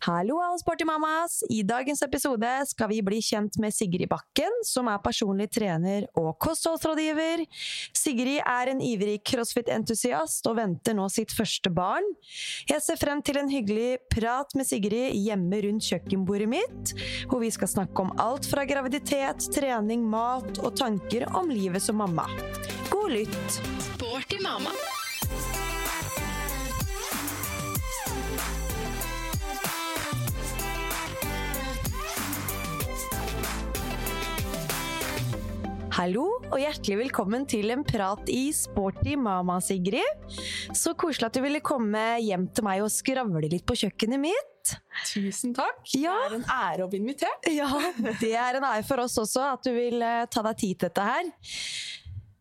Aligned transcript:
Hallo, 0.00 0.38
alle 0.40 0.56
sporty 0.58 0.84
mammas! 0.88 1.42
I 1.52 1.60
dagens 1.62 2.00
episode 2.02 2.48
skal 2.70 2.88
vi 2.88 3.02
bli 3.04 3.18
kjent 3.20 3.58
med 3.60 3.74
Sigrid 3.76 4.08
Bakken, 4.08 4.54
som 4.64 4.86
er 4.88 5.02
personlig 5.04 5.50
trener 5.52 6.06
og 6.16 6.38
kostholdsrådgiver. 6.40 7.42
Sigrid 7.92 8.38
er 8.40 8.70
en 8.72 8.80
ivrig 8.80 9.18
crossfit-entusiast 9.28 10.48
og 10.48 10.56
venter 10.56 10.96
nå 10.96 11.04
sitt 11.12 11.34
første 11.36 11.68
barn. 11.76 12.06
Jeg 12.70 12.80
ser 12.80 12.96
frem 12.96 13.20
til 13.20 13.42
en 13.42 13.52
hyggelig 13.52 13.98
prat 14.08 14.56
med 14.56 14.70
Sigrid 14.70 15.12
hjemme 15.20 15.60
rundt 15.66 15.90
kjøkkenbordet 15.90 16.48
mitt, 16.48 16.94
hvor 17.28 17.44
vi 17.44 17.52
skal 17.52 17.68
snakke 17.68 18.06
om 18.06 18.14
alt 18.24 18.48
fra 18.48 18.64
graviditet, 18.64 19.50
trening, 19.52 20.08
mat 20.08 20.62
og 20.64 20.80
tanker 20.80 21.28
om 21.36 21.52
livet 21.52 21.84
som 21.84 22.00
mamma. 22.00 22.24
God 22.88 23.12
lytt! 23.18 23.60
Sporty 23.84 24.40
mamma. 24.40 24.72
Hallo, 36.00 36.22
og 36.48 36.54
hjertelig 36.56 36.96
velkommen 36.96 37.42
til 37.44 37.68
en 37.74 37.82
prat 37.84 38.30
i 38.32 38.46
Sporty 38.56 39.18
mamma, 39.20 39.58
Sigrid. 39.60 40.22
Så 40.72 40.94
koselig 40.96 41.26
at 41.26 41.36
du 41.36 41.42
ville 41.44 41.60
komme 41.60 42.00
hjem 42.24 42.46
til 42.56 42.64
meg 42.64 42.80
og 42.80 42.88
skravle 42.88 43.50
litt 43.52 43.66
på 43.68 43.76
kjøkkenet 43.82 44.22
mitt. 44.22 44.72
Tusen 45.10 45.52
takk. 45.58 45.82
Ja. 45.92 46.14
Det 46.22 46.30
er 46.30 46.36
en 46.38 46.48
ære 46.54 46.86
å 46.86 46.88
bli 46.88 47.02
invitert. 47.02 47.50
Ja, 47.52 47.68
det 48.22 48.32
er 48.32 48.56
en 48.56 48.64
ære 48.70 48.86
for 48.88 49.04
oss 49.04 49.18
også 49.20 49.44
at 49.50 49.68
du 49.68 49.74
vil 49.76 50.00
eh, 50.00 50.24
ta 50.32 50.40
deg 50.48 50.62
tid 50.62 50.78
til 50.78 50.88
dette 50.88 51.04
her. 51.04 51.28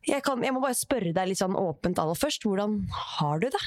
Jeg, 0.07 0.23
kan, 0.23 0.39
jeg 0.47 0.55
må 0.55 0.63
bare 0.63 0.79
spørre 0.79 1.11
deg 1.19 1.33
litt 1.33 1.43
sånn 1.43 1.59
åpent 1.59 1.99
aller 1.99 2.15
først. 2.15 2.47
Hvordan 2.47 2.79
har 3.19 3.43
du 3.43 3.49
det? 3.51 3.65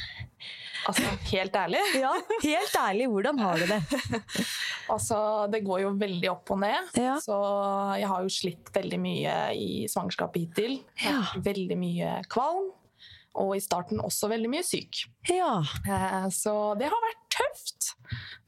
Altså, 0.89 1.05
helt 1.31 1.55
ærlig. 1.57 1.81
Ja, 2.03 2.13
helt 2.43 2.77
ærlig, 2.81 3.07
hvordan 3.13 3.39
har 3.39 3.59
du 3.63 3.67
det? 3.71 3.81
Altså, 4.93 5.17
det 5.53 5.63
går 5.65 5.85
jo 5.85 5.93
veldig 5.97 6.29
opp 6.33 6.51
og 6.53 6.59
ned. 6.65 6.89
Ja. 6.99 7.15
Så 7.23 7.37
jeg 8.01 8.09
har 8.11 8.25
jo 8.27 8.33
slitt 8.35 8.73
veldig 8.75 8.99
mye 9.01 9.37
i 9.57 9.69
svangerskapet 9.89 10.43
hittil. 10.47 10.75
Ja. 11.05 11.21
Veldig 11.41 11.79
mye 11.81 12.17
kvalm. 12.33 12.73
Og 13.41 13.55
i 13.57 13.63
starten 13.65 14.03
også 14.05 14.29
veldig 14.29 14.51
mye 14.53 14.65
syk. 14.67 15.07
Ja. 15.31 15.63
Eh, 15.89 16.27
Så 16.35 16.53
det 16.77 16.91
har 16.93 17.01
vært 17.07 17.22
tøft. 17.43 17.91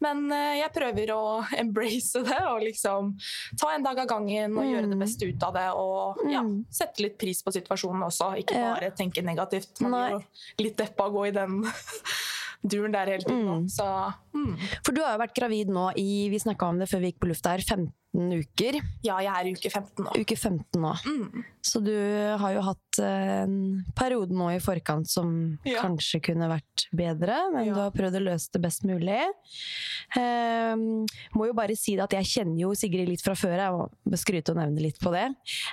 Men 0.05 0.25
eh, 0.35 0.59
jeg 0.61 0.73
prøver 0.75 1.13
å 1.15 1.21
embrace 1.63 2.23
det 2.27 2.41
og 2.49 2.61
liksom 2.65 3.13
ta 3.61 3.71
en 3.75 3.85
dag 3.87 4.01
av 4.05 4.09
gangen 4.11 4.57
og 4.61 4.67
gjøre 4.69 4.91
det 4.91 4.99
beste 5.01 5.29
ut 5.31 5.47
av 5.47 5.55
det. 5.59 5.67
Og 5.75 6.25
ja, 6.31 6.43
Mm. 6.45 6.65
sette 6.71 7.01
litt 7.05 7.19
pris 7.19 7.43
på 7.43 7.53
situasjonen 7.55 8.05
også, 8.09 8.33
ikke 8.43 8.55
Ja. 8.59 8.75
bare 8.75 8.91
tenke 8.99 9.23
negativt. 9.25 9.81
Man 9.81 9.95
blir 9.95 10.17
jo 10.19 10.65
litt 10.67 10.77
deppa 10.81 11.09
å 11.09 11.15
gå 11.15 11.27
i 11.29 11.35
den 11.37 11.63
duren 12.75 12.93
der 12.93 13.07
hele 13.15 13.25
tiden. 13.25 13.65
Mm. 13.65 13.69
Så 13.69 13.87
mm. 14.35 14.55
For 14.85 14.93
du 14.97 15.03
har 15.05 15.15
jo 15.17 15.23
vært 15.25 15.37
gravid 15.37 15.69
nå 15.73 15.91
i 16.01 16.29
vi 16.33 16.39
snakka 16.43 16.69
om 16.69 16.79
det 16.81 16.89
før 16.91 17.01
vi 17.05 17.13
gikk 17.13 17.21
på 17.25 17.31
lufta 17.33 17.55
her, 17.57 17.65
15 17.65 17.93
uker. 18.15 18.81
ja, 19.03 19.17
jeg 19.21 19.33
er 19.35 19.47
i 19.47 19.53
uke 19.55 19.71
15 19.71 20.05
nå. 20.05 20.13
Uke 20.21 20.37
15 20.37 20.81
nå. 20.81 20.93
Mm. 21.05 21.45
Så 21.65 21.81
du 21.83 21.93
har 22.39 22.53
jo 22.55 22.61
hatt 22.63 22.99
eh, 23.01 23.43
en 23.43 23.85
periode 23.97 24.31
nå 24.37 24.51
i 24.55 24.61
forkant 24.61 25.09
som 25.09 25.59
Ja. 25.65 25.81
kanskje 25.83 26.21
kunne 26.23 26.47
vært 26.49 26.87
bedre, 26.93 27.51
men 27.53 27.67
Ja. 27.67 27.75
du 27.75 27.81
har 27.81 27.91
prøvd 27.91 28.21
å 28.21 28.25
løse 28.31 28.51
det 28.53 28.63
best 28.63 28.85
mulig. 28.85 29.19
Um, 30.17 31.07
må 31.35 31.47
jo 31.49 31.55
bare 31.57 31.75
si 31.79 31.97
det 31.97 32.05
at 32.05 32.13
jeg 32.19 32.29
kjenner 32.35 32.61
jo 32.61 32.75
Sigrid 32.79 33.09
litt 33.09 33.23
fra 33.25 33.35
før, 33.35 33.57
jeg 33.59 33.73
må 34.13 34.19
skryte 34.21 34.53
og 34.55 34.61
nevne 34.61 34.83
litt 34.85 35.01
på 35.03 35.11
det. 35.15 35.27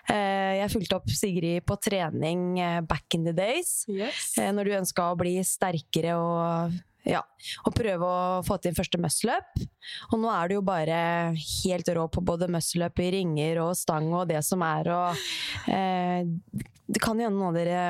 Uh, 0.09 0.53
jeg 0.61 0.71
fulgte 0.73 0.95
opp 0.97 1.09
Sigrid 1.09 1.65
på 1.67 1.77
trening 1.83 2.59
eh, 2.59 2.79
back 2.81 3.13
in 3.17 3.23
the 3.27 3.33
days, 3.33 3.85
Yes. 3.91 4.33
uh, 4.39 4.51
når 4.55 4.65
du 4.65 4.71
ønska 4.79 5.11
å 5.11 5.17
bli 5.19 5.37
sterkere 5.45 6.15
og 6.17 6.79
ja, 7.07 7.21
og 7.65 7.73
prøve 7.75 8.05
å 8.05 8.43
få 8.45 8.57
til 8.61 8.75
første 8.77 8.99
muscle-up. 9.01 9.63
Og 10.11 10.21
nå 10.21 10.29
er 10.33 10.49
du 10.51 10.57
jo 10.59 10.65
bare 10.65 10.99
helt 11.33 11.89
rå 11.95 12.05
på 12.13 12.23
både 12.25 12.49
muscle-up 12.51 13.01
i 13.01 13.09
ringer 13.17 13.63
og 13.63 13.73
stang 13.79 14.11
og 14.13 14.27
det 14.29 14.43
som 14.45 14.61
er, 14.65 14.91
og 14.93 15.73
eh, 15.73 16.23
det 16.91 17.01
kan 17.01 17.17
hende 17.17 17.37
noen 17.37 17.51
av 17.51 17.59
dere 17.59 17.83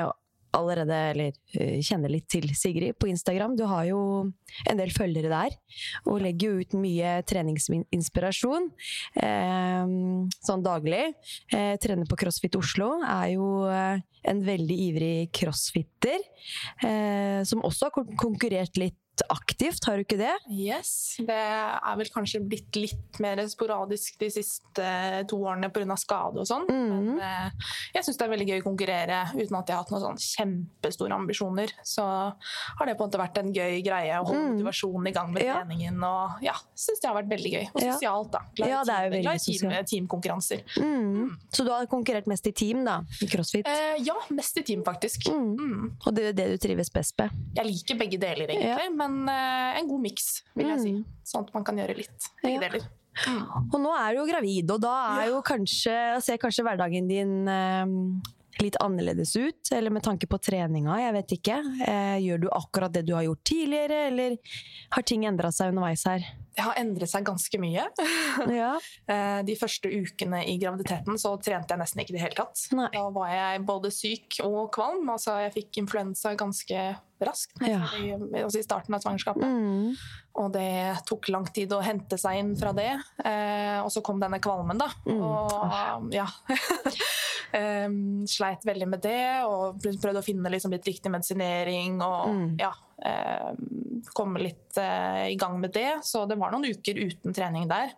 allerede 0.52 0.96
eller, 1.12 1.34
eh, 1.56 1.80
kjenner 1.84 2.12
litt 2.12 2.28
til 2.32 2.50
Sigrid 2.56 2.98
på 3.00 3.08
Instagram. 3.12 3.56
Du 3.56 3.64
har 3.70 3.86
jo 3.88 4.02
en 4.68 4.80
del 4.80 4.92
følgere 4.92 5.32
der, 5.32 5.56
og 6.06 6.22
legger 6.22 6.52
jo 6.52 6.66
ut 6.66 6.76
mye 6.76 7.14
treningsinspirasjon 7.28 8.70
eh, 9.24 9.94
sånn 10.44 10.66
daglig. 10.66 11.04
Eh, 11.54 11.76
trener 11.82 12.10
på 12.10 12.20
CrossFit 12.20 12.58
Oslo, 12.60 12.94
er 13.04 13.32
jo 13.36 13.48
eh, 13.72 14.04
en 14.28 14.44
veldig 14.46 14.80
ivrig 14.90 15.16
crossfitter, 15.36 16.20
eh, 16.86 17.42
som 17.48 17.64
også 17.66 17.90
har 17.90 18.18
konkurrert 18.20 18.78
litt 18.82 19.00
aktivt, 19.30 19.86
har 19.86 19.98
du 20.00 20.04
ikke 20.06 20.18
det? 20.18 20.34
Yes. 20.50 21.18
Det 21.20 21.30
er 21.36 21.96
vel 22.00 22.10
kanskje 22.14 22.40
blitt 22.48 22.76
litt 22.80 23.20
mer 23.20 23.38
sporadisk 23.52 24.18
de 24.20 24.30
siste 24.34 24.86
to 25.30 25.38
årene 25.44 25.70
pga. 25.72 25.98
skade 25.98 26.40
og 26.40 26.48
sånn. 26.48 26.66
Mm. 26.70 27.18
Men 27.18 27.20
eh, 27.20 27.52
jeg 27.96 28.04
syns 28.08 28.18
det 28.18 28.26
er 28.26 28.32
veldig 28.32 28.48
gøy 28.48 28.62
å 28.62 28.64
konkurrere 28.64 29.20
uten 29.36 29.58
at 29.60 29.68
jeg 29.68 29.76
har 29.76 29.84
hatt 29.84 29.92
noen 29.92 30.02
sånn 30.18 30.22
kjempestore 30.22 31.12
ambisjoner. 31.14 31.74
Så 31.84 32.02
har 32.04 32.86
det 32.88 32.96
på 32.98 33.04
en 33.04 33.10
måte 33.12 33.20
vært 33.22 33.38
en 33.42 33.52
gøy 33.54 33.82
greie 33.86 34.16
å 34.20 34.26
holde 34.26 34.40
Mhm. 34.42 34.56
motivasjonen 34.56 35.08
i 35.08 35.12
gang 35.12 35.34
med 35.34 35.44
Ja. 35.44 35.56
treningen. 35.62 36.02
Og 36.04 36.42
ja, 36.44 36.54
syns 36.76 37.00
det 37.02 37.08
har 37.12 37.16
vært 37.22 37.30
veldig 37.30 37.52
gøy. 37.54 37.68
Og 37.76 37.82
sosialt, 37.82 38.32
da. 38.32 38.40
Glad 38.56 38.68
i 38.68 38.72
Ja, 38.72 38.84
det 38.84 38.94
er 38.96 39.04
jo 39.04 39.12
veldig 39.18 39.44
team, 39.46 39.70
sosialt. 39.70 39.88
teamkonkurranser. 39.92 40.64
Mm. 40.78 41.38
Så 41.52 41.64
du 41.66 41.72
har 41.72 41.86
konkurrert 41.88 42.28
mest 42.28 42.48
i 42.48 42.52
team, 42.52 42.84
da? 42.86 43.02
I 43.22 43.26
crossfit? 43.28 43.68
Eh, 43.68 43.98
ja, 44.04 44.16
mest 44.30 44.58
i 44.58 44.62
team, 44.64 44.84
faktisk. 44.84 45.28
Mm. 45.30 45.58
Mm. 45.58 45.92
Og 46.08 46.16
det 46.16 46.24
er 46.26 46.34
det 46.34 46.48
du 46.60 46.68
trives 46.68 46.90
best 46.90 47.18
med? 47.20 47.30
Jeg 47.56 47.66
liker 47.66 47.96
begge 48.00 48.18
deler, 48.20 48.48
egentlig, 48.48 48.98
men 49.02 49.22
eh, 49.32 49.80
en 49.82 49.90
god 49.90 50.04
miks, 50.08 50.34
vil 50.58 50.74
jeg 50.74 50.84
si. 50.84 50.98
Mm. 51.00 51.22
Sånn 51.28 51.48
at 51.48 51.56
man 51.56 51.68
kan 51.68 51.80
gjøre 51.82 51.98
litt 52.00 52.28
begge 52.44 52.66
deler. 52.66 52.90
Mm. 53.28 53.42
Og 53.68 53.80
nå 53.84 53.96
er 53.98 54.14
du 54.14 54.22
jo 54.22 54.28
gravid, 54.30 54.70
og 54.72 54.84
da 54.84 54.94
er 55.20 55.32
jo 55.34 55.42
kanskje, 55.46 55.96
ser 56.24 56.40
kanskje 56.42 56.64
hverdagen 56.66 57.10
din 57.12 57.50
eh, 57.52 57.96
litt 58.62 58.78
annerledes 58.84 59.34
ut, 59.36 59.72
eller 59.74 59.94
med 59.94 60.06
tanke 60.06 60.30
på 60.30 60.40
treninga, 60.42 60.98
jeg 61.02 61.16
vet 61.18 61.36
ikke. 61.38 61.58
Eh, 61.88 62.18
gjør 62.26 62.46
du 62.46 62.48
akkurat 62.56 62.94
det 62.94 63.06
du 63.08 63.14
har 63.16 63.26
gjort 63.28 63.44
tidligere, 63.48 64.06
eller 64.12 64.38
har 64.96 65.08
ting 65.08 65.26
endra 65.30 65.52
seg 65.56 65.74
underveis 65.74 66.06
her? 66.10 66.26
Det 66.52 66.66
har 66.66 66.76
endret 66.82 67.08
seg 67.12 67.24
ganske 67.28 67.60
mye. 67.62 67.86
Ja. 68.52 68.74
Eh, 69.12 69.42
De 69.48 69.56
første 69.60 69.90
ukene 69.92 70.42
i 70.48 70.58
graviditeten 70.60 71.18
så 71.20 71.34
trente 71.44 71.74
jeg 71.74 71.80
nesten 71.82 72.02
ikke 72.04 72.14
i 72.14 72.18
det 72.18 72.22
hele 72.24 72.38
tatt. 72.38 72.62
Nei. 72.76 72.88
Da 72.96 73.06
var 73.12 73.30
jeg 73.32 73.64
både 73.68 73.92
syk 73.92 74.38
og 74.48 74.70
kvalm. 74.76 75.08
Altså 75.12 75.38
jeg 75.46 75.54
fikk 75.58 75.82
influensa 75.84 76.32
ganske 76.40 76.86
raskt 77.22 77.60
Ja. 77.68 77.84
i, 78.00 78.12
altså 78.42 78.60
i 78.62 78.66
starten 78.66 78.96
av 78.98 79.04
svangerskapet. 79.04 79.44
Mm. 79.46 79.92
Og 80.42 80.48
det 80.56 80.70
tok 81.06 81.28
lang 81.30 81.46
tid 81.54 81.72
å 81.76 81.82
hente 81.86 82.18
seg 82.18 82.40
inn 82.40 82.54
fra 82.58 82.72
det. 82.74 82.90
Eh, 83.24 83.78
og 83.84 83.92
så 83.94 84.02
kom 84.04 84.20
denne 84.24 84.40
kvalmen, 84.44 84.80
da. 84.80 84.88
Mm. 85.06 85.22
Og 85.22 86.16
ja 86.16 86.26
Em, 87.54 88.26
Sleit 88.28 88.64
veldig 88.66 88.88
med 88.88 89.02
det, 89.04 89.44
og 89.46 89.82
prøvde 89.84 90.22
å 90.22 90.26
finne 90.26 90.50
liksom 90.54 90.72
litt 90.72 90.86
riktig 90.88 91.12
medisinering 91.12 92.00
og 92.02 92.30
Mm. 92.32 92.56
ja 92.62 92.72
um, 93.02 94.02
komme 94.14 94.40
litt 94.44 94.78
uh, 94.78 95.26
i 95.30 95.36
gang 95.36 95.60
med 95.60 95.72
det. 95.74 96.00
Så 96.06 96.26
det 96.30 96.38
var 96.38 96.52
noen 96.54 96.68
uker 96.70 96.98
uten 97.02 97.34
trening 97.34 97.68
der. 97.70 97.92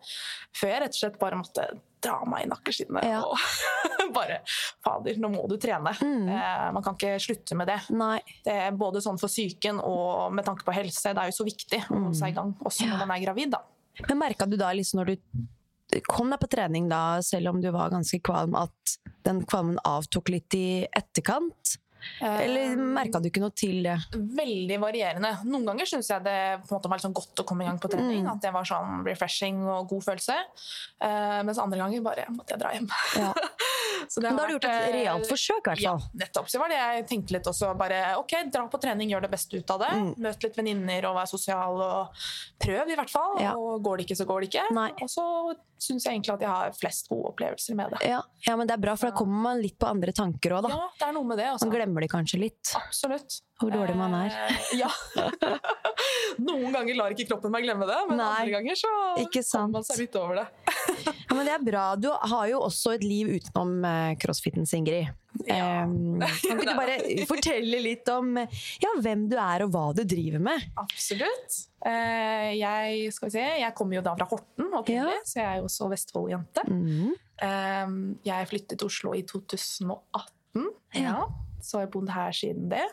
Før 0.56 0.70
jeg 0.72 0.82
rett 0.86 0.96
og 0.96 1.02
slett 1.02 1.20
bare 1.20 1.36
måtte 1.40 1.66
dra 2.04 2.18
meg 2.28 2.46
i 2.46 2.50
nakkeskinnet 2.52 3.06
Ja. 3.08 3.22
og 3.24 3.38
bare 4.18 4.42
Fader, 4.84 5.16
nå 5.20 5.30
må 5.36 5.46
du 5.52 5.58
trene. 5.62 5.94
Mm. 6.02 6.28
Uh, 6.32 6.72
man 6.76 6.84
kan 6.84 6.96
ikke 6.98 7.20
slutte 7.24 7.56
med 7.60 7.68
det. 7.72 7.80
Nei. 7.96 8.20
Det 8.46 8.56
er 8.68 8.72
både 8.80 9.02
sånn 9.04 9.20
for 9.22 9.32
psyken 9.32 9.80
og 9.84 10.34
med 10.36 10.46
tanke 10.48 10.64
på 10.68 10.76
helse. 10.76 11.14
Det 11.14 11.20
er 11.24 11.32
jo 11.32 11.38
så 11.42 11.48
viktig 11.48 11.84
å 11.90 12.00
holde 12.00 12.16
seg 12.20 12.34
i 12.34 12.38
gang, 12.40 12.56
også 12.64 12.84
Mm. 12.88 12.90
Ja. 12.90 12.98
når 13.04 13.08
man 13.12 13.18
er 13.22 13.26
gravid. 13.28 13.52
da. 13.52 13.62
Men 14.10 14.18
merka 14.24 14.48
du 14.50 14.58
da, 14.58 14.72
liksom 14.74 15.04
når 15.04 15.14
du 15.14 16.02
kom 16.10 16.30
deg 16.32 16.40
på 16.42 16.48
trening 16.50 16.88
da, 16.90 17.20
selv 17.22 17.52
om 17.52 17.60
du 17.62 17.68
var 17.72 17.92
ganske 17.94 18.18
kvalm, 18.26 18.56
at 18.58 18.98
den 19.26 19.44
kvalmen 19.50 19.80
avtok 19.88 20.34
litt 20.34 20.58
i 20.58 20.84
etterkant? 20.90 21.78
Eller 22.20 22.74
Eh, 22.74 22.76
merka 22.76 23.20
du 23.20 23.30
ikke 23.30 23.42
noe 23.44 23.54
til 23.56 23.84
det? 23.86 23.96
Veldig 24.14 24.80
varierende. 24.82 25.32
Noen 25.48 25.68
ganger 25.70 25.90
syns 25.90 26.10
jeg 26.12 26.24
det 26.26 26.38
måte 26.70 26.92
var 26.92 27.02
sånn 27.02 27.16
godt 27.16 27.44
å 27.44 27.46
komme 27.48 27.64
i 27.64 27.70
gang 27.70 27.80
på 27.82 27.92
trening. 27.92 28.24
Mm. 28.26 28.32
At 28.34 28.44
det 28.44 28.54
var 28.56 28.68
sånn 28.68 29.06
refreshing 29.08 29.64
og 29.64 29.88
god 29.92 30.04
følelse. 30.10 30.38
Uh, 31.00 31.40
mens 31.48 31.62
andre 31.62 31.80
ganger 31.80 32.06
bare 32.06 32.28
måtte 32.36 32.56
jeg 32.56 32.64
dra 32.64 32.74
hjem. 32.76 32.90
Ja. 33.20 33.32
Så 34.10 34.22
det 34.22 34.30
Men 34.30 34.38
da 34.38 34.44
har 34.44 34.52
du 34.52 34.56
gjort 34.56 34.68
et 34.70 34.88
eh, 34.88 34.96
realt 34.98 35.30
forsøk, 35.30 35.60
i 35.60 35.70
hvert 35.70 35.84
fall. 35.84 36.02
Ja, 36.04 36.22
nettopp. 36.24 36.50
Så 36.52 36.62
var 36.62 36.74
det 36.74 36.80
jeg 36.80 37.06
tenkte 37.12 37.38
litt 37.38 37.50
også. 37.50 37.74
Bare 37.80 38.00
ok, 38.20 38.36
dra 38.54 38.64
på 38.72 38.82
trening, 38.84 39.12
gjør 39.14 39.28
det 39.28 39.32
beste 39.34 39.60
ut 39.60 39.76
av 39.76 39.84
det. 39.84 39.92
Mm. 40.00 40.10
Møt 40.28 40.48
litt 40.48 40.58
venninner 40.60 41.10
og 41.10 41.18
vær 41.20 41.30
sosial 41.30 41.84
og 41.84 42.26
prøv, 42.64 42.94
i 42.94 42.98
hvert 43.00 43.14
fall. 43.14 43.38
Ja. 43.44 43.54
Og 43.60 43.84
går 43.86 44.02
det 44.02 44.08
ikke, 44.10 44.20
så 44.20 44.28
går 44.30 44.44
det 44.44 44.52
ikke. 44.52 44.68
Nei. 44.76 44.90
Og 45.04 45.12
så 45.12 45.28
syns 45.84 46.06
jeg 46.06 46.16
egentlig 46.18 46.34
at 46.38 46.44
jeg 46.46 46.52
har 46.52 46.76
flest 46.78 47.10
gode 47.12 47.34
opplevelser 47.34 47.78
med 47.78 47.96
det. 47.96 48.04
Ja, 48.08 48.22
ja, 48.48 48.56
men 48.60 48.70
det 48.70 48.78
er 48.78 48.84
bra, 48.84 48.96
for 49.00 49.12
da 49.12 49.18
kommer 49.18 49.50
man 49.50 49.64
litt 49.64 49.76
på 49.80 49.90
andre 49.90 50.14
tanker 50.16 50.58
òg, 50.58 50.68
da. 50.68 50.76
Ja, 50.76 50.92
det 51.00 51.10
er 51.10 51.18
noe 51.18 51.28
med 51.28 51.42
det. 51.42 51.50
Altså. 51.52 51.68
Man 51.68 51.76
glemmer 51.76 52.06
det 52.06 52.12
kanskje 52.14 52.40
litt. 52.46 52.76
Absolutt. 52.80 53.42
Hvor 53.64 53.74
dårlig 53.74 53.96
man 53.98 54.14
er. 54.20 54.36
Eh, 54.50 54.70
ja. 54.84 54.90
Noen 56.44 56.74
ganger 56.74 56.98
lar 56.98 57.14
ikke 57.14 57.28
kroppen 57.32 57.54
meg 57.54 57.66
glemme 57.68 57.88
det, 57.88 57.98
men 58.10 58.20
Nei, 58.20 58.30
andre 58.30 58.54
ganger 58.58 58.80
så 58.80 58.92
kommer 59.54 59.74
man 59.78 59.86
seg 59.88 60.06
litt 60.06 60.20
over 60.20 60.44
det. 60.44 60.48
Ja, 61.34 61.38
men 61.38 61.48
det 61.48 61.54
er 61.56 61.64
bra. 61.66 61.84
Du 61.98 62.10
har 62.12 62.48
jo 62.52 62.60
også 62.68 62.92
et 62.94 63.04
liv 63.08 63.30
utenom 63.34 63.72
eh, 63.88 64.12
crossfiten, 64.22 64.68
Ingrid. 64.78 65.08
Ja. 65.48 65.84
Um, 65.88 66.20
kan 66.44 66.60
ikke 66.60 66.68
du 66.68 66.74
bare 66.78 66.98
fortelle 67.26 67.80
litt 67.82 68.10
om 68.14 68.36
ja, 68.38 68.92
hvem 69.02 69.26
du 69.32 69.34
er 69.42 69.64
og 69.66 69.72
hva 69.74 69.86
du 69.98 70.04
driver 70.06 70.44
med? 70.44 70.68
Absolutt. 70.78 71.58
Uh, 71.84 72.52
jeg, 72.54 73.10
se, 73.18 73.42
jeg 73.64 73.74
kommer 73.78 73.98
jo 73.98 74.04
da 74.06 74.14
fra 74.20 74.28
Horten, 74.30 74.70
Ja. 74.94 75.08
så 75.26 75.40
jeg 75.42 75.48
er 75.48 75.62
jo 75.64 75.70
også 75.72 75.90
Vestfold-jente. 75.96 76.68
Mm. 76.70 77.16
Um, 77.44 77.98
jeg 78.28 78.52
flyttet 78.52 78.78
til 78.78 78.92
Oslo 78.92 79.16
i 79.18 79.24
2018, 79.28 80.70
Ja. 81.00 81.02
ja. 81.02 81.18
så 81.64 81.82
jeg 81.82 81.90
har 81.90 81.94
bodd 81.98 82.14
her 82.14 82.38
siden 82.38 82.70
det. 82.76 82.86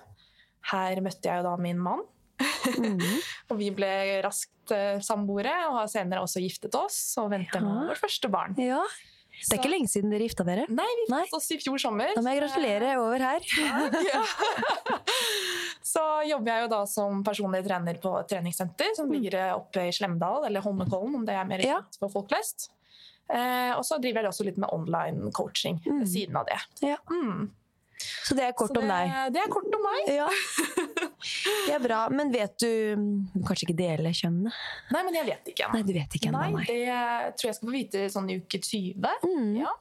Her 0.63 1.01
møtte 1.01 1.23
jeg 1.31 1.41
jo 1.41 1.43
da 1.51 1.57
min 1.57 1.79
mann, 1.79 2.03
Mm. 2.41 2.97
og 3.51 3.59
vi 3.59 3.67
ble 3.71 3.89
raskt 4.25 4.71
eh, 4.73 4.99
samboere, 5.05 5.53
og 5.69 5.75
har 5.77 5.87
senere 5.93 6.23
også 6.25 6.41
giftet 6.41 6.73
oss, 6.75 6.97
og 7.21 7.31
venter 7.31 7.61
nå 7.61 7.69
Ja. 7.83 7.89
vårt 7.91 8.01
første 8.01 8.31
barn. 8.33 8.55
Ja. 8.57 8.81
Det 9.41 9.55
er 9.57 9.61
ikke 9.63 9.71
lenge 9.73 9.89
siden 9.89 10.11
dere 10.13 10.25
gifta 10.25 10.45
dere. 10.45 10.65
Nei, 10.69 10.87
vi 11.01 11.05
giftet 11.09 11.37
oss 11.37 11.51
i 11.53 11.59
fjor 11.61 11.79
sommer. 11.81 12.15
Da 12.17 12.21
må 12.25 12.33
jeg 12.33 12.41
gratulere 12.43 12.95
over 13.01 13.19
her. 13.19 13.41
Ja. 14.05 14.25
Så 15.91 16.03
jobber 16.29 16.53
jeg 16.53 16.65
jo 16.67 16.71
da 16.73 16.81
som 16.89 17.23
personlig 17.27 17.63
trener 17.67 17.97
på 18.03 18.13
treningssenter 18.31 18.93
som 18.97 19.11
ligger 19.13 19.55
oppe 19.57 19.87
i 19.89 19.93
Slemdal, 19.95 20.45
eller 20.47 20.63
Holmenkollen, 20.65 21.17
om 21.21 21.25
det 21.27 21.35
er 21.37 21.49
mer 21.49 21.63
kjent 21.65 21.97
for 22.01 22.13
folk 22.13 22.29
flest. 22.33 22.69
Eh, 23.31 23.73
og 23.77 23.85
så 23.87 23.99
driver 24.03 24.25
jeg 24.27 24.33
også 24.33 24.45
litt 24.49 24.59
med 24.61 24.73
online 24.75 25.31
coaching 25.37 25.81
ved 25.85 26.01
Mm. 26.03 26.07
siden 26.07 26.37
av 26.37 26.47
det. 26.47 26.59
Ja. 26.83 26.97
Mm. 27.11 27.51
Så 28.25 28.37
det 28.39 28.47
er 28.47 28.55
kort 28.57 28.73
det, 28.75 28.83
om 28.83 28.89
deg. 28.91 29.13
Det 29.35 29.43
er 29.43 29.53
kort 29.53 29.77
om 29.77 29.87
meg. 29.87 30.11
Ja. 30.21 30.29
Det 31.67 31.75
er 31.75 31.83
bra. 31.85 31.99
Men 32.09 32.31
vet 32.33 32.55
du 32.63 32.71
Du 32.97 33.35
kan 33.43 33.51
kanskje 33.51 33.67
ikke 33.69 33.77
dele 33.77 34.13
kjønnene? 34.17 34.53
Nei, 34.95 35.03
men 35.05 35.19
jeg 35.19 35.27
vet 35.29 35.51
ikke 35.53 35.69
Nei, 35.75 35.83
du 35.85 35.93
vet 35.93 36.17
ikke 36.17 36.31
ennå, 36.31 36.41
Nei, 36.41 36.51
nei. 36.55 36.65
det 36.65 37.37
tror 37.37 37.51
jeg 37.51 37.59
skal 37.59 37.69
få 37.69 37.75
vite 37.75 38.05
sånn 38.15 38.31
i 38.33 38.39
uke 38.41 38.61
20. 38.65 39.05
Mm. 39.27 39.51
Ja. 39.61 39.75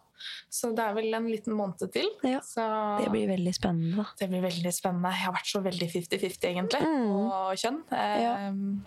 Så 0.49 0.71
det 0.75 0.83
er 0.83 0.93
vel 0.93 1.13
en 1.13 1.27
liten 1.29 1.53
måned 1.55 1.91
til. 1.91 2.07
Ja. 2.23 2.39
Så 2.45 2.63
Det 3.03 3.11
blir 3.11 3.27
veldig 3.29 3.53
spennende, 3.55 3.95
da. 3.97 4.05
Det 4.19 4.29
blir 4.29 4.41
veldig 4.41 4.73
spennende. 4.73 5.11
Jeg 5.13 5.25
har 5.25 5.33
vært 5.33 5.51
så 5.51 5.61
veldig 5.63 5.89
50-50, 5.91 6.49
egentlig, 6.49 6.81
Mm. 6.81 7.31
og 7.31 7.55
kjønn. 7.55 7.79
Ja. 7.91 8.35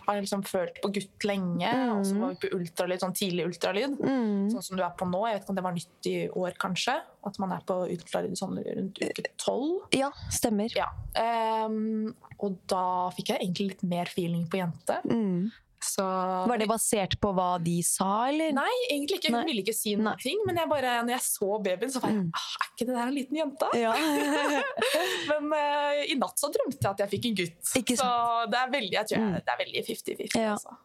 har 0.07 0.21
liksom 0.21 0.43
følt 0.45 0.81
på 0.81 0.91
gutt 0.93 1.23
lenge, 1.23 1.67
Mm. 1.73 1.97
og 1.97 2.05
så 2.05 2.19
var 2.19 2.29
vi 2.35 2.47
på 2.47 2.53
ultralyd, 2.59 2.99
sånn 2.99 3.13
tidlig 3.15 3.45
ultralyd. 3.47 3.97
Mm. 3.99 4.51
Sånn 4.51 4.63
som 4.63 4.77
du 4.77 4.83
er 4.83 4.91
på 4.97 5.05
nå. 5.09 5.27
Jeg 5.27 5.35
vet 5.39 5.43
ikke 5.43 5.49
om 5.49 5.55
det 5.55 5.63
var 5.63 5.73
nytt 5.73 6.05
i 6.05 6.29
år, 6.29 6.53
kanskje. 6.57 7.01
At 7.25 7.39
man 7.39 7.51
er 7.53 7.61
på 7.65 7.77
ultralyd 7.89 8.35
sånn 8.37 8.57
rundt 8.59 8.99
uke 8.99 9.23
tolv. 9.37 9.87
Ja, 9.93 10.11
stemmer. 10.29 10.69
Ja. 10.75 10.89
Ehm, 11.15 12.13
og 12.39 12.57
da 12.67 13.09
fikk 13.15 13.29
jeg 13.31 13.39
egentlig 13.41 13.67
litt 13.69 13.83
mer 13.83 14.05
feeling 14.05 14.47
på 14.47 14.59
jente. 14.59 15.01
Mm. 15.05 15.51
Så 15.83 16.03
Var 16.47 16.57
det 16.61 16.67
basert 16.71 17.17
på 17.19 17.33
hva 17.35 17.49
de 17.63 17.75
sa, 17.83 18.09
eller? 18.31 18.53
Nei, 18.55 18.71
egentlig 18.89 19.19
ikke. 19.19 19.31
Hun 19.33 19.37
Nei. 19.41 19.45
ville 19.51 19.63
ikke 19.65 19.75
si 19.75 19.95
Nei. 19.95 20.03
noen 20.05 20.21
ting. 20.23 20.39
Men 20.47 20.61
jeg 20.61 20.69
bare, 20.71 20.93
når 21.03 21.15
jeg 21.17 21.25
så 21.27 21.49
babyen, 21.65 21.91
så 21.91 21.99
var 22.03 22.13
jeg 22.13 22.21
Mm. 22.23 22.31
ah, 22.39 22.47
Er 22.63 22.69
ikke 22.73 22.85
det 22.87 22.95
der 22.95 23.07
en 23.07 23.17
liten 23.17 23.37
jente? 23.41 23.69
Ja. 23.81 23.93
Men 25.29 25.51
uh, 25.53 25.99
i 26.07 26.15
natt 26.19 26.39
så 26.39 26.49
drømte 26.53 26.79
jeg 26.81 26.91
at 26.93 27.03
jeg 27.05 27.11
fikk 27.17 27.29
en 27.29 27.37
gutt. 27.41 27.59
Så 27.99 28.09
det 28.53 28.59
er 28.63 28.73
veldig, 28.73 28.95
jeg 28.97 29.07
tror 29.11 29.17
jeg, 29.19 29.29
Mm. 29.29 29.37
det 29.43 29.53
er 29.53 29.61
veldig 29.65 29.83
50-50. 29.89 30.39
Ja. 30.41 30.55
Altså. 30.57 30.77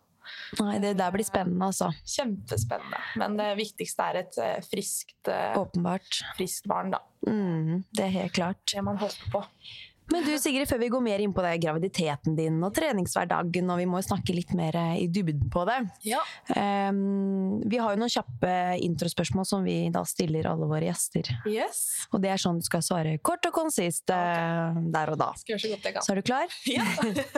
Nei, 0.61 0.75
det 0.83 0.91
der 0.99 1.11
blir 1.15 1.25
spennende, 1.25 1.65
altså. 1.71 1.89
Kjempespennende. 2.05 2.99
Men 3.17 3.37
det 3.41 3.47
viktigste 3.56 4.09
er 4.11 4.19
et 4.21 4.37
eh, 4.45 4.59
friskt, 4.67 5.29
eh, 5.33 5.55
Åpenbart. 5.56 6.19
friskt 6.37 6.67
barn, 6.69 6.91
da. 6.93 6.99
Mm, 7.27 7.85
det 7.97 8.05
er 8.05 8.12
helt 8.19 8.35
klart. 8.37 8.61
Det 8.69 8.83
man 8.85 8.99
håper 9.00 9.31
på. 9.33 9.41
Men 10.08 10.25
du 10.25 10.32
Sigrid, 10.40 10.69
før 10.70 10.81
vi 10.81 10.88
går 10.93 11.02
mer 11.05 11.20
inn 11.20 11.34
på 11.37 11.43
det, 11.44 11.58
graviditeten 11.60 12.37
din 12.38 12.56
og 12.64 12.72
treningshverdagen, 12.76 13.69
og 13.69 13.81
vi 13.81 13.87
må 13.90 14.00
snakke 14.05 14.32
litt 14.37 14.55
mer 14.56 14.76
i 14.96 15.05
dybden 15.12 15.50
på 15.52 15.64
det. 15.69 15.78
Ja. 16.08 16.22
Um, 16.55 17.58
vi 17.69 17.81
har 17.81 17.93
jo 17.93 18.00
noen 18.00 18.12
kjappe 18.12 18.52
introspørsmål 18.87 19.49
som 19.49 19.66
vi 19.66 19.76
da 19.93 20.05
stiller 20.08 20.49
alle 20.49 20.69
våre 20.70 20.88
gjester. 20.88 21.28
Yes. 21.49 21.82
Og 22.12 22.25
det 22.25 22.32
er 22.32 22.40
sånn 22.40 22.62
du 22.62 22.66
skal 22.66 22.84
svare 22.84 23.19
kort 23.20 23.44
og 23.50 23.55
konsist 23.56 24.08
eh, 24.14 24.81
der 24.94 25.12
og 25.12 25.20
da. 25.20 25.31
Skal 25.37 25.56
gjøre 25.56 25.64
så 25.66 25.72
godt 25.75 25.88
jeg 25.88 25.99
kan. 25.99 26.06
Så 26.06 26.14
er 26.14 26.20
du 26.20 26.28
klar? 26.31 26.58
Ja. 26.78 26.84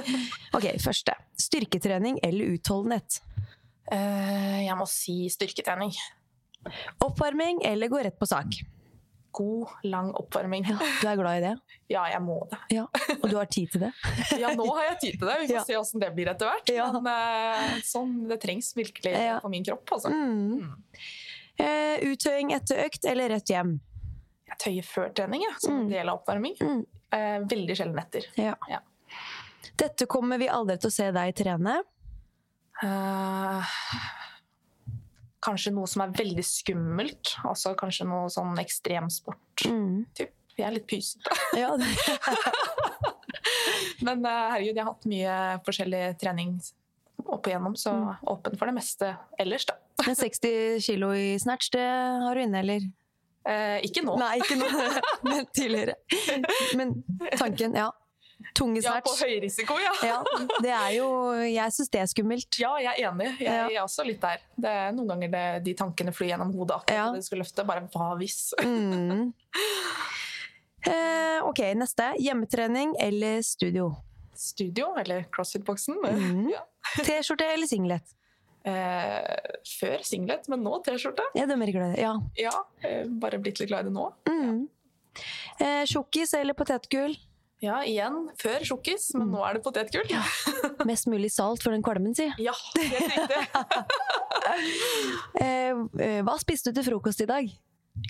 Ok, 0.57 0.67
første. 0.83 1.15
Styrketrening 1.39 2.19
eller 2.27 2.57
utholdenhet? 2.57 3.21
Uh, 3.91 4.61
jeg 4.63 4.77
må 4.79 4.87
si 4.91 5.25
styrketrening. 5.33 5.95
Oppvarming 7.03 7.65
eller 7.67 7.91
gå 7.91 8.03
rett 8.05 8.19
på 8.21 8.29
sak? 8.29 8.61
God, 9.33 9.69
lang 9.85 10.11
oppvarming. 10.19 10.65
Ja, 10.69 10.77
du 11.03 11.09
er 11.09 11.17
glad 11.21 11.39
i 11.39 11.43
det? 11.45 11.53
Ja, 11.93 12.05
jeg 12.11 12.21
må 12.23 12.37
det. 12.51 12.59
Ja. 12.75 12.85
Og 13.21 13.27
du 13.31 13.37
har 13.37 13.47
tid 13.51 13.71
til 13.73 13.81
det? 13.87 13.93
Ja, 14.43 14.53
nå 14.57 14.67
har 14.75 14.85
jeg 14.91 14.99
tid 15.05 15.19
til 15.21 15.29
det. 15.29 15.37
Vi 15.43 15.47
får 15.53 15.57
Ja. 15.59 15.65
se 15.69 15.77
åssen 15.81 16.01
det 16.03 16.11
blir 16.17 16.31
etter 16.33 16.51
hvert. 16.51 16.73
Men 17.03 17.07
eh, 17.13 17.77
sånn, 17.87 18.15
det 18.31 18.41
trengs 18.43 18.73
virkelig 18.77 19.15
for 19.43 19.49
min 19.53 19.65
kropp. 19.67 19.93
Altså. 19.97 20.11
Mm. 20.11 20.71
Eh, 21.61 21.97
uttøying 22.11 22.53
etter 22.57 22.85
økt 22.87 23.05
eller 23.11 23.29
rett 23.37 23.51
hjem? 23.53 23.77
Jeg 24.51 24.59
tøyer 24.65 24.87
før 24.87 25.11
trening, 25.15 25.43
ja, 25.47 25.53
som 25.63 25.77
en 25.77 25.85
Mm. 25.87 25.91
del 25.93 26.09
av 26.09 26.19
oppvarming. 26.23 26.57
Mm. 26.61 26.81
Eh, 27.13 27.39
veldig 27.51 27.77
sjelden 27.79 27.99
etter. 28.03 28.27
Ja. 28.41 28.55
Ja. 28.69 28.81
Dette 29.79 30.07
kommer 30.11 30.39
vi 30.39 30.49
aldri 30.51 30.77
til 30.81 30.91
å 30.91 30.93
se 30.93 31.11
deg 31.15 31.35
trene. 31.39 31.79
Eh, 32.83 33.63
kanskje 35.45 35.73
noe 35.73 35.87
som 35.89 36.03
er 36.05 36.13
veldig 36.17 36.45
skummelt. 36.45 37.35
Altså 37.49 37.73
kanskje 37.79 38.07
noe 38.09 38.29
sånn 38.33 38.59
ekstremsport. 38.61 39.65
Mm. 39.67 40.05
Typ. 40.19 40.35
Jeg 40.59 40.67
er 40.69 40.75
litt 40.77 40.89
pysete. 40.91 41.37
Ja, 41.61 41.71
Men 44.05 44.25
eh, 44.25 44.45
herregud, 44.55 44.77
jeg 44.77 44.85
har 44.85 44.93
hatt 44.93 45.07
mye 45.11 45.35
forskjellig 45.67 46.03
trening 46.21 46.55
opp 47.31 47.47
igjennom, 47.49 47.75
så 47.77 47.93
Mm. 47.93 48.17
åpen 48.33 48.57
for 48.59 48.67
det 48.71 48.75
meste 48.75 49.11
ellers, 49.39 49.67
da. 49.69 49.75
Men 50.07 50.17
60 50.17 50.81
kilo 50.85 51.11
i 51.15 51.35
snatch, 51.39 51.71
det 51.75 51.85
har 52.25 52.35
du 52.35 52.41
inne, 52.43 52.63
eller? 52.65 52.87
Eh, 53.49 53.79
ikke 53.89 54.03
nå. 54.05 54.17
Nei, 54.21 54.35
ikke 54.41 54.57
nå, 54.61 54.67
men 55.25 55.47
tidligere. 55.57 55.95
Men 56.77 56.91
tanken, 57.41 57.73
ja. 57.77 57.91
Tunge 58.57 58.81
Ja, 58.83 58.95
på 59.05 59.13
snatch. 59.13 59.23
høy 59.29 59.41
risiko, 59.45 59.77
ja. 59.79 59.93
Ja, 60.07 60.19
det 60.65 60.71
er 60.73 60.91
jo 60.97 61.07
Jeg 61.45 61.73
syns 61.77 61.91
det 61.93 62.01
er 62.01 62.07
skummelt. 62.11 62.59
Ja, 62.59 62.75
jeg 62.81 62.95
er 63.01 63.11
enig. 63.11 63.29
Jeg, 63.41 63.47
jeg 63.73 63.77
er 63.77 63.83
også 63.85 64.05
litt 64.07 64.21
der. 64.23 64.39
Det 64.57 64.71
er 64.71 64.93
Noen 64.97 65.09
ganger 65.13 65.31
det, 65.35 65.45
de 65.65 65.75
tankene 65.79 66.13
flyr 66.17 66.33
gjennom 66.33 66.53
hodet 66.57 66.77
akkurat 66.81 66.97
Ja. 66.97 67.07
når 67.13 67.21
du 67.21 67.29
skal 67.29 67.39
løfte. 67.45 67.67
Bare 67.69 67.85
hva 67.93 68.15
hvis? 68.21 68.41
Mm. 68.65 69.33
Eh, 70.87 71.43
ok, 71.45 71.59
neste. 71.77 72.07
Hjemmetrening 72.19 72.95
eller 73.05 73.43
studio? 73.45 73.91
Studio, 74.33 74.95
eller 74.97 75.27
CrossFit-boksen. 75.35 75.99
Mm. 76.01 76.47
Ja. 76.55 76.63
T-skjorte 77.05 77.45
eller 77.53 77.69
singlet? 77.69 78.15
Eh, 78.65 79.37
før 79.79 80.01
singlet, 80.09 80.49
men 80.49 80.63
nå 80.65 80.79
T-skjorte. 80.87 81.27
Ja, 81.37 81.45
det 81.45 81.53
er 81.53 81.61
mer 81.61 81.73
glad. 81.75 81.99
Ja. 82.01 82.15
Ja, 82.41 82.55
eh, 82.81 83.05
bare 83.21 83.39
blitt 83.45 83.61
litt 83.61 83.69
glad 83.69 83.85
i 83.85 83.91
det 83.91 83.95
nå. 83.95 84.07
Mm. 84.31 84.63
Eh, 85.61 85.85
Tjukkis 85.91 86.33
eller 86.41 86.57
potetgull? 86.57 87.19
Ja, 87.61 87.83
igjen 87.85 88.31
før 88.41 88.63
sjokkis, 88.65 89.11
men 89.15 89.29
Mm. 89.29 89.35
nå 89.37 89.45
er 89.49 89.55
det 89.59 89.63
potetgull. 89.65 90.09
Ja, 90.09 90.23
Mest 90.89 91.07
mulig 91.07 91.31
salt 91.31 91.63
for 91.63 91.71
den 91.73 91.83
kvalmen, 91.83 92.15
si. 92.17 92.29
helt 92.29 92.77
riktig. 92.77 93.47
Eh, 95.41 95.73
eh, 96.01 96.21
hva 96.27 96.35
spiste 96.41 96.71
du 96.73 96.81
til 96.81 96.87
frokost 96.93 97.21
i 97.23 97.27
dag? 97.29 97.51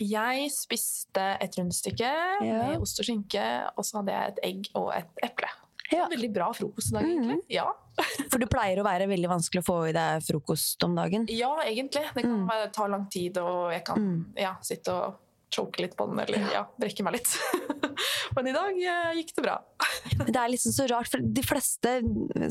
Jeg 0.01 0.51
spiste 0.55 1.25
et 1.43 1.57
rundstykke 1.59 2.11
Ja. 2.45 2.59
med 2.71 2.81
ost 2.85 3.01
og 3.01 3.07
skinke, 3.09 3.43
og 3.77 3.85
så 3.85 3.99
hadde 4.01 4.13
jeg 4.15 4.29
et 4.33 4.39
egg 4.45 4.69
og 4.79 4.93
et 4.95 5.11
eple. 5.27 5.49
Ja. 5.91 6.07
Veldig 6.09 6.33
bra 6.33 6.53
frokost 6.55 6.93
i 6.93 6.95
dag, 6.99 7.03
egentlig. 7.09 7.39
Ja. 7.51 7.67
For 8.31 8.39
det 8.39 8.49
pleier 8.53 8.79
å 8.79 8.85
være 8.87 9.09
veldig 9.11 9.29
vanskelig 9.33 9.63
å 9.65 9.67
få 9.67 9.79
i 9.89 9.93
deg 9.97 10.23
frokost 10.23 10.85
om 10.87 10.95
dagen. 10.95 11.27
ja, 11.29 11.57
egentlig. 11.67 12.05
Det 12.15 12.23
kan 12.23 12.47
Mm. 12.47 12.73
ta 12.73 12.87
lang 12.87 13.09
tid, 13.11 13.39
og 13.39 13.73
jeg 13.73 13.85
kan 13.85 13.99
Mm. 13.99 14.25
ja, 14.37 14.55
sitte 14.63 14.89
og 14.95 15.19
choke 15.51 15.83
litt 15.83 15.97
på 15.99 16.07
den, 16.11 16.21
eller 16.23 16.47
ja, 16.53 16.65
brekke 16.81 17.03
meg 17.07 17.19
litt. 17.19 17.35
Men 18.37 18.47
i 18.47 18.55
dag 18.55 18.79
eh, 18.79 19.13
gikk 19.21 19.35
det 19.37 19.43
bra. 19.47 19.59
Det 20.31 20.37
er 20.37 20.49
liksom 20.53 20.73
så 20.77 20.87
rart, 20.91 21.09
for 21.11 21.21
de 21.23 21.43
fleste, 21.45 21.97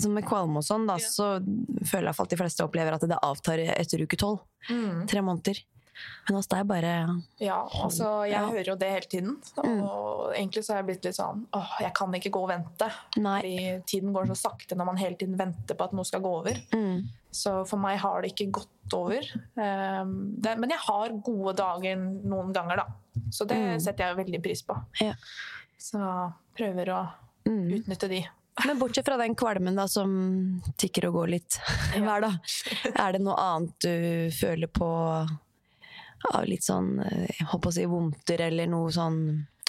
som 0.02 0.14
med 0.16 0.26
kvalme 0.28 0.60
og 0.62 0.66
sånn, 0.66 0.88
da, 0.90 0.98
Ja. 1.00 1.08
så 1.10 1.28
føler 1.88 2.10
jeg 2.12 2.20
at 2.26 2.30
de 2.34 2.40
fleste 2.40 2.66
opplever 2.66 2.96
at 2.98 3.06
det 3.08 3.20
avtar 3.24 3.62
etter 3.74 4.04
uke 4.06 4.18
tolv. 4.20 4.42
Tre 5.10 5.22
måneder. 5.26 5.62
Men 6.30 6.38
hos 6.38 6.48
deg 6.48 6.64
bare 6.70 6.90
Ja, 7.44 7.58
altså 7.84 8.22
jeg 8.24 8.32
Ja. 8.38 8.46
hører 8.48 8.70
jo 8.72 8.76
det 8.80 8.90
hele 8.94 9.10
tiden. 9.12 9.34
Mm. 9.58 9.82
Og 9.84 10.32
egentlig 10.34 10.64
så 10.64 10.72
har 10.74 10.78
jeg 10.80 10.88
blitt 10.88 11.04
litt 11.10 11.18
sånn 11.18 11.42
åh, 11.52 11.74
jeg 11.84 11.92
kan 11.94 12.14
ikke 12.16 12.32
gå 12.32 12.44
og 12.46 12.50
vente. 12.54 12.88
Nei. 13.20 13.42
Fordi 13.42 13.84
tiden 13.86 14.14
går 14.16 14.30
så 14.32 14.38
sakte 14.48 14.78
når 14.80 14.86
man 14.94 15.02
hele 15.02 15.16
tiden 15.20 15.36
venter 15.40 15.76
på 15.76 15.84
at 15.90 15.92
noe 15.98 16.08
skal 16.08 16.22
gå 16.24 16.32
over. 16.40 16.56
Mm. 16.72 17.10
Så 17.32 17.52
for 17.70 17.78
meg 17.78 18.00
har 18.02 18.22
det 18.24 18.32
ikke 18.34 18.52
gått 18.58 18.94
over. 18.98 19.22
Det, 19.56 20.54
men 20.58 20.70
jeg 20.74 20.80
har 20.82 21.10
gode 21.22 21.54
dager 21.60 21.96
noen 22.02 22.52
ganger, 22.56 22.82
da. 22.82 22.86
Så 23.30 23.46
det 23.48 23.58
Mm. 23.58 23.80
setter 23.80 24.08
jeg 24.08 24.18
veldig 24.18 24.42
pris 24.44 24.64
på. 24.66 24.76
Ja. 25.02 25.14
Så 25.78 26.00
prøver 26.58 26.90
å 26.96 27.02
Mm. 27.46 27.70
utnytte 27.80 28.10
de. 28.10 28.28
Men 28.66 28.78
bortsett 28.80 29.06
fra 29.06 29.16
den 29.18 29.36
kvalmen 29.36 29.76
da, 29.76 29.86
som 29.88 30.62
tikker 30.78 31.08
og 31.08 31.14
går 31.14 31.30
litt 31.30 31.60
hver 31.96 32.22
dag, 32.22 32.40
er 32.96 33.12
det 33.14 33.22
noe 33.22 33.38
annet 33.40 33.80
du 33.80 34.30
føler 34.36 34.68
på 34.68 34.90
av 36.34 36.44
litt 36.46 36.66
sånn 36.68 37.00
eh, 37.00 37.28
jeg 37.40 37.48
håper 37.48 37.70
å 37.72 37.74
si 37.78 37.86
vondter, 37.86 38.42
eller 38.50 38.68
noe 38.68 38.92
sånn 38.92 39.20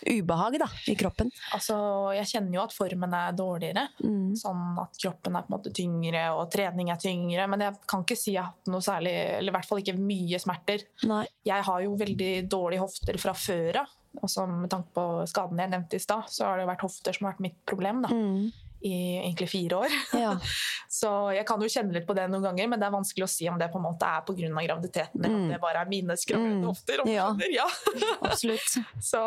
ubehag 0.06 0.58
da, 0.62 0.68
i 0.88 0.94
kroppen? 0.98 1.30
Altså, 1.56 1.76
jeg 2.16 2.28
kjenner 2.32 2.58
jo 2.58 2.62
at 2.64 2.74
formen 2.76 3.14
er 3.16 3.36
dårligere. 3.36 3.86
Mm. 4.04 4.32
Sånn 4.40 4.78
at 4.82 4.98
kroppen 5.02 5.36
er 5.36 5.46
på 5.46 5.52
en 5.52 5.56
måte 5.58 5.72
tyngre, 5.76 6.24
og 6.36 6.50
trening 6.52 6.90
er 6.92 7.00
tyngre. 7.02 7.46
Men 7.50 7.66
jeg 7.66 7.78
kan 7.90 8.04
ikke 8.06 8.18
si 8.18 8.34
jeg 8.34 8.42
har 8.42 8.52
hatt 8.52 8.72
noe 8.72 8.84
særlig, 8.84 9.14
eller 9.38 9.52
i 9.52 9.56
hvert 9.58 9.68
fall 9.70 9.82
ikke 9.82 9.96
mye 9.98 10.40
smerter. 10.42 10.86
Nei. 11.10 11.24
Jeg 11.48 11.66
har 11.68 11.84
jo 11.84 11.96
veldig 12.00 12.32
dårlige 12.50 12.84
hofter 12.84 13.20
fra 13.20 13.36
før 13.36 13.82
av. 13.84 13.96
Og 14.20 14.26
med 14.50 14.70
tanke 14.72 14.90
på 14.96 15.04
skadene 15.30 15.62
jeg 15.62 15.70
nevnte 15.70 15.98
i 16.00 16.02
stad, 16.02 16.26
så 16.34 16.48
har 16.48 16.58
det 16.58 16.66
vært 16.66 16.82
hofter 16.82 17.14
som 17.14 17.28
har 17.28 17.36
vært 17.36 17.44
mitt 17.46 17.60
problem 17.68 18.02
da, 18.02 18.10
Mm. 18.10 18.50
I 18.82 18.92
egentlig 19.20 19.48
fire 19.50 19.76
år. 19.84 19.88
Ja. 20.16 20.36
Så 21.00 21.10
jeg 21.36 21.46
kan 21.46 21.60
jo 21.60 21.68
kjenne 21.68 21.92
litt 21.92 22.06
på 22.08 22.14
det 22.16 22.24
noen 22.30 22.42
ganger, 22.42 22.68
men 22.68 22.80
det 22.80 22.86
er 22.88 22.94
vanskelig 22.96 23.24
å 23.26 23.28
si 23.30 23.48
om 23.48 23.58
det 23.60 23.70
på 23.72 23.78
en 23.78 23.84
måte 23.84 24.08
er 24.08 24.22
pga. 24.26 24.48
graviditeten, 24.66 25.20
eller 25.24 25.34
om 25.36 25.44
Mm. 25.46 25.52
det 25.52 25.60
bare 25.60 25.82
er 25.84 25.88
mine 25.88 26.16
skravlete 26.16 26.60
Mm. 26.60 26.66
hofter. 26.66 27.00
Om 27.02 27.08
Ja. 27.08 27.36
Ja. 27.50 27.66
Absolutt. 28.22 28.76
Så 29.00 29.20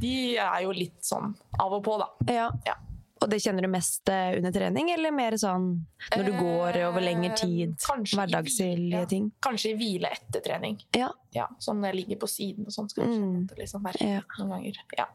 de 0.00 0.36
er 0.38 0.62
jo 0.62 0.72
litt 0.72 1.00
sånn 1.02 1.34
av 1.60 1.72
og 1.72 1.84
på, 1.84 1.98
da. 1.98 2.08
Ja. 2.32 2.50
Ja. 2.66 2.74
Og 3.22 3.30
det 3.32 3.38
kjenner 3.40 3.62
du 3.64 3.68
mest 3.72 4.06
eh, 4.12 4.36
under 4.36 4.52
trening, 4.52 4.90
eller 4.92 5.10
mer 5.10 5.32
sånn 5.40 5.86
når 6.12 6.24
du 6.26 6.32
går 6.36 6.76
over 6.84 7.00
lengre 7.00 7.34
tid? 7.36 7.70
Eh, 7.72 7.86
kanskje 7.86 8.18
Hverdagslige 8.18 8.90
ja. 8.92 9.04
ting? 9.06 9.30
Kanskje 9.40 9.70
i 9.72 9.76
hvile 9.78 10.10
etter 10.12 10.40
trening. 10.44 10.76
Ja. 10.94 11.08
Ja, 11.32 11.46
sånn 11.58 11.80
når 11.80 11.94
jeg 11.94 11.96
ligger 12.02 12.18
på 12.20 12.28
siden 12.28 12.66
og 12.66 12.72
sånn, 12.76 12.90
skal 12.90 13.04
jeg 13.06 13.12
Mm. 13.14 13.22
kjenne 13.22 13.42
at 13.44 13.48
det 13.56 13.58
liksom 13.64 13.82
verker 13.82 14.24
noen 14.38 14.50
ganger. 14.52 14.74
Ja. 14.98 15.06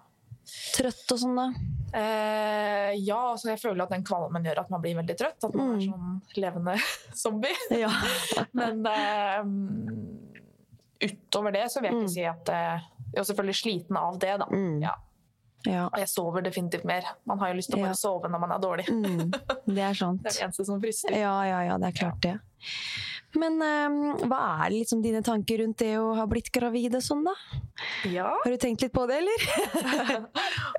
Trøtt 0.76 1.12
og 1.14 1.20
sånn, 1.20 1.36
da? 1.36 1.46
Eh, 1.98 2.92
ja, 3.04 3.18
altså 3.34 3.50
jeg 3.52 3.60
føler 3.60 3.84
at 3.84 3.92
den 3.92 4.04
kvalmen 4.08 4.44
gjør 4.48 4.62
at 4.64 4.70
man 4.72 4.82
blir 4.84 4.96
veldig 5.00 5.16
trøtt. 5.20 5.44
At 5.44 5.54
man 5.56 5.74
er 5.74 5.82
Mm. 5.82 5.92
sånn 5.92 6.42
levende 6.44 6.76
zombie. 7.24 7.56
Ja. 7.72 7.90
Men 8.54 8.86
eh, 8.88 9.44
utover 11.08 11.52
det 11.56 11.66
så 11.72 11.82
vil 11.82 11.90
jeg 11.92 11.96
Mm. 11.98 12.04
ikke 12.06 12.14
si 12.14 12.26
at 12.26 12.50
eh, 12.50 12.80
Jeg 13.14 13.20
er 13.20 13.24
selvfølgelig 13.28 13.56
sliten 13.60 13.98
av 14.00 14.20
det, 14.20 14.38
da. 14.40 14.46
Mm. 14.48 14.82
Ja. 14.82 14.94
ja. 15.68 15.86
Og 15.92 15.98
jeg 16.00 16.08
sover 16.08 16.42
definitivt 16.46 16.86
mer. 16.88 17.04
Man 17.28 17.40
har 17.40 17.50
jo 17.52 17.58
lyst 17.60 17.70
til 17.70 17.80
å 17.80 17.82
Ja. 17.82 17.86
bare 17.90 18.00
sove 18.00 18.30
når 18.32 18.40
man 18.40 18.52
er 18.56 18.60
dårlig. 18.64 18.86
Mm. 18.88 19.32
Det 19.68 19.84
er 19.84 19.94
sant. 19.94 20.22
Det 20.24 20.30
er 20.32 20.38
det 20.38 20.44
eneste 20.48 20.66
som 20.66 20.80
frister. 20.80 21.12
Ja, 21.12 21.34
ja, 21.44 21.60
ja, 21.68 21.78
det 21.78 21.88
er 21.90 21.98
klart 22.00 22.22
det. 22.22 22.38
Men 23.40 23.62
eh, 23.64 24.26
hva 24.28 24.40
er 24.66 24.74
liksom 24.74 25.02
dine 25.04 25.22
tanker 25.24 25.62
rundt 25.64 25.80
det 25.84 25.94
å 26.02 26.12
ha 26.18 26.26
blitt 26.30 26.50
gravid 26.54 26.96
og 26.98 27.04
sånn, 27.06 27.24
da? 27.28 27.36
Ja. 28.12 28.30
Har 28.44 28.52
du 28.52 28.58
tenkt 28.62 28.84
litt 28.84 28.94
på 28.96 29.06
det, 29.10 29.22
eller? 29.22 29.46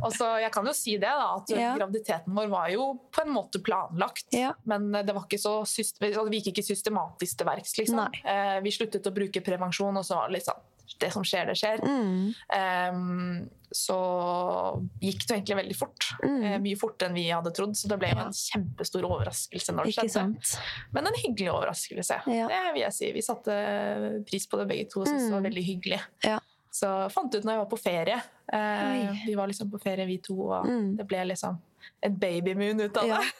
Og 0.03 0.11
så, 0.19 0.29
jeg 0.43 0.53
kan 0.55 0.69
jo 0.69 0.75
si 0.77 0.97
det, 0.99 1.09
da, 1.09 1.29
at 1.39 1.53
Ja. 1.55 1.73
graviditeten 1.79 2.35
vår 2.37 2.51
var 2.53 2.69
jo 2.75 2.89
på 3.15 3.25
en 3.25 3.33
måte 3.35 3.63
planlagt. 3.65 4.29
Ja. 4.37 4.53
Men 4.69 4.91
det 4.93 5.15
var 5.15 5.25
ikke 5.27 5.41
så 5.41 5.61
altså, 5.63 6.27
vi 6.29 6.41
gikk 6.41 6.53
ikke 6.53 6.67
systematisk 6.73 7.41
til 7.41 7.49
verks. 7.49 7.77
Liksom. 7.81 8.05
Eh, 8.25 8.59
vi 8.65 8.75
sluttet 8.75 9.09
å 9.09 9.15
bruke 9.15 9.45
prevensjon, 9.45 9.97
og 9.97 10.05
så 10.07 10.21
var 10.21 10.29
det 10.31 10.41
liksom 10.41 10.61
det 11.01 11.13
som 11.13 11.23
skjer, 11.25 11.47
det 11.47 11.57
skjer. 11.57 11.81
Mm. 11.83 12.35
Um, 12.93 13.51
så 13.73 13.97
gikk 15.01 15.23
det 15.27 15.29
jo 15.31 15.37
egentlig 15.39 15.57
veldig 15.57 15.77
fort. 15.79 16.07
Mm. 16.23 16.43
Uh, 16.45 16.59
mye 16.61 16.77
fortere 16.81 17.09
enn 17.09 17.15
vi 17.17 17.25
hadde 17.31 17.53
trodd. 17.57 17.75
Så 17.79 17.89
det 17.89 17.99
ble 17.99 18.11
jo 18.13 18.17
Ja. 18.19 18.27
en 18.27 18.33
kjempestor 18.33 19.03
overraskelse 19.09 19.73
når 19.73 19.85
det 19.85 19.95
Ikke 19.95 20.09
skjedde. 20.09 20.13
sant? 20.13 20.59
Men 20.93 21.07
en 21.07 21.15
hyggelig 21.23 21.51
overraskelse. 21.53 22.21
Ja. 22.27 22.49
Det 22.49 22.63
vil 22.75 22.83
jeg 22.83 22.93
si. 22.93 23.13
Vi 23.13 23.21
satte 23.23 24.25
pris 24.29 24.47
på 24.47 24.59
det 24.59 24.69
begge 24.69 24.89
to. 24.91 25.05
Syntes 25.05 25.25
det 25.29 25.33
var 25.33 25.41
Mm. 25.41 25.49
veldig 25.51 25.65
hyggelig. 25.65 26.01
Ja. 26.25 26.39
Så 26.73 27.11
fant 27.13 27.35
ut 27.35 27.45
når 27.45 27.53
jeg 27.53 27.59
var 27.65 27.71
på 27.71 27.79
ferie. 27.83 28.23
Uh, 28.53 29.13
vi 29.27 29.35
var 29.35 29.47
liksom 29.49 29.71
på 29.71 29.81
ferie 29.83 30.07
vi 30.07 30.19
to, 30.19 30.35
og 30.51 30.67
Mm. 30.67 30.97
det 30.97 31.07
ble 31.09 31.25
liksom 31.29 31.59
et 32.03 32.13
babymoon 32.19 32.81
ut 32.81 32.97
av 32.97 33.05
det. 33.09 33.33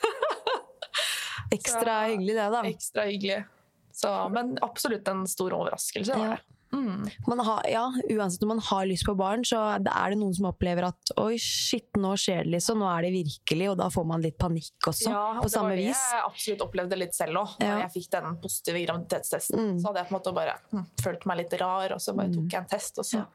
Ekstra 1.53 1.81
Så- 2.07 2.09
hyggelig 2.11 2.35
det, 2.35 2.51
da. 2.51 2.63
Ekstra 2.65 3.05
hyggelig. 3.05 3.45
Så, 3.93 4.29
men 4.33 4.59
absolutt 4.63 5.07
en 5.09 5.27
stor 5.27 5.51
overraskelse. 5.53 6.15
Var 6.17 6.25
Ja. 6.25 6.31
det. 6.31 6.41
Mm. 6.73 7.09
Man 7.29 7.39
har, 7.45 7.63
ja, 7.69 7.85
uansett 8.11 8.43
om 8.43 8.49
man 8.49 8.59
har 8.65 8.87
lyst 8.89 9.05
på 9.05 9.15
barn, 9.17 9.45
så 9.45 9.59
er 9.77 9.83
det 10.15 10.19
noen 10.19 10.33
som 10.35 10.47
opplever 10.49 10.87
at 10.89 11.13
oi, 11.21 11.37
shit, 11.37 11.91
nå 12.01 12.15
skjer 12.17 12.45
det 12.47 12.55
liksom, 12.57 12.79
nå 12.81 12.89
er 12.89 13.03
det 13.07 13.13
virkelig, 13.13 13.69
og 13.73 13.77
da 13.83 13.91
får 13.93 14.07
man 14.09 14.23
litt 14.25 14.39
panikk 14.41 14.89
også, 14.89 15.11
Ja, 15.13 15.25
og 15.37 15.43
på 15.45 15.53
samme 15.53 15.77
vis. 15.77 16.01
Jeg 16.13 16.25
absolutt 16.25 16.65
opplevde 16.69 16.97
litt 16.99 17.15
selv 17.15 17.43
òg. 17.43 17.59
Da 17.61 17.67
Ja. 17.67 17.79
jeg 17.87 17.93
fikk 17.99 18.11
den 18.17 18.37
positive 18.41 18.87
graviditetstesten, 18.87 19.59
Mm. 19.63 19.79
så 19.83 19.87
hadde 19.93 19.99
jeg 20.03 20.09
på 20.09 20.15
en 20.15 20.21
måte 20.21 20.35
bare 20.35 20.57
hm, 20.73 20.87
følt 21.03 21.27
meg 21.27 21.37
litt 21.45 21.61
rar, 21.61 21.93
og 21.93 22.01
så 22.01 22.17
bare 22.17 22.33
tok 22.33 22.49
jeg 22.51 22.61
en 22.61 22.67
test, 22.73 22.99
og 22.99 23.05
så. 23.05 23.27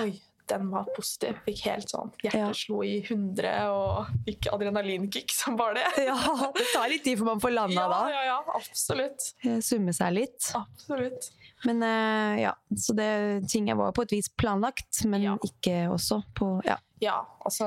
Oi, 0.00 0.20
den 0.48 0.70
var 0.70 0.86
positiv. 0.96 1.36
Fikk 1.44 1.60
helt 1.66 1.90
sånn 1.90 2.10
Hjertet 2.22 2.38
Ja. 2.40 2.52
slo 2.56 2.82
i 2.82 3.02
hundre, 3.04 3.50
og 3.68 4.06
fikk 4.24 4.46
adrenalinkick 4.52 5.30
som 5.30 5.56
bare 5.56 5.74
det. 5.74 5.84
Ja, 6.06 6.16
det 6.54 6.64
tar 6.72 6.88
litt 6.88 7.04
tid 7.04 7.18
før 7.18 7.24
man 7.34 7.40
får 7.40 7.52
landa 7.52 7.74
ja, 7.82 7.88
da. 7.88 8.08
ja, 8.08 8.22
ja, 8.24 8.38
absolutt. 8.54 9.34
Summe 9.60 9.92
seg 9.92 10.14
litt. 10.14 10.52
Absolutt. 10.54 11.30
Men 11.66 11.82
uh, 11.82 12.34
ja, 12.38 12.52
så 12.78 12.94
det, 12.94 13.08
ting 13.50 13.66
var 13.76 13.90
på 13.96 14.02
et 14.06 14.12
vis 14.14 14.28
planlagt, 14.38 15.00
men 15.10 15.22
Ja. 15.24 15.36
ikke 15.42 15.88
også 15.90 16.20
på 16.38 16.52
Ja. 16.66 16.76
Ja, 17.00 17.16
altså 17.46 17.64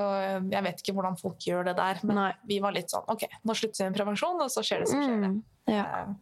Jeg 0.52 0.64
vet 0.64 0.82
ikke 0.84 0.94
hvordan 0.98 1.16
folk 1.20 1.40
gjør 1.40 1.66
det 1.70 1.76
der, 1.78 2.00
men 2.04 2.16
Nei. 2.16 2.32
vi 2.48 2.60
var 2.60 2.72
litt 2.76 2.92
sånn 2.92 3.04
OK, 3.08 3.24
nå 3.48 3.56
slutter 3.56 3.84
vi 3.86 3.90
med 3.90 3.98
prevensjon, 4.00 4.42
og 4.44 4.50
så 4.52 4.64
skjer 4.64 4.80
det 4.84 4.90
som 4.92 5.02
skjer. 5.04 5.22
det. 5.22 5.30
Mm, 5.32 5.44
ja, 5.68 5.84
Uh, 6.08 6.16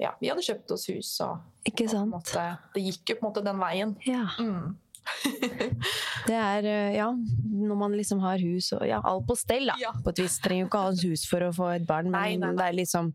Ja, 0.00 0.10
vi 0.18 0.26
hadde 0.26 0.42
kjøpt 0.42 0.72
oss 0.74 0.88
hus, 0.90 1.20
og, 1.22 1.38
ikke 1.64 1.84
og 1.86 1.90
på 1.92 1.98
en 2.02 2.08
måte, 2.10 2.46
det 2.74 2.82
gikk 2.82 3.12
jo 3.12 3.14
på 3.20 3.22
en 3.22 3.28
måte 3.30 3.44
den 3.46 3.60
veien. 3.62 3.92
Ja. 4.08 4.24
Mm. 4.42 4.72
Det 6.26 6.34
er, 6.34 6.64
eh, 6.64 6.94
ja, 6.96 7.10
når 7.12 7.76
man 7.76 7.92
liksom 7.94 8.18
har 8.24 8.38
hus 8.42 8.72
og 8.72 8.82
ja, 8.88 8.98
alt 9.04 9.26
på 9.28 9.36
stell, 9.36 9.66
da. 9.70 9.74
Ja. 9.78 9.92
På 10.02 10.10
et 10.10 10.18
vis. 10.24 10.38
Trenger 10.42 10.64
jo 10.64 10.68
ikke 10.70 10.80
ha 10.82 10.92
et 10.94 11.04
hus 11.04 11.24
for 11.28 11.44
å 11.44 11.52
få 11.54 11.68
et 11.76 11.86
barn, 11.86 12.08
men 12.10 12.16
Nei, 12.16 12.36
nei, 12.40 12.48
nei. 12.50 12.56
det 12.58 12.66
er 12.70 12.78
liksom 12.80 13.12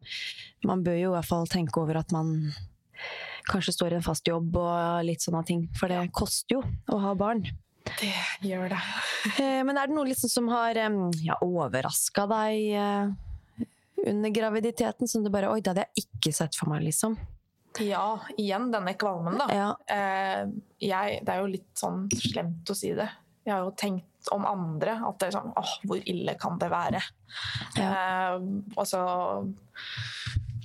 Man 0.70 0.84
bør 0.86 0.96
jo 1.02 1.10
i 1.10 1.16
hvert 1.18 1.30
fall 1.32 1.48
tenke 1.50 1.82
over 1.82 1.98
at 2.00 2.12
man 2.16 2.32
kanskje 3.50 3.74
står 3.76 3.96
i 3.96 3.98
en 4.00 4.06
fast 4.06 4.28
jobb 4.30 4.56
og 4.62 5.02
litt 5.08 5.24
sånne 5.26 5.42
ting. 5.48 5.66
For 5.80 5.92
det 5.92 6.04
koster 6.16 6.60
jo 6.60 6.62
å 6.94 7.00
ha 7.04 7.16
barn. 7.18 7.44
Det 8.00 8.14
gjør 8.46 8.76
det. 8.76 8.84
Eh, 9.44 9.64
Men 9.68 9.76
er 9.78 9.90
det 9.90 9.96
noe 9.98 10.08
liksom 10.08 10.32
som 10.32 10.48
har 10.54 10.78
ja, 10.78 11.36
overraska 11.44 12.24
deg 12.30 12.70
eh, 12.80 13.66
under 14.08 14.32
graviditeten? 14.32 15.10
Som 15.12 15.26
du 15.26 15.32
bare 15.34 15.50
Oi, 15.52 15.60
det 15.60 15.74
hadde 15.74 15.88
jeg 15.90 16.06
ikke 16.06 16.32
sett 16.36 16.56
for 16.56 16.72
meg, 16.72 16.86
liksom. 16.86 17.18
Ja, 17.84 18.20
igjen 18.40 18.70
denne 18.74 18.96
kvalmen, 19.00 19.38
da. 19.40 19.48
Ja. 19.54 19.70
Eh, 19.92 20.46
jeg, 20.82 21.20
det 21.26 21.34
er 21.34 21.42
jo 21.44 21.52
litt 21.52 21.70
sånn 21.78 22.08
slemt 22.16 22.70
å 22.72 22.78
si 22.78 22.94
det. 22.98 23.10
Jeg 23.46 23.54
har 23.56 23.66
jo 23.68 23.76
tenkt 23.78 24.32
om 24.36 24.46
andre 24.48 24.98
at 25.08 25.20
det 25.22 25.30
er 25.30 25.36
sånn 25.38 25.54
åh, 25.58 25.76
hvor 25.88 26.02
ille 26.12 26.36
kan 26.40 26.58
det 26.62 26.70
være? 26.72 27.02
Eh, 27.80 28.36
altså 28.76 29.04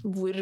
hvor 0.04 0.40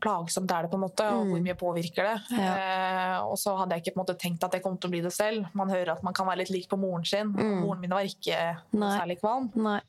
plagsomt 0.00 0.50
er 0.50 0.62
det, 0.64 0.70
på 0.72 0.78
en 0.78 0.84
måte, 0.86 1.04
og 1.12 1.26
Mm. 1.26 1.30
hvor 1.30 1.42
mye 1.44 1.54
påvirker 1.60 2.04
det? 2.08 2.38
Eh, 2.38 3.18
og 3.24 3.36
så 3.36 3.56
hadde 3.58 3.74
jeg 3.76 3.82
ikke 3.84 3.94
på 3.94 4.00
en 4.00 4.06
måte 4.06 4.18
tenkt 4.18 4.44
at 4.44 4.52
jeg 4.52 4.62
kom 4.62 4.78
til 4.78 4.88
å 4.88 4.92
bli 4.92 5.00
det 5.02 5.12
selv. 5.12 5.46
Man 5.54 5.68
hører 5.68 5.92
at 5.92 6.02
man 6.02 6.14
kan 6.14 6.26
være 6.26 6.38
litt 6.38 6.50
lik 6.50 6.68
på 6.68 6.78
moren 6.78 7.04
sin. 7.04 7.32
Mm. 7.34 7.60
Moren 7.60 7.80
min 7.80 7.90
var 7.90 8.00
ikke 8.04 8.56
Nei. 8.72 8.98
særlig 8.98 9.20
kvalm. 9.20 9.50
Nei. 9.56 9.80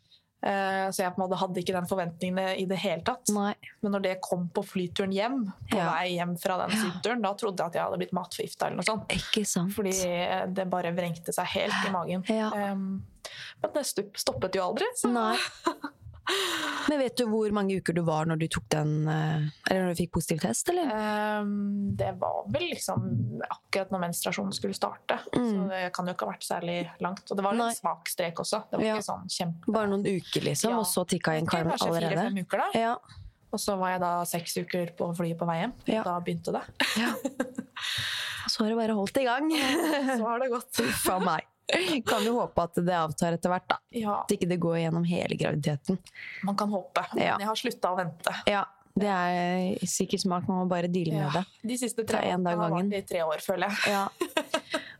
Eh, 0.43 0.91
så 0.91 0.97
jeg 1.01 1.13
måte 1.17 1.37
hadde 1.39 1.57
ikke 1.57 1.73
den 1.73 1.87
forventningen 1.87 2.59
i 2.59 2.65
det 2.65 2.77
hele 2.77 3.01
tatt. 3.01 3.29
Nei. 3.33 3.55
Men 3.81 3.93
når 3.93 4.01
det 4.03 4.21
kom 4.21 4.47
på 4.53 4.61
flyturen 4.63 5.11
hjem, 5.15 5.51
på 5.71 5.77
Ja. 5.77 5.89
vei 5.93 6.09
hjem 6.17 6.35
fra 6.39 6.57
den 6.67 6.75
sydenturen, 6.77 7.21
da 7.23 7.33
trodde 7.33 7.57
jeg 7.57 7.65
at 7.67 7.73
jeg 7.73 7.83
hadde 7.83 7.97
blitt 7.97 8.13
matforgifta 8.13 8.67
eller 8.67 8.75
noe 8.75 8.83
sånt. 8.85 9.07
Ikke 9.09 9.45
sant. 9.47 9.73
Fordi 9.73 10.53
det 10.53 10.69
bare 10.69 10.91
vrengte 10.93 11.33
seg 11.33 11.45
helt 11.45 11.87
i 11.87 11.89
magen. 11.89 12.23
Ja. 12.27 12.51
Men 12.51 13.01
det 13.73 13.85
stoppet 14.13 14.53
jo 14.53 14.61
aldri. 14.69 14.85
Så 14.95 15.09
Nei. 15.11 15.37
Men 16.89 16.99
vet 17.01 17.15
du 17.17 17.23
hvor 17.29 17.49
mange 17.53 17.77
uker 17.81 17.93
du 17.97 18.01
var 18.05 18.25
når 18.29 18.37
du 18.41 18.45
tok 18.53 18.65
den 18.73 19.07
eh, 19.09 19.45
Eller 19.71 19.81
når 19.87 19.95
du 19.95 19.99
fikk 20.03 20.11
positiv 20.17 20.39
test, 20.43 20.69
eller? 20.69 20.89
um, 21.41 21.95
det 21.97 22.11
var 22.21 22.43
vel 22.53 22.67
liksom 22.71 23.03
akkurat 23.49 23.91
når 23.93 24.03
menstruasjonen 24.05 24.53
skulle 24.53 24.77
starte. 24.77 25.17
Mm. 25.35 25.49
Så 25.49 25.67
det 25.71 25.81
kan 25.97 26.05
jo 26.09 26.13
ikke 26.15 26.27
ha 26.27 26.31
vært 26.35 26.45
særlig 26.47 26.77
langt. 27.01 27.25
Og 27.29 27.37
det 27.39 27.45
var 27.45 27.57
litt 27.57 27.65
Nei. 27.71 27.77
svak 27.79 28.09
strek 28.13 28.41
også. 28.45 28.61
Det 28.69 28.77
var 28.79 28.85
Ja. 28.85 28.95
ikke 28.99 29.07
sånn 29.09 29.29
kjempe... 29.37 29.73
Bare 29.77 29.89
noen 29.93 30.05
uker, 30.05 30.45
liksom, 30.49 30.71
Ja. 30.75 30.79
og 30.81 30.85
så 30.89 31.05
tikka 31.09 31.37
inn 31.39 31.49
karmen 31.49 31.73
Kanskje 31.73 31.89
allerede? 31.89 32.15
fire-fem 32.15 32.45
uker, 32.45 32.57
da. 32.65 32.69
Ja. 32.79 32.95
Og 33.55 33.59
så 33.61 33.77
var 33.79 33.89
jeg 33.95 34.01
da 34.03 34.13
seks 34.27 34.57
uker 34.57 34.89
på 34.97 35.09
flyet 35.15 35.37
på 35.39 35.45
vei 35.47 35.59
hjem. 35.63 35.73
Ja. 35.87 36.03
Da 36.03 36.17
begynte 36.19 36.51
det. 36.57 36.63
Så 38.47 38.63
har 38.63 38.69
det 38.69 38.77
bare 38.77 38.93
holdt 38.95 39.17
i 39.17 39.23
gang. 39.25 39.47
Så 39.51 40.21
har 40.21 40.39
det 40.43 40.49
gått. 40.53 40.79
Fra 41.01 41.17
meg. 41.23 41.47
Kan 42.05 42.23
jo 42.23 42.35
håpe 42.39 42.61
at 42.61 42.75
det 42.85 42.93
avtar 42.93 43.33
etter 43.33 43.49
hvert, 43.49 43.67
da. 43.67 43.77
Ja, 43.91 44.19
At 44.21 44.29
ikke 44.35 44.47
det 44.47 44.59
går 44.61 44.75
gjennom 44.83 45.05
hele 45.09 45.35
graviditeten. 45.39 45.97
man 46.43 46.55
kan 46.55 46.69
håpe. 46.69 47.05
Men 47.15 47.23
Ja. 47.23 47.37
jeg 47.39 47.47
har 47.47 47.55
slutta 47.55 47.89
å 47.89 47.97
vente. 47.97 48.33
Ja, 48.47 48.65
det 48.95 49.07
er 49.09 49.85
sikkert 49.85 50.21
smart. 50.21 50.47
Man 50.47 50.61
må 50.65 50.69
bare 50.69 50.87
deale 50.87 51.13
med 51.13 51.25
Ja. 51.25 51.31
det. 51.41 51.45
De 51.67 51.77
siste 51.77 52.05
tre 52.05 52.19
årene 52.19 52.33
en 52.33 52.45
har 52.61 52.69
vart 52.69 52.93
i 52.93 53.01
tre 53.01 53.19
år, 53.25 53.41
føler 53.41 53.69
jeg. 53.69 53.77
Ja. 53.87 54.07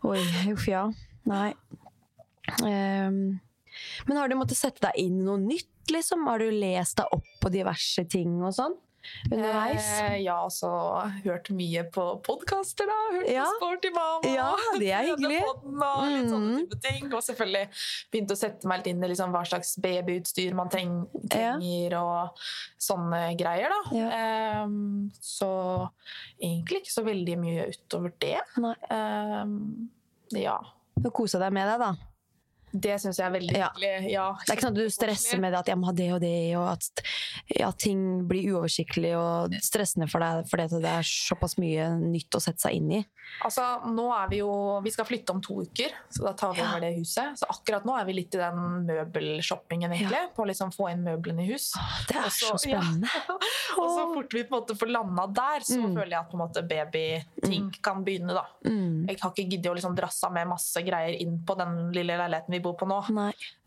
Oi, 0.04 0.20
uff 0.54 0.68
ja. 0.68 0.92
Nei. 1.26 1.54
Um, 2.64 3.40
men 4.08 4.18
har 4.18 4.28
du 4.30 4.36
måttet 4.36 4.58
sette 4.60 4.80
deg 4.82 4.98
inn 5.02 5.20
i 5.22 5.26
noe 5.26 5.38
nytt, 5.42 5.70
liksom? 5.92 6.26
Har 6.30 6.40
du 6.40 6.50
lest 6.52 6.98
deg 6.98 7.06
opp 7.12 7.26
på 7.42 7.52
diverse 7.52 8.06
ting 8.10 8.42
og 8.44 8.54
sånn? 8.54 8.76
Underveis? 9.32 9.88
Eh, 10.02 10.18
ja, 10.24 10.36
altså 10.44 10.70
hørt 11.24 11.50
mye 11.56 11.84
på 11.92 12.06
podkaster, 12.26 12.86
da. 12.90 12.98
Hørt 13.18 13.30
Ja. 13.30 13.44
på 13.46 13.58
Sporty 13.60 13.92
mamma. 13.96 14.34
Ja, 14.36 14.56
det 14.80 14.92
er 14.92 15.04
hyggelig. 15.12 15.42
Podden 15.46 15.82
Og 15.86 16.08
litt 16.12 16.30
sånne 16.32 16.52
Mhm. 16.56 16.70
type 16.70 16.82
ting. 16.82 17.14
Og 17.14 17.22
selvfølgelig 17.24 17.68
begynt 18.12 18.32
å 18.32 18.38
sette 18.38 18.66
meg 18.66 18.78
litt 18.80 18.88
inn 18.96 19.04
i 19.04 19.08
liksom 19.08 19.32
hva 19.32 19.44
slags 19.46 19.76
babyutstyr 19.80 20.54
man 20.54 20.70
treng, 20.70 21.08
Ja. 21.32 21.56
trenger, 21.58 21.98
og 22.02 22.30
sånne 22.80 23.38
greier, 23.38 23.70
da. 23.70 23.96
Ja. 23.96 24.64
Um, 24.64 25.12
så 25.22 25.90
egentlig 26.42 26.82
ikke 26.84 26.96
så 26.96 27.04
veldig 27.06 27.38
mye 27.40 27.70
utover 27.70 28.12
det. 28.20 28.40
Nei. 28.58 28.76
Um, 28.90 29.90
ja. 30.32 30.60
Du 31.00 31.10
kosa 31.12 31.38
deg 31.40 31.52
med 31.54 31.68
det, 31.68 31.80
da? 31.80 31.94
Det 32.76 32.96
syns 33.02 33.18
jeg 33.18 33.26
er 33.28 33.32
veldig 33.40 33.58
Ja. 33.58 33.70
hyggelig. 33.74 34.12
Ja, 34.12 34.26
Det 34.46 34.50
er 34.50 34.56
ikke 34.58 34.66
sånn 34.68 34.76
at 34.78 34.82
du 34.84 34.90
stresser 34.90 35.40
med 35.40 35.54
det 35.54 35.60
at 35.60 35.68
jeg 35.68 35.78
må 35.78 35.86
ha 35.86 35.92
det 35.94 36.12
og 36.14 36.20
det, 36.22 36.56
og 36.58 36.68
at 36.74 37.02
ja, 37.56 37.72
ting 37.72 38.28
blir 38.28 38.52
uoversiktlig 38.54 39.14
og 39.18 39.52
stressende 39.64 40.10
for 40.12 40.20
deg 40.20 40.46
fordi 40.50 40.82
det 40.82 40.92
er 40.92 41.02
såpass 41.08 41.58
mye 41.58 41.90
nytt 42.00 42.36
å 42.36 42.42
sette 42.42 42.60
seg 42.68 42.74
inn 42.76 42.92
i. 42.92 43.06
Altså, 43.44 43.64
nå 43.90 44.06
er 44.14 44.28
vi 44.30 44.38
jo 44.44 44.82
Vi 44.84 44.92
skal 44.92 45.06
flytte 45.06 45.32
om 45.34 45.42
to 45.42 45.62
uker, 45.64 45.90
så 46.14 46.24
da 46.28 46.34
tar 46.34 46.54
vi 46.54 46.62
over 46.62 46.80
det 46.80 46.92
huset. 47.00 47.38
Så 47.40 47.46
akkurat 47.50 47.84
nå 47.86 47.96
er 48.00 48.06
vi 48.06 48.14
litt 48.14 48.36
i 48.36 48.38
den 48.38 48.86
møbelshoppingen, 48.86 49.92
egentlig. 49.96 50.22
På 50.36 50.44
å 50.44 50.48
liksom 50.50 50.72
få 50.76 50.92
inn 50.92 51.04
møblene 51.06 51.42
i 51.46 51.52
hus. 51.54 51.72
Det 52.08 52.16
er 52.18 52.28
Også, 52.30 52.52
så- 52.54 52.60
spennende. 52.68 53.10
Og 53.78 53.88
så 53.90 54.06
fort 54.16 54.34
vi 54.34 54.44
på 54.44 54.56
en 54.56 54.62
måte 54.62 54.78
får 54.78 54.92
landa 54.92 55.28
der, 55.34 55.60
så 55.62 55.80
Mm. 55.82 55.94
føler 55.96 56.10
jeg 56.10 56.20
at 56.20 56.30
på 56.32 56.36
en 56.40 56.44
måte 56.48 56.68
babyting 56.68 57.72
kan 57.82 58.04
begynne, 58.06 58.34
da. 58.34 58.46
Mm. 58.66 59.08
Jeg 59.08 59.20
har 59.20 59.32
ikke 59.32 59.50
giddet 59.50 59.72
å 59.72 59.76
liksom 59.76 59.96
drasse 59.96 60.32
med 60.32 60.48
masse 60.48 60.78
greier 60.86 61.20
inn 61.20 61.40
på 61.46 61.58
den 61.58 61.92
lille 61.92 62.18
leiligheten 62.18 62.50
vi 62.50 62.60
bor 62.66 62.74
på 62.80 62.88
nå. 62.90 62.98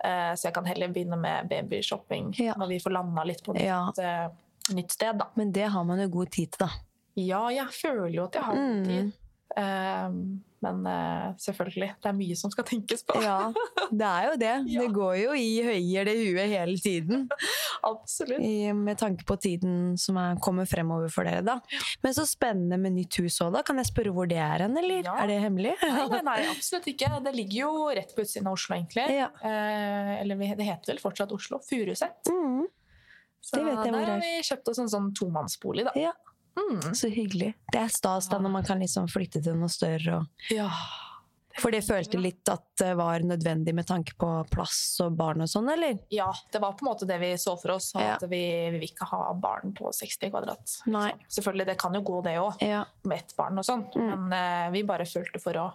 Eh, 0.05 0.33
Så 0.35 0.49
jeg 0.49 0.55
kan 0.59 0.67
heller 0.69 0.88
begynne 0.95 1.19
med 1.21 1.49
babyshopping 1.50 2.35
Ja. 2.38 2.55
når 2.59 2.69
vi 2.75 2.78
får 2.85 2.93
landa 2.99 3.25
litt 3.25 3.43
på 3.47 3.55
nytt, 3.57 3.64
Ja. 3.64 3.81
eh, 3.99 4.28
nytt 4.75 4.93
sted, 4.93 5.19
da. 5.19 5.26
Men 5.35 5.52
det 5.52 5.69
har 5.71 5.85
man 5.85 5.99
jo 6.02 6.09
god 6.19 6.31
tid 6.35 6.52
til, 6.52 6.67
da. 6.67 6.71
Ja, 7.17 7.49
jeg 7.50 7.67
føler 7.75 8.12
jo 8.14 8.25
at 8.28 8.35
jeg 8.35 8.43
har 8.45 8.55
god 8.55 8.76
Mm. 8.76 8.85
tid. 8.87 9.12
Eh, 9.59 10.12
Men 10.59 10.81
eh, 10.91 11.27
selvfølgelig, 11.38 11.87
det 12.03 12.09
er 12.11 12.15
mye 12.19 12.37
som 12.38 12.50
skal 12.50 12.65
tenkes 12.67 13.05
på. 13.07 13.15
Ja, 13.23 13.53
det 13.95 14.07
er 14.07 14.25
jo 14.27 14.38
det. 14.41 14.55
Ja. 14.73 14.81
Det 14.83 14.88
går 14.97 15.12
jo 15.21 15.35
i 15.38 15.53
høyere 15.62 16.09
det 16.09 16.15
huet 16.19 16.50
hele 16.50 16.75
tiden. 16.83 17.29
Absolutt. 17.87 18.43
I, 18.43 18.73
med 18.75 18.99
tanke 18.99 19.23
på 19.27 19.37
tiden 19.38 19.95
som 20.03 20.19
er, 20.19 20.35
kommer 20.43 20.67
fremover 20.67 21.12
for 21.15 21.29
dere, 21.29 21.45
da. 21.47 21.61
Men 22.03 22.17
så 22.17 22.27
spennende 22.27 22.79
med 22.83 22.97
nytt 22.97 23.21
hus 23.23 23.38
òg, 23.45 23.53
da. 23.55 23.62
Kan 23.67 23.79
jeg 23.79 23.91
spørre 23.93 24.15
hvor 24.17 24.27
det 24.31 24.41
er 24.43 24.67
hen, 24.67 24.75
eller? 24.83 25.07
Ja. 25.07 25.15
Er 25.23 25.31
det 25.31 25.38
hemmelig? 25.47 25.77
Nei, 25.85 26.09
nei, 26.17 26.23
nei, 26.33 26.38
absolutt 26.50 26.91
ikke. 26.91 27.12
Det 27.23 27.35
ligger 27.38 27.61
jo 27.61 27.87
rett 28.00 28.17
på 28.17 28.27
utsiden 28.27 28.50
av 28.50 28.59
Oslo, 28.59 28.75
egentlig. 28.81 29.07
Eh, 29.15 30.15
eller 30.19 30.43
det 30.59 30.67
heter 30.73 30.95
vel 30.97 31.03
fortsatt 31.07 31.35
Oslo. 31.38 31.62
Furuset. 31.71 32.35
Mm. 32.35 32.67
Så 33.47 33.62
der 33.62 33.95
har 33.95 34.19
vi 34.21 34.41
kjøpt 34.43 34.75
oss 34.75 34.83
en 34.83 34.91
sånn 34.91 35.12
tomannsbolig, 35.17 35.87
da. 35.87 36.11
Ja, 36.59 36.79
Mm. 36.79 36.95
så 36.95 37.09
hyggelig. 37.09 37.55
Det 37.73 37.79
er 37.81 37.88
stas 37.88 38.29
da 38.29 38.38
når 38.43 38.50
man 38.50 38.65
kan 38.67 38.81
liksom 38.83 39.07
flytte 39.09 39.41
til 39.43 39.55
noe 39.57 39.71
større. 39.73 40.19
Og... 40.19 40.27
Ja. 40.53 40.69
For 41.59 41.75
det 41.75 41.81
følte 41.83 42.21
litt 42.23 42.47
at 42.53 42.62
det 42.79 42.93
var 42.95 43.19
nødvendig 43.27 43.73
med 43.75 43.87
tanke 43.88 44.12
på 44.15 44.29
plass 44.53 45.00
og 45.03 45.17
barn 45.19 45.41
og 45.43 45.49
sånn, 45.50 45.67
eller? 45.73 45.97
ja, 46.15 46.29
det 46.55 46.61
var 46.62 46.77
på 46.79 46.85
en 46.87 46.91
måte 46.93 47.07
det 47.09 47.17
vi 47.19 47.33
så 47.41 47.57
for 47.59 47.73
oss. 47.75 47.88
Ja. 47.99 48.15
At 48.15 48.23
vi, 48.31 48.43
vi 48.71 48.77
vil 48.79 48.87
ikke 48.87 49.09
ha 49.11 49.33
barn 49.35 49.73
på 49.75 49.91
60 49.91 50.31
kvadrat. 50.31 50.77
Nei. 50.87 51.09
Så 51.27 51.41
Selvfølgelig, 51.41 51.67
det 51.73 51.79
kan 51.83 51.95
jo 51.99 52.03
gå 52.07 52.21
det 52.29 52.37
òg, 52.38 52.62
Ja. 52.62 52.85
med 53.03 53.19
ett 53.25 53.35
barn 53.37 53.59
og 53.59 53.65
sånn. 53.67 53.88
Mm. 53.97 54.07
Men 54.29 54.38
uh, 54.38 54.71
vi 54.77 54.85
bare 54.87 55.07
følte 55.09 55.41
for 55.43 55.59
å 55.59 55.67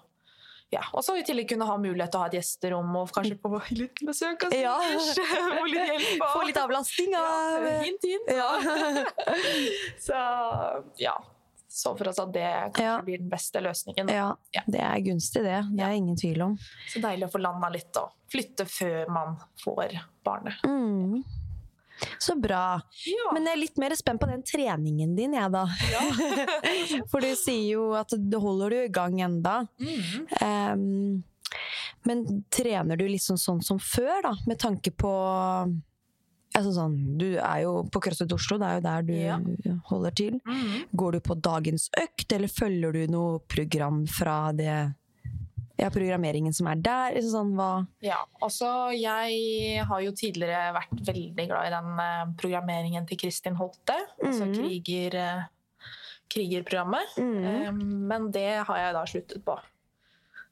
ja, 0.74 0.82
Og 0.94 1.04
så 1.06 1.16
i 1.20 1.24
tillegg 1.28 1.48
kunne 1.54 1.66
ha 1.70 1.76
mulighet 1.78 2.12
til 2.14 2.20
å 2.20 2.24
ha 2.24 2.30
et 2.32 2.38
gjesterom 2.40 2.96
og 3.00 3.12
kanskje 3.16 3.38
få 3.42 3.62
litt 3.80 4.02
besøk. 4.08 4.48
Altså, 4.48 4.60
Ja. 4.60 4.78
Få 5.60 5.68
litt 5.70 5.92
hjelp. 5.92 6.24
Få 6.36 6.42
litt 6.48 6.58
avlastning 6.62 7.14
av 7.20 7.68
Ja, 7.68 7.76
hint, 7.84 8.08
hint. 8.10 8.34
Ja. 8.34 8.50
Så 10.00 10.14
ja. 10.98 11.16
Så 11.74 11.96
for 11.98 12.08
oss 12.12 12.20
at 12.22 12.30
det 12.36 12.46
kanskje 12.76 12.84
Ja. 12.86 13.02
blir 13.02 13.18
den 13.18 13.30
beste 13.32 13.62
løsningen. 13.62 14.10
ja, 14.14 14.36
Ja. 14.54 14.62
det 14.68 14.80
er 14.82 15.00
gunstig, 15.02 15.42
det. 15.44 15.62
Det 15.74 15.82
er 15.82 15.96
ingen 15.98 16.16
tvil 16.16 16.42
om. 16.46 16.58
Så 16.94 17.02
deilig 17.02 17.26
å 17.28 17.32
få 17.34 17.42
landa 17.42 17.70
litt 17.74 17.98
og 17.98 18.12
flytte 18.30 18.66
før 18.70 19.08
man 19.10 19.38
får 19.64 19.96
barnet. 20.24 20.54
Mm. 20.66 21.24
Så 22.20 22.36
bra. 22.40 22.82
Ja. 23.08 23.28
Men 23.36 23.46
jeg 23.48 23.56
er 23.56 23.62
litt 23.62 23.78
mer 23.82 23.96
spent 23.96 24.22
på 24.22 24.28
den 24.30 24.44
treningen 24.48 25.16
din, 25.16 25.36
jeg, 25.38 25.52
da. 25.54 25.66
For 27.12 27.24
du 27.24 27.32
sier 27.40 27.76
jo 27.76 27.92
at 27.98 28.12
du 28.18 28.38
holder 28.44 28.74
du 28.74 28.80
i 28.84 28.92
gang 28.94 29.20
enda. 29.24 29.60
Mm. 29.80 30.28
Um, 30.42 31.24
men 32.04 32.26
trener 32.52 33.00
du 33.00 33.06
liksom 33.08 33.38
sånn 33.40 33.62
som 33.64 33.80
før, 33.80 34.22
da? 34.26 34.34
Med 34.50 34.60
tanke 34.60 34.92
på 34.92 35.12
altså 36.54 36.72
sånn, 36.76 36.98
Du 37.18 37.38
er 37.42 37.64
jo 37.64 37.72
på 37.90 38.02
CrossFit 38.04 38.34
Oslo, 38.36 38.60
det 38.62 38.68
er 38.68 38.76
jo 38.78 38.84
der 38.86 39.06
du 39.08 39.14
Ja. 39.14 39.38
holder 39.90 40.12
til. 40.18 40.40
Mm. 40.46 40.84
Går 40.94 41.12
du 41.16 41.20
på 41.20 41.36
dagens 41.42 41.90
økt, 41.98 42.32
eller 42.36 42.48
følger 42.48 42.94
du 42.94 43.08
noe 43.08 43.40
program 43.50 44.06
fra 44.06 44.52
det 44.52 44.94
ja, 45.84 45.90
programmeringen 45.94 46.54
som 46.56 46.68
er 46.72 46.80
der? 46.84 47.18
Altså 47.20 47.34
Sånn, 47.36 47.52
hva 47.60 47.68
Ja, 48.04 48.22
altså 48.42 48.70
jeg 48.96 49.84
har 49.90 50.02
jo 50.06 50.12
tidligere 50.16 50.72
vært 50.78 51.04
veldig 51.12 51.48
glad 51.52 51.68
i 51.68 51.74
den 51.76 52.00
eh, 52.06 52.24
programmeringen 52.40 53.08
til 53.10 53.20
Kristin 53.26 53.56
Holte. 53.60 53.98
Altså 54.24 54.48
Mhm. 54.48 54.56
kriger, 54.58 55.16
eh, 55.16 55.44
krigerprogrammet. 56.34 57.14
Mm. 57.18 57.84
Men 58.08 58.32
det 58.32 58.64
har 58.66 58.78
jeg 58.78 58.94
da 58.96 59.04
sluttet 59.06 59.44
på. 59.46 59.60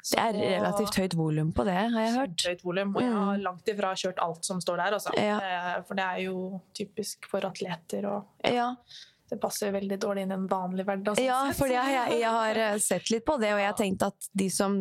Så- 0.04 0.16
Det 0.16 0.42
er 0.42 0.60
relativt 0.60 0.96
høyt 0.98 1.14
volum 1.14 1.52
på 1.54 1.64
det, 1.64 1.76
har 1.78 2.02
jeg 2.02 2.14
hørt. 2.18 2.44
Høyt 2.48 2.64
volum. 2.64 2.96
Og 2.96 3.02
jeg 3.04 3.12
har 3.14 3.38
langt 3.38 3.66
ifra 3.70 3.92
kjørt 3.94 4.18
alt 4.20 4.44
som 4.44 4.60
står 4.60 4.78
der, 4.78 4.92
altså. 4.98 5.12
Ja. 5.16 5.38
Eh, 5.78 5.82
For 5.84 5.94
det 5.94 6.04
er 6.04 6.18
jo 6.24 6.62
typisk 6.74 7.26
for 7.30 7.40
atleter, 7.42 8.06
og 8.10 8.26
Ja, 8.44 8.76
det 9.32 9.40
passer 9.40 9.72
veldig 9.72 9.98
dårlig 10.04 10.26
inn 10.26 10.34
i 10.34 10.36
en 10.36 10.48
vanlig 10.52 10.84
hverdag. 10.86 11.16
sånn 11.16 11.24
ja 11.26 11.40
for 11.56 11.72
jeg, 11.72 11.94
jeg, 11.96 12.20
jeg 12.20 12.32
har 12.36 12.58
eh, 12.66 12.78
sett 12.84 13.12
litt 13.14 13.24
på 13.28 13.38
det, 13.40 13.54
og 13.56 13.62
jeg 13.64 13.70
har 13.72 13.78
tenkt 13.80 14.04
at 14.04 14.28
de 14.36 14.50
som 14.52 14.76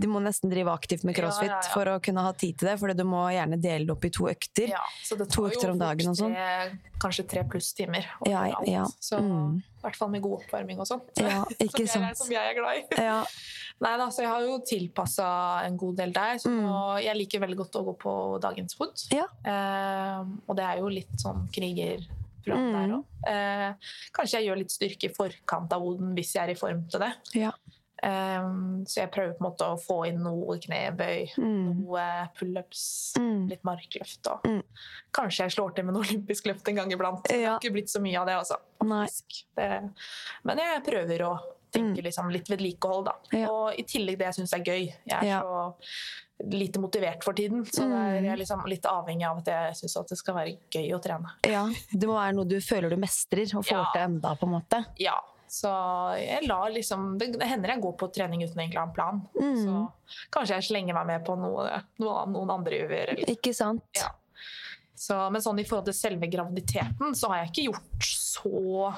de 0.00 0.08
må 0.08 0.20
nesten 0.24 0.48
drive 0.48 0.72
aktivt 0.72 1.02
med 1.04 1.12
crossfit 1.18 1.50
ja, 1.50 1.58
ja. 1.58 1.72
for 1.74 1.90
å 1.92 1.98
kunne 2.00 2.22
ha 2.24 2.30
tid 2.32 2.56
til 2.56 2.70
det, 2.70 2.76
for 2.80 2.94
du 2.96 3.02
må 3.04 3.26
gjerne 3.34 3.58
dele 3.60 3.84
det 3.84 3.92
opp 3.92 4.06
i 4.06 4.12
to 4.14 4.30
økter. 4.30 4.70
Ja, 4.72 4.80
så 5.04 5.18
det 5.18 5.26
To 5.28 5.42
tar 5.42 5.50
jo 5.50 5.50
økter 5.58 5.72
om 5.74 5.80
dagen 5.82 6.12
og 6.12 6.16
sånn. 6.16 6.36
Kanskje 7.02 7.26
tre 7.28 7.42
pluss 7.50 7.72
timer. 7.76 8.06
Ja, 8.30 8.46
ja. 8.64 8.86
Så 9.02 9.18
Mm. 9.20 9.58
i 9.60 9.82
hvert 9.82 9.96
fall 9.98 10.10
med 10.14 10.22
god 10.24 10.38
oppvarming 10.38 10.80
og 10.80 10.88
sånn. 10.88 11.02
Ja, 11.20 11.42
som, 11.92 12.06
som 12.16 12.32
jeg 12.32 12.40
er 12.40 12.56
glad 12.56 12.80
i. 12.80 13.02
Ja, 13.02 13.18
Nei 13.84 13.92
da, 13.96 14.10
så 14.12 14.20
jeg 14.24 14.28
har 14.28 14.42
jo 14.44 14.58
tilpassa 14.68 15.26
en 15.64 15.76
god 15.80 15.96
del 16.00 16.10
der. 16.12 16.36
Så 16.40 16.48
Mm. 16.52 17.00
jeg 17.04 17.16
liker 17.16 17.40
veldig 17.40 17.56
godt 17.56 17.76
å 17.80 17.84
gå 17.90 17.94
på 18.00 18.14
dagens 18.40 18.76
fot. 18.76 19.04
Ja. 19.12 19.24
Eh, 19.44 20.24
og 20.46 20.56
det 20.56 20.64
er 20.64 20.80
jo 20.80 20.88
litt 20.92 21.12
sånn 21.20 21.46
krigerprogram 22.44 22.70
Mm. 22.70 22.72
der 22.80 22.96
òg. 22.96 23.04
Eh, 23.26 23.74
kanskje 24.12 24.38
jeg 24.40 24.48
gjør 24.48 24.58
litt 24.58 24.70
styrke 24.70 25.04
i 25.10 25.14
forkant 25.14 25.72
av 25.72 25.80
hoden 25.80 26.14
hvis 26.14 26.34
jeg 26.34 26.42
er 26.48 26.50
i 26.50 26.54
form 26.58 26.88
til 26.90 27.00
det. 27.00 27.12
ja. 27.34 27.52
Eh, 28.02 28.40
så 28.88 28.94
jeg 29.02 29.10
prøver 29.12 29.34
på 29.36 29.44
en 29.44 29.50
måte 29.50 29.60
å 29.68 29.76
få 29.78 30.08
inn 30.08 30.22
noe 30.22 30.56
knebøy, 30.58 31.36
Mm. 31.36 31.84
noe 31.84 32.30
pullups, 32.34 33.12
Mm. 33.18 33.46
litt 33.50 33.62
markløft. 33.62 34.26
Og 34.30 34.42
Mm. 34.44 34.62
kanskje 35.12 35.44
jeg 35.44 35.50
slår 35.52 35.74
til 35.74 35.84
med 35.84 35.94
noe 35.94 36.02
olympisk 36.08 36.44
løft 36.46 36.66
en 36.68 36.76
gang 36.76 36.90
iblant. 36.90 37.22
Det 37.24 37.44
har 37.44 37.58
ikke 37.60 37.72
blitt 37.74 37.90
så 37.90 38.00
mye 38.00 38.16
av 38.18 38.26
det, 38.26 38.34
altså. 38.36 38.56
Det, 39.54 39.90
men 40.44 40.56
jeg 40.56 40.82
prøver 40.84 41.18
å 41.20 41.38
tenke 41.72 42.02
liksom 42.04 42.30
litt 42.32 42.50
vedlikehold, 42.50 43.06
da. 43.06 43.14
Mm. 43.32 43.38
Ja. 43.42 43.50
Og 43.52 43.78
i 43.78 43.84
tillegg 43.88 44.18
det 44.20 44.28
jeg 44.30 44.38
syns 44.40 44.52
er 44.56 44.64
gøy. 44.66 44.84
Jeg 44.90 45.16
er 45.20 45.26
Ja. 45.26 45.40
så 45.42 46.50
lite 46.50 46.80
motivert 46.80 47.22
for 47.24 47.36
tiden, 47.36 47.66
så 47.68 47.84
mm. 47.84 48.24
jeg 48.24 48.30
er 48.32 48.38
liksom 48.40 48.62
litt 48.70 48.86
avhengig 48.88 49.26
av 49.28 49.42
at 49.42 49.50
jeg 49.52 49.74
syns 49.82 49.98
det 50.08 50.16
skal 50.18 50.34
være 50.38 50.54
gøy 50.72 50.94
å 50.96 51.00
trene. 51.04 51.34
ja. 51.44 51.66
Det 51.92 52.08
må 52.08 52.14
være 52.16 52.32
noe 52.38 52.48
du 52.48 52.56
føler 52.64 52.88
du 52.90 52.96
mestrer 52.96 53.44
og 53.58 53.64
får 53.66 53.76
Ja. 53.76 53.90
til 53.92 54.06
enda, 54.06 54.34
på 54.40 54.48
en 54.48 54.54
måte. 54.54 54.84
Ja, 54.98 55.18
så 55.50 55.68
jeg 56.16 56.46
lar 56.46 56.70
liksom 56.70 57.18
Det, 57.18 57.32
det 57.38 57.46
hender 57.50 57.74
jeg 57.74 57.82
går 57.82 57.96
på 57.98 58.08
trening 58.14 58.44
uten 58.44 58.56
egentlig 58.60 58.78
å 58.78 58.84
ha 58.84 58.86
en 58.86 58.94
plan. 58.94 59.20
Mm. 59.34 59.58
Så 59.64 59.92
kanskje 60.32 60.54
jeg 60.60 60.68
slenger 60.70 60.94
meg 60.94 61.06
med 61.06 61.24
på 61.26 61.36
noe, 61.36 61.82
noe 61.98 62.24
noen 62.30 62.50
andre 62.54 62.78
gjør. 62.84 63.14
Ikke 63.28 63.52
sant? 63.52 63.84
Ja. 63.98 64.12
Så, 65.00 65.16
men 65.32 65.40
sånn 65.40 65.58
i 65.58 65.64
forhold 65.64 65.86
til 65.88 65.96
selve 65.96 66.28
graviditeten, 66.28 67.14
så 67.16 67.28
har 67.32 67.42
jeg 67.44 67.50
ikke 67.50 67.68
gjort 67.72 68.04
så 68.04 68.94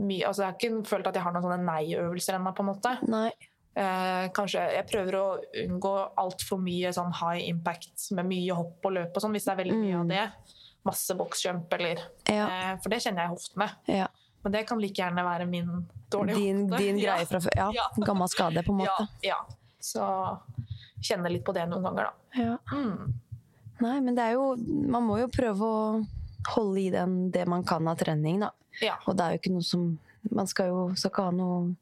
mye 0.00 0.26
altså 0.26 0.42
Jeg 0.44 0.50
har 0.50 0.58
ikke 0.58 0.86
følt 0.88 1.06
at 1.10 1.14
jeg 1.18 1.22
har 1.24 1.32
noen 1.34 1.44
sånne 1.44 1.64
nei-øvelser 1.66 2.36
ennå, 2.38 2.52
på 2.56 2.64
en 2.64 2.70
måte. 2.72 2.92
Nei. 3.08 3.30
Eh, 3.76 4.28
kanskje 4.34 4.62
Jeg 4.74 4.86
prøver 4.90 5.14
å 5.14 5.26
unngå 5.64 5.92
altfor 6.18 6.58
mye 6.58 6.90
sånn 6.92 7.12
high 7.20 7.48
impact 7.48 8.10
med 8.16 8.26
mye 8.26 8.54
hopp 8.58 8.84
og 8.84 8.92
løp 8.96 9.14
og 9.16 9.22
sånn, 9.22 9.32
hvis 9.36 9.44
det 9.46 9.52
er 9.52 9.60
veldig 9.64 9.76
mye 9.78 9.94
Mm. 9.94 10.00
av 10.00 10.08
det. 10.08 10.32
Masse 10.84 11.14
boksjump 11.14 11.72
eller 11.78 11.98
Ja. 12.28 12.46
eh, 12.48 12.76
For 12.82 12.88
det 12.90 12.98
kjenner 13.02 13.22
jeg 13.22 13.30
i 13.30 13.34
hoftene. 13.34 13.70
ja. 13.86 14.06
Men 14.42 14.52
det 14.52 14.66
kan 14.66 14.78
like 14.80 14.94
gjerne 14.96 15.22
være 15.22 15.46
min 15.46 15.86
dårlige 16.10 16.34
Din, 16.36 16.68
hofte. 16.70 16.78
din 16.78 16.96
greie 17.04 17.26
fra 17.26 17.38
før. 17.40 17.74
Ja. 17.74 17.88
Gammel 18.00 18.28
skade, 18.28 18.62
på 18.64 18.70
en 18.72 18.78
måte. 18.86 19.08
ja. 19.22 19.36
Så 19.78 20.00
kjenner 21.02 21.30
litt 21.30 21.44
på 21.44 21.52
det 21.52 21.66
noen 21.68 21.82
ganger, 21.84 22.08
da. 22.08 22.42
Ja. 22.42 22.56
Mm. 22.72 23.12
Nei, 23.80 24.00
men 24.00 24.14
det 24.14 24.24
er 24.24 24.32
jo 24.32 24.56
Man 24.56 25.04
må 25.06 25.18
jo 25.20 25.28
prøve 25.28 25.60
å 25.60 26.06
holde 26.54 26.80
i 26.80 26.90
den 26.90 27.30
det 27.30 27.46
man 27.48 27.62
kan 27.64 27.86
av 27.88 27.96
trening, 27.98 28.40
da. 28.40 28.50
Ja. 28.82 28.96
Og 29.06 29.16
det 29.16 29.24
er 29.24 29.30
jo 29.36 29.38
ikke 29.42 29.52
noe 29.58 29.62
som 29.62 29.98
Man 30.30 30.46
skal 30.46 30.66
jo 30.68 30.80
skal 31.00 31.10
ikke 31.10 31.22
ha 31.24 31.30
noe 31.32 31.76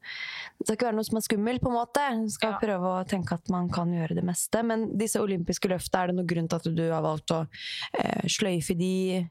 Det 0.59 0.65
skal 0.67 0.75
ikke 0.77 0.85
være 0.87 0.95
noe 0.95 1.03
som 1.03 1.17
er 1.17 1.23
skummelt, 1.25 1.59
på 1.61 1.67
en 1.67 1.75
måte. 1.75 1.99
Man 2.15 2.29
skal 2.29 2.51
Ja. 2.53 2.59
prøve 2.61 2.87
å 2.95 3.05
tenke 3.05 3.33
at 3.33 3.49
man 3.49 3.67
kan 3.69 3.91
gjøre 3.91 4.15
det 4.15 4.23
meste. 4.23 4.63
Men 4.63 4.97
disse 4.97 5.19
olympiske 5.19 5.67
løftene, 5.67 6.03
er 6.03 6.07
det 6.07 6.15
noen 6.15 6.27
grunn 6.27 6.47
til 6.47 6.55
at 6.55 6.63
du 6.75 6.89
har 6.91 7.01
valgt 7.03 7.31
å 7.35 7.47
eh, 7.93 8.21
sløyfe 8.27 8.77
de 8.77 9.27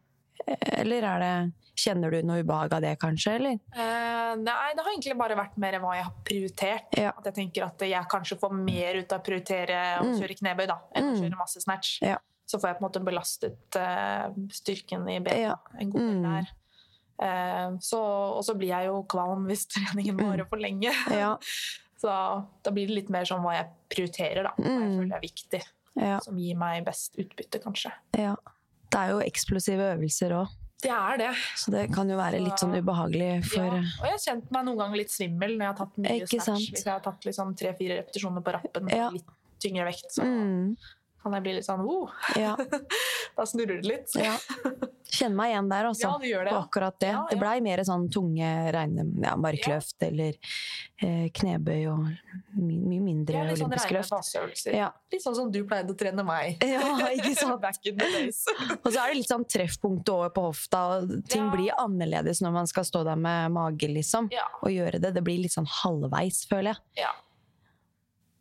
Eller 0.47 1.03
er 1.03 1.19
det 1.21 1.53
Kjenner 1.79 2.11
du 2.11 2.23
noe 2.27 2.43
ubehag 2.43 2.73
av 2.75 2.81
det, 2.83 2.99
kanskje? 2.99 3.35
Eller? 3.39 3.53
Eh, 3.73 4.35
nei, 4.37 4.73
det 4.75 4.83
har 4.83 4.91
egentlig 4.93 5.17
bare 5.17 5.37
vært 5.39 5.57
mer 5.57 5.79
hva 5.79 5.95
jeg 5.95 6.05
har 6.05 6.15
prioritert. 6.27 6.97
Ja. 6.99 7.13
At 7.17 7.25
jeg 7.25 7.35
tenker 7.37 7.65
at 7.69 7.79
jeg 7.79 8.09
kanskje 8.11 8.37
får 8.41 8.53
mer 8.53 8.95
ut 8.99 9.13
av 9.13 9.21
å 9.21 9.25
prioritere 9.25 10.01
å 10.01 10.05
Mm. 10.05 10.19
kjøre 10.19 10.39
knebøy 10.41 10.67
da, 10.67 10.79
enn 10.97 11.05
å 11.05 11.15
Mm. 11.15 11.21
kjøre 11.23 11.39
masse 11.39 11.61
snatch. 11.63 12.03
Ja. 12.03 12.19
Så 12.49 12.59
får 12.59 12.69
jeg 12.71 12.79
på 12.79 12.83
en 12.85 12.91
måte 12.91 13.05
belastet 13.05 13.77
uh, 13.77 14.29
styrken 14.51 15.09
i 15.09 15.21
bena 15.21 15.37
Ja. 15.39 15.55
en 15.79 15.91
god 15.91 16.01
del 16.01 16.17
Mm. 16.17 16.23
der. 16.23 16.41
Eh, 16.41 16.55
så, 17.83 17.99
og 18.39 18.45
så 18.47 18.55
blir 18.59 18.69
jeg 18.71 18.87
jo 18.87 19.03
kvalm 19.11 19.47
hvis 19.51 19.67
treningen 19.75 20.17
varer 20.21 20.47
for 20.49 20.57
lenge. 20.63 20.93
Mm. 21.09 21.19
Ja. 21.23 21.37
Så 21.99 22.07
da 22.63 22.71
blir 22.71 22.87
det 22.87 22.95
litt 22.95 23.09
mer 23.11 23.25
sånn 23.27 23.41
hva 23.43 23.57
jeg 23.57 23.67
prioriterer, 23.91 24.45
da. 24.47 24.53
Hva 24.55 24.69
jeg 24.71 24.85
Mm. 24.87 24.99
føler 25.01 25.17
er 25.17 25.21
viktig. 25.25 25.61
Ja. 25.99 26.19
Som 26.23 26.37
gir 26.39 26.55
meg 26.55 26.85
best 26.87 27.17
utbytte, 27.19 27.59
kanskje. 27.65 27.91
ja. 28.15 28.37
Det 28.89 29.01
er 29.01 29.11
jo 29.11 29.19
eksplosive 29.21 29.89
øvelser 29.97 30.31
òg, 30.33 30.53
Det 30.81 30.91
er 30.95 31.17
det. 31.19 31.33
så 31.59 31.71
det 31.75 31.93
kan 31.93 32.09
jo 32.09 32.17
være 32.17 32.39
litt 32.41 32.55
sånn 32.63 32.73
ubehagelig 32.79 33.45
for 33.51 33.67
Ja. 33.67 33.81
Og 33.83 34.07
jeg 34.07 34.13
har 34.15 34.23
kjent 34.23 34.51
meg 34.55 34.65
noen 34.65 34.79
ganger 34.79 34.97
litt 34.97 35.11
svimmel 35.11 35.57
når 35.59 35.65
jeg 35.67 35.73
har 35.73 35.81
tatt 35.83 35.99
mye 35.99 36.27
snatch. 36.31 36.71
Hvis 36.71 36.85
jeg 36.87 36.93
har 36.95 37.01
tatt 37.01 37.27
liksom 37.27 37.51
tre-fire 37.59 37.99
repetisjoner 37.99 38.41
på 38.47 38.55
rappen 38.55 38.85
med 38.87 38.95
Ja. 38.95 39.11
litt 39.11 39.27
tyngre 39.61 39.85
vekt, 39.91 40.07
så 40.15 40.23
mm. 40.23 40.77
Kan 41.23 41.35
jeg 41.39 41.45
bli 41.47 41.57
litt 41.59 41.67
sånn 41.67 41.83
oh, 41.87 42.11
Ja. 42.39 42.55
Da 43.39 43.45
snurrer 43.47 43.79
det 43.83 43.87
litt. 43.87 44.15
ja. 44.19 44.35
Kjenner 45.09 45.37
meg 45.39 45.51
igjen 45.53 45.69
der, 45.71 45.87
altså. 45.89 46.03
Ja, 46.05 46.17
du 46.21 46.25
gjør 46.29 46.45
det. 46.45 46.51
På 46.53 46.59
akkurat 46.67 46.97
det. 47.01 47.11
Ja, 47.15 47.21
Det 47.31 47.37
ja. 47.37 47.41
blei 47.41 47.61
mer 47.65 47.81
sånn 47.87 48.03
tunge 48.13 48.49
regne, 48.75 49.05
ja, 49.25 49.31
markløft 49.41 50.05
eller 50.05 50.35
eh, 51.01 51.29
knebøy 51.39 51.87
og 51.89 52.03
my 52.59 52.77
mye 52.91 53.05
mindre 53.07 53.39
Ja, 53.39 53.45
litt 53.49 53.61
sånn 53.61 53.71
olympisk 53.71 53.95
løft. 53.95 54.67
Ja. 54.75 54.91
Litt 55.15 55.25
sånn 55.25 55.37
som 55.39 55.53
du 55.55 55.61
pleide 55.71 55.95
å 55.95 55.99
trene 55.99 56.25
meg. 56.29 56.59
Ja, 56.75 56.83
ikke 57.15 57.33
sant? 57.41 57.61
Back 57.63 57.79
in 57.89 57.97
the 58.01 58.11
days. 58.19 58.43
Og 58.83 58.91
så 58.91 58.99
er 59.05 59.15
det 59.15 59.21
litt 59.23 59.31
sånn 59.31 59.47
treffpunkt 59.49 60.13
over 60.13 60.35
på 60.35 60.45
hofta, 60.51 60.83
og 60.99 61.15
ting 61.31 61.47
blir 61.55 61.73
annerledes 61.79 62.43
når 62.45 62.59
man 62.59 62.69
skal 62.71 62.85
stå 62.91 63.05
der 63.09 63.17
med 63.23 63.55
mage, 63.55 63.89
liksom. 63.95 64.29
Og 64.61 64.69
gjøre 64.75 65.01
det. 65.01 65.15
Det 65.17 65.25
blir 65.25 65.41
litt 65.47 65.55
sånn 65.57 65.71
halvveis, 65.79 66.43
føler 66.51 66.75
jeg, 66.75 67.07
ja. 67.07 67.15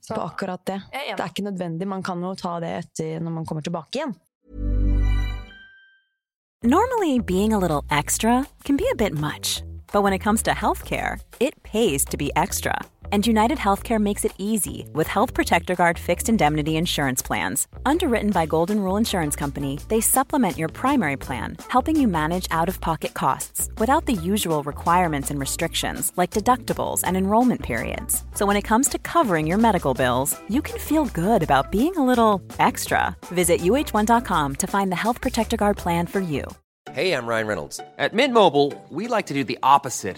Så, 0.07 0.15
på 0.15 0.21
akkurat 0.21 0.65
det. 0.65 0.81
Det 0.91 1.19
er 1.19 1.27
ikke 1.27 1.43
nødvendig, 1.43 1.87
man 1.87 2.03
kan 2.03 2.21
jo 2.23 2.31
ta 2.39 2.59
det 2.63 2.69
etter 2.77 3.19
når 3.19 3.33
man 3.41 3.45
kommer 3.45 3.65
tilbake 3.65 3.99
igjen. 3.99 4.15
Normally, 6.63 7.19
being 7.19 7.53
a 7.53 7.59
little 7.59 7.83
extra 7.91 8.45
can 8.63 8.77
be 8.77 8.87
a 8.91 8.95
bit 8.95 9.13
much, 9.13 9.63
but 9.91 10.03
when 10.03 10.13
it 10.13 10.19
comes 10.19 10.41
to 10.43 10.51
healthcare, 10.51 11.19
it 11.39 11.61
pays 11.63 12.05
to 12.05 12.17
be 12.17 12.31
extra. 12.35 12.79
And 13.13 13.25
United 13.25 13.57
Healthcare 13.57 14.01
makes 14.01 14.25
it 14.25 14.33
easy 14.37 14.89
with 14.91 15.07
Health 15.07 15.33
Protector 15.33 15.75
Guard 15.75 15.97
fixed 15.97 16.27
indemnity 16.27 16.75
insurance 16.75 17.21
plans. 17.21 17.65
Underwritten 17.85 18.31
by 18.31 18.45
Golden 18.45 18.81
Rule 18.81 18.97
Insurance 18.97 19.33
Company, 19.33 19.79
they 19.87 20.01
supplement 20.01 20.57
your 20.57 20.67
primary 20.67 21.15
plan, 21.15 21.55
helping 21.69 21.97
you 21.97 22.09
manage 22.09 22.47
out 22.51 22.67
of 22.67 22.81
pocket 22.81 23.13
costs 23.13 23.69
without 23.77 24.07
the 24.07 24.13
usual 24.13 24.61
requirements 24.63 25.31
and 25.31 25.39
restrictions 25.39 26.11
like 26.17 26.31
deductibles 26.31 26.99
and 27.05 27.15
enrollment 27.15 27.63
periods. 27.63 28.25
So 28.33 28.45
when 28.45 28.57
it 28.57 28.67
comes 28.67 28.89
to 28.89 28.99
covering 28.99 29.47
your 29.47 29.57
medical 29.57 29.93
bills, 29.93 30.37
you 30.49 30.61
can 30.61 30.77
feel 30.77 31.05
good 31.05 31.43
about 31.43 31.71
being 31.71 31.95
a 31.95 32.05
little 32.05 32.41
extra. 32.59 33.15
Visit 33.27 33.61
uh1.com 33.61 34.55
to 34.55 34.67
find 34.67 34.91
the 34.91 35.01
Health 35.03 35.21
Protector 35.21 35.55
Guard 35.55 35.77
plan 35.77 36.07
for 36.07 36.19
you. 36.19 36.43
Hey, 36.91 37.13
I'm 37.13 37.27
Ryan 37.27 37.47
Reynolds. 37.47 37.79
At 37.97 38.13
Mint 38.13 38.33
Mobile, 38.33 38.73
we 38.89 39.07
like 39.07 39.27
to 39.27 39.33
do 39.33 39.43
the 39.43 39.59
opposite 39.61 40.17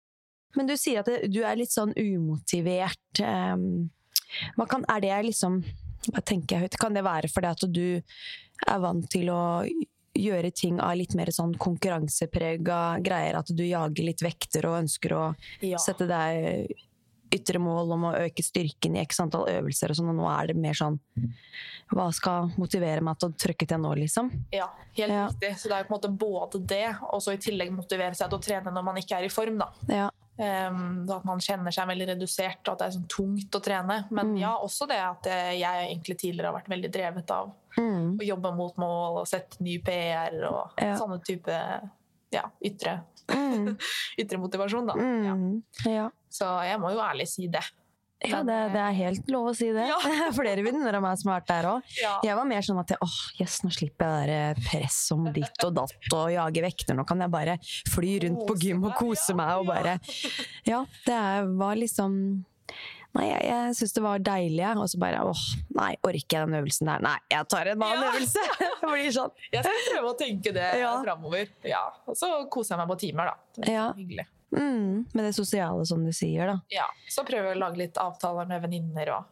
Men 0.55 0.67
du 0.67 0.75
sier 0.77 0.99
at 0.99 1.05
det, 1.09 1.31
du 1.31 1.41
er 1.43 1.55
litt 1.59 1.71
sånn 1.71 1.93
umotivert. 1.97 3.21
Um, 3.21 3.89
kan, 4.67 4.85
er 4.89 5.01
det 5.03 5.15
liksom 5.31 5.61
Hva 6.11 6.21
tenker 6.25 6.55
jeg 6.57 6.65
høyt? 6.65 6.77
Kan 6.81 6.93
det 6.97 7.03
være 7.05 7.29
fordi 7.29 7.47
at 7.51 7.65
du 7.69 8.01
er 8.67 8.79
vant 8.81 9.09
til 9.11 9.29
å 9.29 9.41
gjøre 10.17 10.49
ting 10.51 10.79
av 10.81 10.95
litt 10.97 11.13
mer 11.15 11.29
sånn 11.31 11.53
konkurranseprega 11.61 13.01
greier? 13.05 13.37
At 13.39 13.51
du 13.53 13.63
jager 13.63 14.07
litt 14.07 14.23
vekter 14.25 14.65
og 14.69 14.79
ønsker 14.83 15.13
å 15.13 15.25
Ja. 15.61 15.77
sette 15.77 16.07
deg 16.09 16.73
ytre 17.31 17.59
mål 17.63 17.93
om 17.95 18.01
å 18.09 18.15
øke 18.25 18.43
styrken 18.43 18.97
i 18.97 18.99
x 19.05 19.21
antall 19.23 19.45
øvelser 19.47 19.89
og 19.93 19.95
sånn, 19.95 20.09
og 20.11 20.17
nå 20.17 20.25
er 20.27 20.47
det 20.51 20.55
mer 20.59 20.73
sånn 20.75 20.97
Hva 21.91 22.09
skal 22.13 22.49
motivere 22.57 22.99
meg 23.03 23.17
til 23.19 23.29
å 23.29 23.35
trykke 23.39 23.67
til 23.67 23.79
nå, 23.79 23.93
liksom? 23.99 24.29
Ja, 24.51 24.67
helt 24.97 25.11
Ja. 25.11 25.27
riktig. 25.27 25.53
Så 25.59 25.67
det 25.69 25.77
er 25.77 25.83
på 25.87 25.93
en 25.95 25.99
måte 25.99 26.17
både 26.17 26.65
det, 26.67 26.95
og 27.11 27.21
så 27.21 27.33
i 27.33 27.37
tillegg 27.37 27.71
motivere 27.71 28.15
seg 28.15 28.29
til 28.29 28.39
å 28.39 28.41
trene 28.41 28.71
når 28.73 28.83
man 28.83 28.95
ikke 28.95 29.17
er 29.19 29.23
i 29.25 29.29
form. 29.29 29.57
da. 29.59 29.69
Ja. 29.87 30.09
Um, 30.39 31.05
at 31.11 31.25
man 31.27 31.39
kjenner 31.43 31.71
seg 31.75 31.87
veldig 31.89 32.07
redusert, 32.15 32.61
og 32.67 32.73
at 32.73 32.79
det 32.79 32.85
er 32.87 32.93
sånn 32.95 33.07
tungt 33.11 33.51
å 33.51 33.61
trene. 33.61 33.97
Men 34.09 34.31
Mm. 34.33 34.39
ja, 34.39 34.55
også 34.57 34.87
det 34.87 34.97
at 34.97 35.23
jeg 35.23 35.89
egentlig 35.91 36.17
tidligere 36.17 36.51
har 36.51 36.59
vært 36.61 36.69
veldig 36.69 36.91
drevet 36.91 37.31
av 37.31 37.51
Mm. 37.77 38.17
å 38.17 38.25
jobbe 38.25 38.55
mot 38.55 38.75
mål 38.77 39.19
og 39.19 39.27
sette 39.27 39.59
ny 39.61 39.77
PR 39.79 40.33
og 40.49 40.71
Ja. 40.81 40.95
sånne 40.97 41.23
type 41.23 41.51
ja, 42.31 42.43
ytre, 42.63 43.03
Mm. 43.27 43.77
ytre 44.17 44.37
motivasjon. 44.39 44.87
Da. 44.87 44.93
Ja. 44.95 45.35
Mm. 45.35 45.63
Ja. 45.85 46.09
Så 46.29 46.45
jeg 46.63 46.79
må 46.79 46.91
jo 46.93 46.99
ærlig 46.99 47.27
si 47.27 47.47
det. 47.47 47.63
Ja, 48.29 48.43
det, 48.45 48.55
det 48.75 48.81
er 48.83 48.91
helt 48.93 49.29
lov 49.33 49.47
å 49.49 49.53
si 49.57 49.71
det. 49.73 49.87
Ja. 49.89 49.97
Flere 50.39 50.61
venninner 50.61 50.93
av 50.99 51.01
meg 51.01 51.17
som 51.17 51.31
har 51.31 51.39
vært 51.41 51.47
der 51.49 51.67
òg. 51.71 51.95
Ja. 51.97 52.11
Jeg 52.27 52.35
var 52.37 52.45
mer 52.45 52.61
sånn 52.67 52.77
at 52.81 52.93
jeg, 52.93 52.99
åh, 53.01 53.15
yes, 53.41 53.55
nå 53.65 53.71
slipper 53.73 54.11
jeg 54.21 54.29
det 54.29 54.65
press 54.67 54.99
om 55.15 55.25
ditt 55.33 55.65
og 55.65 55.73
datt 55.79 56.13
og 56.13 56.29
jage 56.35 56.61
vekter. 56.67 56.93
Nå 56.99 57.05
kan 57.09 57.23
jeg 57.25 57.33
bare 57.33 57.57
fly 57.89 58.13
rundt 58.27 58.45
på 58.45 58.57
gym 58.61 58.85
og 58.85 58.93
kose 58.99 59.33
meg 59.37 59.55
og 59.63 59.67
bare 59.71 59.97
Ja, 60.69 60.83
det 61.07 61.19
var 61.57 61.75
liksom 61.81 62.45
Nei, 63.11 63.25
jeg, 63.27 63.41
jeg 63.43 63.71
syns 63.75 63.91
det 63.97 64.01
var 64.05 64.21
deilig, 64.23 64.61
jeg. 64.61 64.77
Og 64.79 64.87
så 64.87 64.99
bare 65.01 65.23
åh, 65.27 65.39
nei, 65.75 65.89
orker 66.07 66.37
jeg 66.37 66.45
den 66.47 66.53
øvelsen 66.61 66.87
der? 66.87 67.01
Nei, 67.03 67.17
jeg 67.33 67.47
tar 67.51 67.67
en 67.73 67.81
annen 67.83 68.05
Ja. 68.05 68.11
øvelse! 68.13 68.43
Det 68.81 68.87
blir 68.93 69.09
sånn. 69.17 69.33
Jeg 69.51 69.65
skal 69.65 69.81
prøve 69.89 70.13
å 70.13 70.15
tenke 70.21 70.53
det 70.55 70.69
Ja. 70.79 70.93
framover. 71.03 71.49
Ja. 71.67 71.81
Og 72.07 72.15
så 72.15 72.29
koser 72.53 72.77
jeg 72.77 72.79
meg 72.85 72.93
på 72.93 72.97
timer, 73.03 73.33
da. 73.33 73.35
Det 73.57 73.67
er 73.67 73.75
Ja. 73.75 73.89
hyggelig. 73.97 74.25
Mm, 74.51 75.05
med 75.13 75.25
det 75.25 75.33
sosiale, 75.33 75.85
som 75.87 76.03
du 76.05 76.11
sier, 76.15 76.47
da. 76.51 76.57
Ja. 76.73 76.87
Så 77.09 77.23
prøver 77.27 77.51
jeg 77.53 77.57
å 77.59 77.61
lage 77.63 77.79
litt 77.79 77.97
avtaler 78.01 78.49
med 78.49 78.61
venninner 78.65 79.13
og 79.17 79.29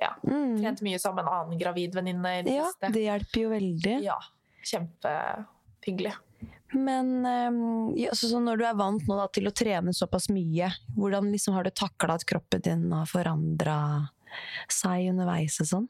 ja. 0.00 0.10
Mm. 0.26 0.56
Trent 0.58 0.80
mye 0.82 0.98
sammen 0.98 1.22
med 1.22 1.30
en 1.30 1.36
annen 1.38 1.58
gravid 1.60 1.94
venninne 1.94 2.30
i 2.38 2.42
det 2.46 2.54
Ja, 2.56 2.64
siste. 2.70 2.88
det 2.96 3.02
hjelper 3.04 3.40
jo 3.44 3.50
veldig. 3.52 3.96
Ja. 4.02 4.16
Kjempehyggelig. 4.66 6.14
Men 6.74 7.26
ehm, 7.26 7.92
ja, 7.96 8.10
så, 8.14 8.26
så 8.32 8.40
når 8.42 8.58
du 8.58 8.64
er 8.66 8.74
vant 8.74 9.04
nå 9.06 9.16
da, 9.20 9.28
til 9.30 9.46
å 9.46 9.52
trene 9.54 9.92
såpass 9.94 10.26
mye, 10.34 10.72
hvordan 10.96 11.30
liksom 11.30 11.54
har 11.54 11.66
du 11.66 11.70
takla 11.70 12.16
at 12.18 12.26
kroppen 12.26 12.64
din 12.66 12.88
har 12.90 13.06
forandra 13.06 13.76
seg 14.72 15.12
underveis 15.12 15.60
og 15.62 15.70
sånn? 15.70 15.86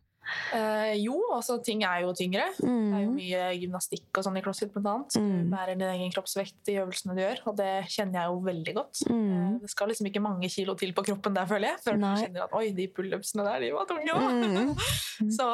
Eh, 0.54 0.94
jo, 1.04 1.18
altså 1.34 1.58
ting 1.64 1.82
er 1.84 2.02
jo 2.02 2.12
tyngre. 2.16 2.46
Det 2.58 2.64
er 2.68 3.02
jo 3.04 3.10
Mm. 3.10 3.16
mye 3.18 3.42
gymnastikk 3.60 4.08
og 4.18 4.24
sånn 4.24 4.38
i 4.38 4.42
CrossFit 4.42 4.72
bl.a. 4.72 4.94
Mm. 5.16 5.44
Du 5.44 5.50
bærer 5.56 5.74
din 5.78 5.88
egen 5.88 6.12
kroppsvekt 6.12 6.68
i 6.72 6.78
øvelsene 6.80 7.14
du 7.14 7.20
gjør, 7.22 7.42
og 7.46 7.56
det 7.56 7.70
kjenner 7.92 8.20
jeg 8.22 8.30
jo 8.32 8.40
veldig 8.48 8.74
godt. 8.74 9.02
Mm. 9.10 9.54
Eh, 9.54 9.58
Det 9.60 9.70
skal 9.70 9.88
liksom 9.88 10.06
ikke 10.10 10.22
mange 10.22 10.48
kilo 10.50 10.74
til 10.74 10.92
på 10.92 11.04
kroppen 11.04 11.34
der, 11.34 11.46
føler 11.46 11.68
jeg, 11.74 11.78
før 11.84 11.98
Nei. 11.98 12.14
du 12.14 12.22
kjenner 12.26 12.44
at 12.44 12.52
oi, 12.54 12.70
de 12.72 12.88
pullupsene 12.88 13.44
der, 13.44 13.60
de 13.60 13.72
var 13.72 13.86
tunge. 13.86 14.12
Mm. 14.14 14.76
Så 15.36 15.48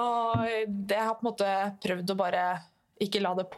det 0.86 0.98
har 0.98 1.14
på 1.14 1.24
en 1.26 1.30
måte 1.32 1.80
prøvd 1.82 2.10
å 2.10 2.16
bare 2.16 2.44
ikke 3.00 3.20
la 3.22 3.34
det 3.34 3.48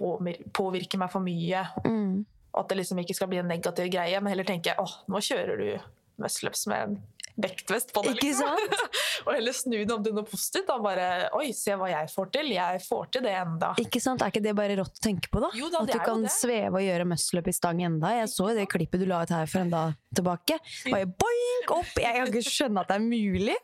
påvirke 0.52 0.98
meg 0.98 1.10
for 1.10 1.20
mye. 1.20 1.64
Mm. 1.84 2.24
At 2.54 2.68
det 2.68 2.78
liksom 2.78 2.98
ikke 3.00 3.14
skal 3.16 3.28
bli 3.28 3.38
en 3.38 3.48
negativ 3.48 3.88
greie, 3.90 4.20
men 4.20 4.30
heller 4.32 4.44
tenke 4.44 4.74
åh, 4.78 4.92
nå 5.08 5.18
kjører 5.24 5.56
du 5.58 5.80
muscleups 6.22 6.66
med 6.68 6.82
en 6.82 6.98
vektvest 7.40 7.92
på 7.94 8.02
det. 8.04 8.16
Sant? 8.36 8.76
og 9.26 9.30
heller 9.32 9.56
snu 9.56 9.78
det 9.78 9.94
om 9.94 10.04
til 10.04 10.14
noe 10.16 10.26
positivt. 10.28 10.68
Da 10.68 10.78
bare 10.82 11.08
oi, 11.38 11.48
se 11.56 11.76
hva 11.78 11.88
jeg 11.90 12.10
får 12.12 12.30
til. 12.36 12.52
Jeg 12.56 12.82
får 12.84 13.10
til 13.16 13.26
det 13.26 13.34
enda. 13.40 13.72
Ikke 13.82 14.02
sant? 14.04 14.24
Er 14.24 14.32
ikke 14.32 14.44
det 14.44 14.54
bare 14.58 14.76
rått 14.80 15.00
å 15.00 15.04
tenke 15.08 15.32
på, 15.32 15.42
da? 15.44 15.52
Jo 15.58 15.70
da, 15.72 15.82
At 15.84 15.92
du 15.94 15.98
kan 16.04 16.24
sveve 16.32 16.80
og 16.80 16.86
gjøre 16.86 17.08
muscle-up 17.08 17.50
i 17.50 17.56
stang 17.56 17.82
enda. 17.86 18.14
Jeg 18.20 18.30
så 18.32 18.50
jo 18.50 18.56
det 18.58 18.68
klippet 18.72 19.02
du 19.02 19.08
la 19.10 19.22
ut 19.24 19.34
her 19.34 19.50
for 19.50 19.64
en 19.64 19.72
dag 19.72 19.98
tilbake. 20.16 20.58
Bare 20.88 21.08
boink 21.08 21.76
opp! 21.78 21.92
Jeg 22.00 22.16
kan 22.18 22.32
ikke 22.32 22.46
skjønne 22.46 22.84
at 22.84 22.92
det 22.92 22.98
er 22.98 23.06
mulig! 23.06 23.58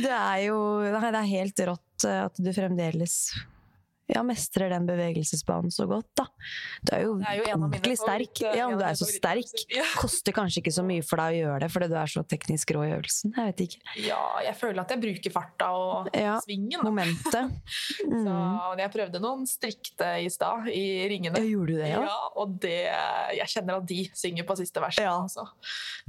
Det 0.00 0.12
er 0.14 0.42
jo 0.46 0.58
Nei, 0.80 1.08
det 1.10 1.20
er 1.20 1.30
helt 1.30 1.62
rått 1.70 2.06
eh, 2.06 2.20
at 2.26 2.38
du 2.38 2.50
fremdeles 2.54 3.16
ja, 4.10 4.22
mestrer 4.26 4.70
den 4.72 4.86
bevegelsesbanen 4.88 5.70
så 5.74 5.86
godt, 5.90 6.08
da. 6.18 6.24
Du 6.82 6.92
er 6.96 7.02
jo, 7.04 7.12
Det 7.20 7.28
er 7.30 7.38
jo 7.40 7.56
ordentlig 7.56 7.96
sterk. 8.00 8.40
Ja, 8.42 8.66
en 8.70 8.78
du 8.80 8.84
er 8.84 8.96
så 8.98 9.06
sterk. 9.08 9.64
Koster 10.00 10.34
kanskje 10.36 10.62
ikke 10.64 10.72
så 10.74 10.84
mye 10.86 11.04
for 11.06 11.20
deg 11.22 11.36
å 11.36 11.40
gjøre 11.44 11.60
det, 11.64 11.70
fordi 11.74 11.88
du 11.92 11.96
er 12.00 12.10
så 12.10 12.24
teknisk 12.26 12.72
rå 12.76 12.84
i 12.88 12.92
øvelsen. 12.96 13.34
Jeg 13.36 13.50
vet 13.52 13.62
ikke. 13.66 13.80
Ja, 14.08 14.20
jeg 14.44 14.56
føler 14.58 14.82
at 14.82 14.94
jeg 14.94 15.02
bruker 15.04 15.34
farta 15.34 15.70
og 15.76 16.10
Ja, 16.16 16.36
svingen. 16.44 16.78
da. 16.80 16.86
Momentet. 16.88 17.50
Mm. 18.10 18.24
Så 18.26 18.78
jeg 18.80 18.90
prøvde 18.94 19.20
noen 19.22 19.42
strikte 19.46 20.06
i 20.24 20.28
stad, 20.32 20.66
i 20.72 21.06
ringene. 21.10 21.38
Ja, 21.38 21.46
gjorde 21.46 21.74
du 21.74 21.78
det, 21.78 21.88
ja? 21.92 22.00
Ja, 22.08 22.16
og 22.40 22.54
det, 22.62 22.72
jeg 23.36 23.46
kjenner 23.52 23.76
at 23.78 23.86
de 23.86 23.98
synger 24.16 24.46
på 24.48 24.56
siste 24.58 24.82
verset. 24.82 25.04
Ja. 25.04 25.12
Altså. 25.20 25.44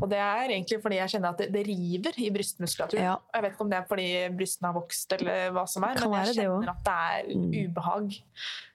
Og 0.02 0.10
det 0.12 0.18
er 0.24 0.54
egentlig 0.56 0.80
fordi 0.82 0.98
jeg 0.98 1.12
kjenner 1.14 1.36
at 1.36 1.42
det, 1.44 1.50
det 1.54 1.64
river 1.68 2.18
i 2.18 2.30
brystmuskulaturen. 2.34 3.04
Ja. 3.06 3.16
Jeg 3.36 3.46
vet 3.46 3.54
ikke 3.56 3.66
om 3.68 3.72
det 3.74 3.80
er 3.82 3.88
fordi 3.92 4.08
brystene 4.40 4.72
har 4.72 4.78
vokst, 4.80 5.16
eller 5.20 5.52
hva 5.56 5.66
som 5.70 5.86
er, 5.88 6.00
men 6.02 6.18
jeg 6.26 6.36
kjenner 6.40 6.66
det 6.66 6.74
at 6.74 6.84
det 6.88 6.98
er 6.98 7.30
Mm. 7.32 7.74
Ubehag. 7.97 8.21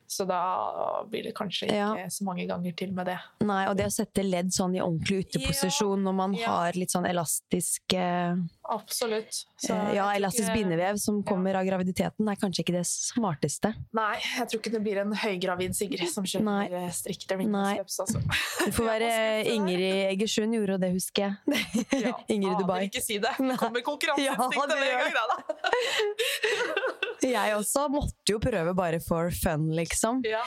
Så 0.08 0.22
da 0.24 1.02
blir 1.10 1.24
det 1.26 1.32
kanskje 1.34 1.66
ikke 1.66 1.74
Ja. 1.74 2.06
så 2.14 2.22
mange 2.22 2.44
ganger 2.46 2.76
til 2.78 2.92
med 2.94 3.06
det. 3.06 3.16
Nei, 3.42 3.66
og 3.66 3.76
det 3.76 3.86
å 3.88 3.90
sette 3.90 4.22
ledd 4.22 4.52
sånn 4.54 4.76
i 4.76 4.80
ordentlig 4.80 5.24
uteposisjon 5.26 5.98
når 6.06 6.14
man 6.14 6.32
Ja. 6.38 6.46
har 6.46 6.72
litt 6.78 6.90
sånn 6.94 7.08
elastisk 7.10 7.92
eh, 7.92 8.36
Absolutt. 8.70 9.44
Så 9.58 9.74
eh, 9.74 9.94
Ja, 9.96 10.06
elastisk 10.14 10.46
ikke- 10.48 10.54
bindevev 10.62 10.98
som 11.00 11.24
kommer 11.24 11.56
av 11.56 11.66
graviditeten, 11.66 12.22
er 12.30 12.36
kanskje 12.36 12.62
ikke 12.62 12.72
det 12.78 12.86
smarteste. 12.86 13.74
Nei, 13.92 14.14
jeg 14.38 14.46
tror 14.48 14.60
ikke 14.60 14.72
det 14.72 14.82
blir 14.84 14.98
en 15.02 15.12
høygravid 15.12 15.74
Sigrid 15.74 16.08
som 16.08 16.22
Nei. 16.22 16.68
kjører 16.68 16.70
Nei. 16.70 17.36
ringmuslips. 17.44 17.98
Altså. 18.00 18.20
Du 18.64 18.70
får 18.70 18.86
være. 18.94 19.44
Ingrid 19.46 20.16
Egersund 20.20 20.54
gjorde 20.54 20.70
jo 20.70 20.78
det, 20.78 20.92
husker 20.94 21.22
jeg. 21.26 21.66
Ja, 22.06 22.12
Ingrid 22.28 22.52
jeg 22.54 22.60
Dubai. 22.62 22.80
Ikke 22.88 23.02
si 23.02 23.18
det. 23.18 23.34
Det 23.38 23.58
kommer 23.58 23.82
konkurranseinstinkt 23.82 24.54
Ja, 24.54 24.66
det 24.66 24.78
med 24.78 24.88
en 24.88 25.12
gang. 25.12 25.30
da. 25.34 27.05
Jeg 27.36 27.56
også 27.56 27.86
måtte 27.92 28.32
jo 28.32 28.38
prøve 28.42 28.72
bare 28.78 29.00
for 29.04 29.32
fun, 29.34 29.68
liksom. 29.76 30.22
Ja. 30.26 30.42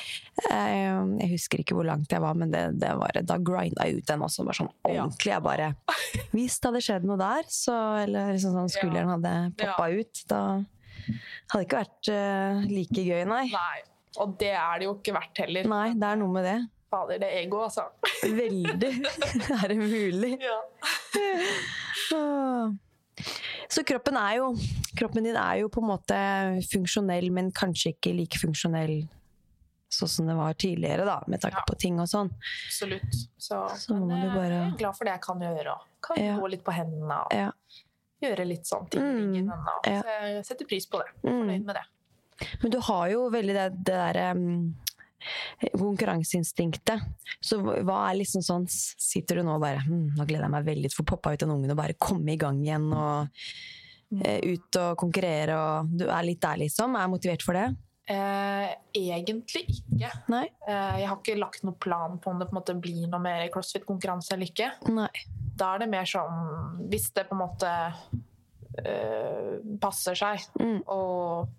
Eh, 0.50 0.98
Jeg 1.22 1.30
husker 1.34 1.62
ikke 1.63 1.78
hvor 1.78 1.88
langt 1.88 2.12
jeg 2.12 2.24
var, 2.24 2.38
men 2.39 2.52
det, 2.54 2.63
det 2.82 2.92
var, 3.00 3.20
da 3.28 3.38
grinda 3.38 3.86
jeg 3.88 4.00
ut 4.02 4.10
den 4.10 4.26
også. 4.26 4.46
Bare 4.48 4.60
sånn 4.62 4.72
ordentlig. 4.88 5.34
Jeg 5.34 5.46
bare 5.46 5.70
Hvis 6.34 6.58
det 6.60 6.72
hadde 6.72 6.84
skjedd 6.88 7.08
noe 7.10 7.20
der, 7.22 7.48
så, 7.54 7.78
eller 8.06 8.34
liksom 8.36 8.58
sånn 8.58 8.74
skulderen 8.74 9.13
hadde 9.18 9.36
poppa 9.60 9.89
ut, 9.94 10.24
da 10.32 10.42
hadde 11.52 11.62
det 11.62 11.68
ikke 11.68 11.80
vært 11.84 12.12
uh, 12.13 12.65
like 12.70 13.06
gøy, 13.06 13.24
nei. 13.30 13.46
Nei. 13.54 13.80
Og 14.20 14.36
det 14.42 14.52
er 14.58 14.82
det 14.82 14.88
jo 14.89 14.98
ikke 14.98 15.13
verdt 15.15 15.42
heller. 15.44 15.68
Nei, 15.70 15.88
det 15.98 16.08
er 16.10 16.20
noe 16.20 16.34
med 16.34 16.46
det. 16.48 16.58
Fader, 16.89 17.20
det 17.22 17.28
er 17.30 17.44
ego, 17.44 17.62
altså. 17.68 17.86
Veldig. 18.42 18.92
er 19.60 19.68
det 19.70 19.78
mulig? 19.78 20.32
Ja. 20.42 20.58
Så 23.69 23.84
kroppen 23.86 24.17
er 24.17 24.38
jo 24.39 24.55
Kroppen 24.97 25.23
din 25.23 25.36
er 25.38 25.60
jo 25.62 25.69
på 25.69 25.79
en 25.84 25.88
måte 25.91 26.17
funksjonell, 26.71 27.29
men 27.32 27.51
kanskje 27.55 27.93
ikke 27.93 28.15
like 28.17 28.39
funksjonell 28.41 29.08
sånn 29.89 30.10
som 30.12 30.27
det 30.29 30.36
var 30.38 30.53
tidligere, 30.53 31.05
da, 31.05 31.19
med 31.27 31.41
tanke 31.41 31.58
Ja. 31.58 31.63
på 31.65 31.75
ting 31.79 31.99
og 31.99 32.05
sånn. 32.08 32.29
Absolutt. 32.67 33.15
Så, 33.41 33.62
Så 33.77 33.93
må 33.95 34.05
men 34.08 34.21
du 34.21 34.27
eh, 34.27 34.34
bare- 34.36 34.49
jeg 34.49 34.73
er 34.73 34.77
glad 34.77 34.95
for 34.97 35.05
det 35.05 35.13
jeg 35.13 35.21
kan 35.21 35.39
gjøre. 35.39 35.71
og 35.71 35.86
Kan 36.01 36.17
Ja. 36.23 36.36
gå 36.38 36.49
litt 36.49 36.63
på 36.63 36.73
hendene 36.73 37.17
og 37.25 37.32
Ja. 37.34 37.51
gjøre 38.21 38.45
litt 38.47 38.63
sånn 38.65 38.89
ting 38.89 39.01
Mm. 39.01 39.47
Så 39.86 40.03
jeg 40.05 40.45
setter 40.45 40.65
pris 40.67 40.86
på 40.86 40.99
det. 40.99 41.08
Mm. 41.23 41.41
Fornøyd 41.41 41.65
med 41.65 41.75
det. 41.75 42.47
Men 42.62 42.71
du 42.71 42.79
har 42.82 43.10
jo 43.10 43.29
veldig 43.29 43.53
det, 43.53 43.84
det 43.84 43.93
derre 44.15 44.32
um, 44.32 44.75
konkurranseinstinktet. 45.73 47.01
Så 47.43 47.60
hva 47.63 47.97
er 48.10 48.19
liksom 48.21 48.43
sånn 48.45 48.65
Sitter 48.69 49.39
du 49.39 49.43
nå 49.47 49.58
og 49.58 49.63
bare 49.63 49.82
hm, 49.84 50.15
Nå 50.17 50.25
gleder 50.29 50.45
jeg 50.47 50.53
meg 50.55 50.65
veldig 50.67 50.89
til 50.89 50.97
å 50.97 51.01
få 51.01 51.08
poppa 51.15 51.34
ut 51.36 51.43
den 51.43 51.53
ungen 51.55 51.73
og 51.73 51.77
bare 51.79 51.97
komme 51.99 52.34
i 52.34 52.39
gang 52.39 52.60
igjen 52.63 52.88
og 52.93 53.29
eh, 54.23 54.39
ut 54.53 54.79
og 54.82 54.95
konkurrere 55.01 55.58
og 55.60 55.93
Du 55.99 56.05
er 56.08 56.25
litt 56.27 56.41
der, 56.43 56.60
liksom? 56.63 56.95
Er 56.99 57.12
motivert 57.12 57.45
for 57.45 57.58
det? 57.60 57.67
Eh, 58.10 58.71
egentlig 58.97 59.65
ikke. 59.69 60.10
Nei? 60.34 60.45
Eh, 60.65 60.95
jeg 61.03 61.10
har 61.12 61.19
ikke 61.19 61.36
lagt 61.38 61.62
noen 61.67 61.77
plan 61.77 62.15
på 62.17 62.32
om 62.32 62.39
det 62.41 62.47
på 62.49 62.55
en 62.55 62.60
måte 62.62 62.73
blir 62.82 63.05
noe 63.12 63.21
mer 63.21 63.43
crossfit-konkurranse 63.53 64.34
eller 64.34 64.49
ikke. 64.49 64.71
Nei. 64.89 65.12
Da 65.60 65.75
er 65.75 65.84
det 65.84 65.89
mer 65.91 66.08
sånn 66.10 66.88
Hvis 66.89 67.10
det 67.13 67.27
på 67.29 67.36
en 67.38 67.43
måte 67.43 67.69
eh, 68.82 69.60
passer 69.82 70.17
seg, 70.17 70.45
Mm. 70.60 70.82
og 70.88 71.49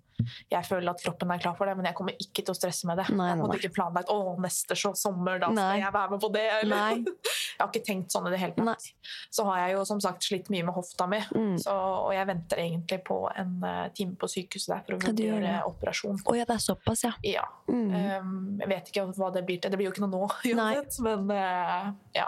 jeg 0.51 0.65
føler 0.67 0.91
at 0.91 1.01
kroppen 1.03 1.31
er 1.31 1.41
klar 1.43 1.55
for 1.57 1.65
det, 1.69 1.75
men 1.77 1.85
jeg 1.89 1.95
kommer 1.97 2.15
ikke 2.19 2.43
til 2.45 2.53
å 2.53 2.57
stresse 2.57 2.87
med 2.89 2.97
det. 3.01 3.07
Nei, 3.11 3.27
jeg 3.29 3.37
nei, 3.37 3.41
måtte 3.41 3.55
hadde 3.57 3.61
ikke 3.65 3.75
planlagt 3.77 4.11
å, 4.13 4.19
neste 4.41 4.77
så, 4.79 4.93
sommer, 4.97 5.39
da 5.41 5.49
skal 5.51 5.59
Nei. 5.59 5.79
jeg 5.81 5.93
være 5.95 6.11
med 6.15 6.21
på 6.25 6.31
det. 6.35 6.45
Eller? 6.61 6.75
Nei. 6.75 7.15
jeg 7.55 7.59
har 7.61 7.69
ikke 7.71 7.85
tenkt 7.87 8.11
sånn 8.15 8.27
i 8.29 8.33
det 8.33 8.39
hele 8.41 8.67
tatt. 8.71 8.87
Så 9.31 9.45
har 9.49 9.61
jeg 9.65 9.75
jo 9.77 9.85
som 9.91 10.01
sagt 10.03 10.27
slitt 10.27 10.49
mye 10.53 10.65
med 10.67 10.75
hofta 10.77 11.07
mi, 11.11 11.19
Mm. 11.31 11.57
så, 11.61 11.73
og 12.07 12.11
jeg 12.15 12.27
venter 12.27 12.59
egentlig 12.63 12.97
på 13.07 13.17
en 13.37 13.53
uh, 13.63 13.87
time 13.95 14.15
på 14.19 14.27
sykehuset 14.31 14.71
der 14.73 14.81
for 14.85 14.95
å 14.95 14.99
Ja, 14.99 15.11
vurdere 15.11 15.41
det. 15.45 15.55
operasjon. 15.69 16.19
Å 16.27 16.35
ja, 16.37 16.45
det 16.49 16.55
er 16.57 16.63
såpass, 16.63 17.03
ja. 17.05 17.13
Ja. 17.23 17.45
Mm. 17.67 17.91
Um, 17.93 18.59
jeg 18.59 18.69
vet 18.71 18.89
ikke 18.91 19.05
hva 19.17 19.29
det 19.35 19.45
blir 19.47 19.61
til. 19.61 19.71
Det 19.71 19.79
blir 19.79 19.87
jo 19.89 19.93
ikke 19.93 20.03
noe 20.05 20.11
nå, 20.15 20.27
uansett. 20.51 20.99
Men 21.05 21.29
uh, 21.31 21.91
ja. 22.17 22.27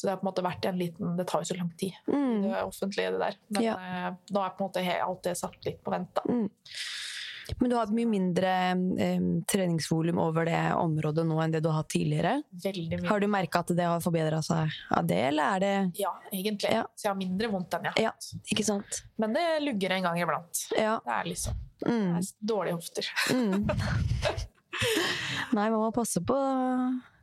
Så 0.00 0.06
det 0.06 0.14
har 0.14 0.20
på 0.22 0.24
en 0.26 0.30
måte 0.32 0.42
vært 0.46 0.64
en 0.70 0.78
liten 0.80 1.16
Det 1.18 1.26
tar 1.28 1.42
jo 1.44 1.50
så 1.52 1.58
lang 1.58 1.70
tid, 1.76 1.92
Mm. 2.08 2.42
det 2.46 2.62
offentlige, 2.64 3.10
det 3.12 3.18
der. 3.20 3.34
Men 3.50 3.62
Ja. 3.62 3.74
eh, 3.76 4.10
nå 4.32 4.40
er 4.46 4.54
på 4.56 4.64
en 4.64 4.68
måte 4.70 5.00
alt 5.02 5.22
det 5.28 5.36
satt 5.36 5.64
litt 5.66 5.82
på 5.84 5.90
vent, 5.92 6.14
da. 6.14 6.22
Men 7.58 7.68
du 7.68 7.74
har 7.74 7.86
mye 7.90 8.06
mindre 8.06 8.46
eh, 9.02 9.18
treningsvolum 9.50 10.18
over 10.22 10.44
det 10.46 10.60
området 10.78 11.24
nå 11.26 11.36
enn 11.42 11.50
det 11.50 11.62
du 11.64 11.68
har 11.68 11.80
hatt 11.82 11.88
tidligere. 11.90 12.42
Veldig 12.54 13.00
mye. 13.02 13.08
Har 13.10 13.18
du 13.20 13.26
merka 13.26 13.58
at 13.64 13.66
det 13.74 13.84
har 13.84 13.98
forbedra 14.00 14.38
seg 14.46 14.70
av 14.96 15.06
det, 15.06 15.18
eller 15.32 15.56
er 15.56 15.58
det 15.60 15.98
Ja, 15.98 16.12
egentlig. 16.32 16.70
Ja. 16.72 16.84
Så 16.94 17.02
jeg 17.08 17.10
har 17.10 17.18
mindre 17.18 17.50
vondt 17.50 17.74
enn 17.74 17.84
jeg 17.84 17.92
har 17.96 18.02
Ja. 18.02 18.10
hatt. 18.14 18.30
Ikke 18.54 18.64
sant? 18.64 19.02
Men 19.18 19.32
det 19.34 19.62
lugger 19.62 19.90
en 19.90 20.02
gang 20.02 20.16
iblant. 20.22 20.62
Ja. 20.78 21.00
Det 21.04 21.12
er 21.12 21.24
liksom 21.24 21.54
Mm. 21.84 22.20
det 22.20 22.28
er 22.28 22.46
dårlige 22.54 22.74
hofter. 22.74 23.04
Mm. 23.34 23.66
Nei, 25.52 25.68
man 25.70 25.80
må 25.80 25.92
passe 25.92 26.20
på, 26.24 26.36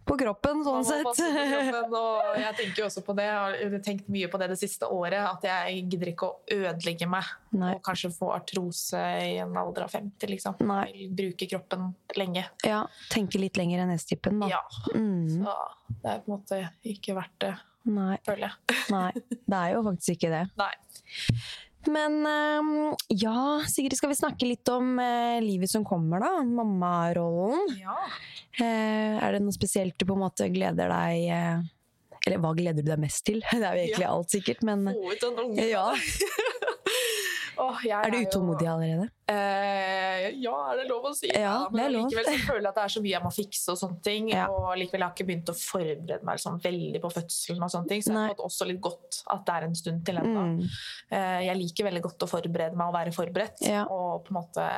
på 0.07 0.17
kroppen, 0.19 0.63
sånn 0.65 0.81
på 1.05 1.13
sett. 1.13 1.21
kroppen, 1.21 1.95
og 2.01 2.39
jeg 2.41 2.55
tenker 2.61 2.85
også 2.87 3.03
på 3.05 3.15
det. 3.17 3.27
Jeg 3.27 3.69
har 3.71 3.83
tenkt 3.85 4.09
mye 4.13 4.29
på 4.31 4.39
det 4.41 4.49
det 4.53 4.59
siste 4.61 4.89
året. 4.93 5.19
At 5.27 5.45
jeg 5.47 5.83
gidder 5.91 6.11
ikke 6.13 6.29
å 6.29 6.57
ødelegge 6.57 7.09
meg 7.11 7.29
Nei. 7.57 7.73
og 7.75 7.83
kanskje 7.85 8.11
få 8.15 8.31
artrose 8.35 9.01
i 9.27 9.37
en 9.43 9.55
alder 9.59 9.87
av 9.87 9.93
50. 9.95 10.31
Liksom. 10.33 10.59
Nei. 10.67 11.07
Bruke 11.17 11.49
kroppen 11.51 11.91
lenge. 12.17 12.45
Ja, 12.67 12.83
tenke 13.13 13.41
litt 13.41 13.59
lenger 13.59 13.83
enn 13.85 13.93
S-tippen, 13.97 14.41
da. 14.43 14.51
Ja. 14.57 14.63
Mm. 14.95 15.27
Så 15.37 15.55
det 16.01 16.11
er 16.15 16.21
på 16.25 16.31
en 16.31 16.35
måte 16.37 16.61
ikke 16.87 17.15
verdt 17.17 17.39
det, 17.43 17.53
Nei, 17.87 18.17
føler 18.27 18.49
jeg. 18.49 18.81
nei, 18.91 19.11
det 19.47 19.59
er 19.61 19.69
jo 19.77 19.83
faktisk 19.85 20.17
ikke 20.17 20.33
det. 20.33 20.43
Nei. 20.63 20.73
Men 21.85 22.25
eh, 22.25 22.95
ja, 23.21 23.61
Sigrid, 23.69 23.95
skal 23.97 24.09
vi 24.11 24.15
snakke 24.19 24.47
litt 24.49 24.67
om 24.73 24.97
eh, 24.99 25.37
livet 25.43 25.69
som 25.71 25.85
kommer, 25.87 26.19
da? 26.19 26.31
Mammarollen. 26.43 27.77
Ja. 27.79 27.95
Eh, 28.59 29.15
er 29.21 29.37
det 29.37 29.43
noe 29.45 29.53
spesielt 29.55 29.95
du 30.01 30.05
på 30.09 30.17
en 30.17 30.23
måte 30.25 30.49
gleder 30.49 30.89
deg 30.89 31.27
eh, 31.29 31.59
Eller 32.25 32.41
hva 32.43 32.51
gleder 32.57 32.81
du 32.83 32.89
deg 32.89 32.99
mest 32.99 33.23
til? 33.29 33.39
Det 33.51 33.61
er 33.61 33.77
jo 33.77 33.83
egentlig 33.85 34.07
Ja. 34.07 34.13
alt, 34.17 34.33
sikkert, 34.33 34.63
men 34.67 34.87
Få 34.89 35.13
ut 35.13 35.27
en 35.29 35.39
unge. 35.45 35.67
ja. 35.69 35.85
Jeg 37.83 37.97
Er 37.97 38.13
du 38.13 38.17
utålmodig 38.21 38.67
allerede? 38.69 39.07
Eh, 39.27 40.27
ja, 40.39 40.53
er 40.71 40.77
det 40.79 40.85
lov 40.87 41.09
å 41.09 41.11
si? 41.15 41.27
Ja, 41.27 41.67
men 41.71 41.81
er 41.83 41.91
lov. 41.91 42.05
likevel 42.07 42.29
så 42.29 42.35
føler 42.45 42.61
jeg 42.61 42.69
at 42.69 42.77
det 42.77 42.83
er 42.85 42.93
så 42.93 43.01
mye 43.03 43.11
jeg 43.11 43.23
må 43.25 43.31
fikse 43.35 43.73
og 43.73 43.79
sånne 43.81 43.99
ting. 44.05 44.29
Ja. 44.31 44.45
Og 44.47 44.69
likevel 44.79 45.03
har 45.03 45.11
jeg 45.11 45.17
ikke 45.17 45.27
begynt 45.27 45.51
å 45.51 45.55
forberede 45.57 46.27
meg 46.29 46.39
sånn 46.43 46.61
veldig 46.63 47.01
på 47.03 47.11
fødselen 47.17 47.65
og 47.67 47.73
sånne 47.73 47.91
ting. 47.91 48.05
Så 48.05 48.13
jeg 48.13 48.21
har 48.21 48.35
fått 48.35 48.45
også 48.47 48.69
litt 48.69 48.79
godt 48.87 49.21
at 49.35 49.43
det 49.49 49.57
er 49.57 49.67
en 49.67 49.77
stund 49.81 50.05
til 50.07 50.21
ennå. 50.21 50.45
Mm. 50.53 50.61
Eh, 51.17 51.41
jeg 51.49 51.61
liker 51.63 51.89
veldig 51.89 52.03
godt 52.07 52.23
å 52.23 52.29
forberede 52.31 52.79
meg 52.79 52.87
og 52.87 52.95
være 52.95 53.15
forberedt. 53.17 53.65
Ja. 53.67 53.83
Og 53.91 54.23
på 54.27 54.31
en 54.31 54.39
måte 54.39 54.69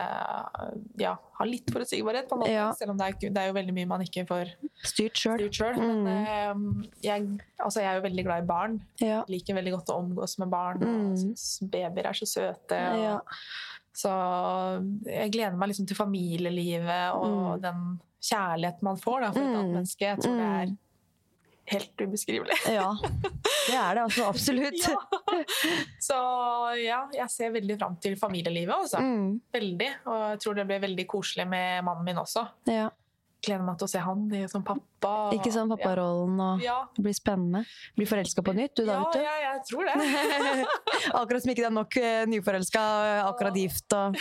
ja, 1.03 1.13
ha 1.19 1.47
litt 1.47 1.69
forutsigbarhet, 1.69 2.29
på 2.31 2.39
en 2.39 2.43
måte. 2.45 2.57
Ja. 2.57 2.71
Selv 2.79 2.95
om 2.95 2.99
det 3.01 3.11
er, 3.11 3.21
det 3.29 3.43
er 3.43 3.51
jo 3.51 3.57
veldig 3.59 3.77
mye 3.77 3.93
man 3.93 4.07
ikke 4.07 4.25
får 4.29 4.55
Styrt 4.79 5.19
sjøl. 5.19 5.75
Mm. 5.75 6.03
Men 6.05 6.07
eh, 6.07 6.91
jeg, 7.03 7.25
altså, 7.59 7.81
jeg 7.81 7.89
er 7.91 7.97
jo 7.97 8.03
veldig 8.05 8.23
glad 8.23 8.43
i 8.43 8.47
barn. 8.47 8.77
Ja. 9.03 9.17
Liker 9.27 9.57
veldig 9.57 9.73
godt 9.75 9.91
å 9.91 9.97
omgås 9.99 10.37
med 10.39 10.51
barn. 10.53 10.79
Mm. 10.79 11.09
Syns 11.19 11.47
babyer 11.67 12.07
er 12.07 12.15
så 12.15 12.27
søte. 12.29 12.68
Og, 12.71 13.01
Ja. 13.03 13.19
Så 13.99 14.09
jeg 15.05 15.31
gleder 15.33 15.57
meg 15.57 15.69
liksom 15.69 15.87
til 15.87 15.95
familielivet 15.97 17.13
og 17.15 17.57
Mm. 17.57 17.61
den 17.61 17.99
kjærligheten 18.23 18.83
man 18.83 18.97
får 18.97 19.21
da, 19.21 19.31
for 19.31 19.39
et 19.41 19.47
Mm. 19.47 19.55
annet 19.59 19.73
menneske. 19.75 19.99
Jeg 20.05 20.17
tror 20.19 20.35
det 20.37 20.45
er 20.45 20.65
Mm. 20.67 20.77
helt 21.65 21.97
ubeskrivelig. 22.01 22.57
ja. 22.73 22.93
Det 23.69 23.75
er 23.75 23.93
det 23.95 24.03
altså, 24.03 24.23
absolutt. 24.29 24.73
Ja. 24.89 24.95
Så 25.99 26.15
ja, 26.83 27.07
jeg 27.13 27.29
ser 27.29 27.51
veldig 27.51 27.77
fram 27.79 27.95
til 28.01 28.15
familielivet, 28.15 28.73
altså. 28.73 28.99
Mm. 28.99 29.41
Veldig. 29.53 29.89
Og 30.07 30.17
jeg 30.31 30.39
tror 30.39 30.55
det 30.55 30.67
blir 30.67 30.79
veldig 30.79 31.07
koselig 31.07 31.47
med 31.47 31.83
mannen 31.83 32.05
min 32.05 32.15
også. 32.17 32.47
Ja. 32.67 32.89
Gleder 33.41 33.63
meg 33.63 33.77
til 33.79 33.87
å 33.87 33.89
se 33.89 33.99
han 34.03 34.25
i- 34.35 34.47
som 34.51 34.63
pappa. 34.67 35.31
Ikke 35.31 35.47
sånn 35.53 35.69
papparollen 35.71 36.39
og 36.43 36.61
Ja. 36.61 36.85
Det 36.95 37.03
blir 37.05 37.13
spennende. 37.15 37.61
Blir 37.95 38.05
forelska 38.09 38.43
på 38.43 38.53
nytt, 38.53 38.73
du 38.75 38.85
da, 38.85 38.97
vet 38.99 39.13
du. 39.13 39.19
ja, 39.23 39.35
jeg 39.45 39.61
tror 39.69 39.85
det. 39.87 39.95
akkurat 41.21 41.41
som 41.41 41.51
ikke 41.53 41.63
det 41.63 41.69
er 41.69 41.75
nok 41.77 41.97
uh, 42.03 42.25
nyforelska, 42.27 42.83
akkurat 43.29 43.55
gift 43.55 43.93
og 43.95 44.17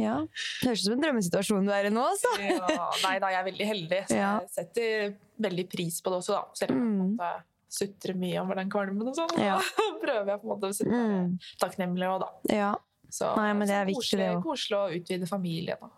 Ja. 0.00 0.16
Det 0.24 0.66
høres 0.68 0.80
ut 0.80 0.86
som 0.86 0.96
en 0.96 1.04
drømmesituasjon 1.04 1.66
du 1.68 1.72
er 1.76 1.90
i 1.90 1.92
nå, 1.92 2.04
altså. 2.08 2.32
Ja, 2.40 2.90
nei 3.04 3.18
da, 3.20 3.28
jeg 3.34 3.40
er 3.42 3.48
veldig 3.50 3.68
heldig, 3.72 4.00
så 4.08 4.16
Ja. 4.16 4.32
jeg 4.40 4.48
setter 4.56 5.14
veldig 5.40 5.66
pris 5.70 6.00
på 6.00 6.10
det 6.14 6.18
også, 6.22 6.32
da. 6.38 6.44
Selv 6.54 6.70
om 6.76 6.86
jeg 7.02 7.18
på 7.18 7.32
sutrer 7.72 8.14
mye 8.20 8.40
over 8.40 8.54
den 8.60 8.68
kvalmen 8.70 9.08
og 9.08 9.14
sånn. 9.16 9.36
Ja. 9.40 9.58
prøver 10.02 10.26
jeg 10.32 10.40
på 10.40 10.48
en 10.48 10.52
måte 10.56 10.68
å 10.68 10.72
være 10.72 10.88
Mm. 10.92 11.38
takknemlig 11.60 12.08
òg, 12.08 12.20
da. 12.20 12.30
Ja. 12.54 12.72
Så, 13.12 13.28
Nei, 13.36 13.52
men 13.52 13.68
det 13.68 13.76
er 13.76 13.84
viktig, 13.84 14.16
det 14.16 14.30
også. 14.36 14.42
koselig 14.42 14.78
å 14.78 14.88
utvide 14.96 15.28
familien. 15.28 15.76
Da. 15.80 15.88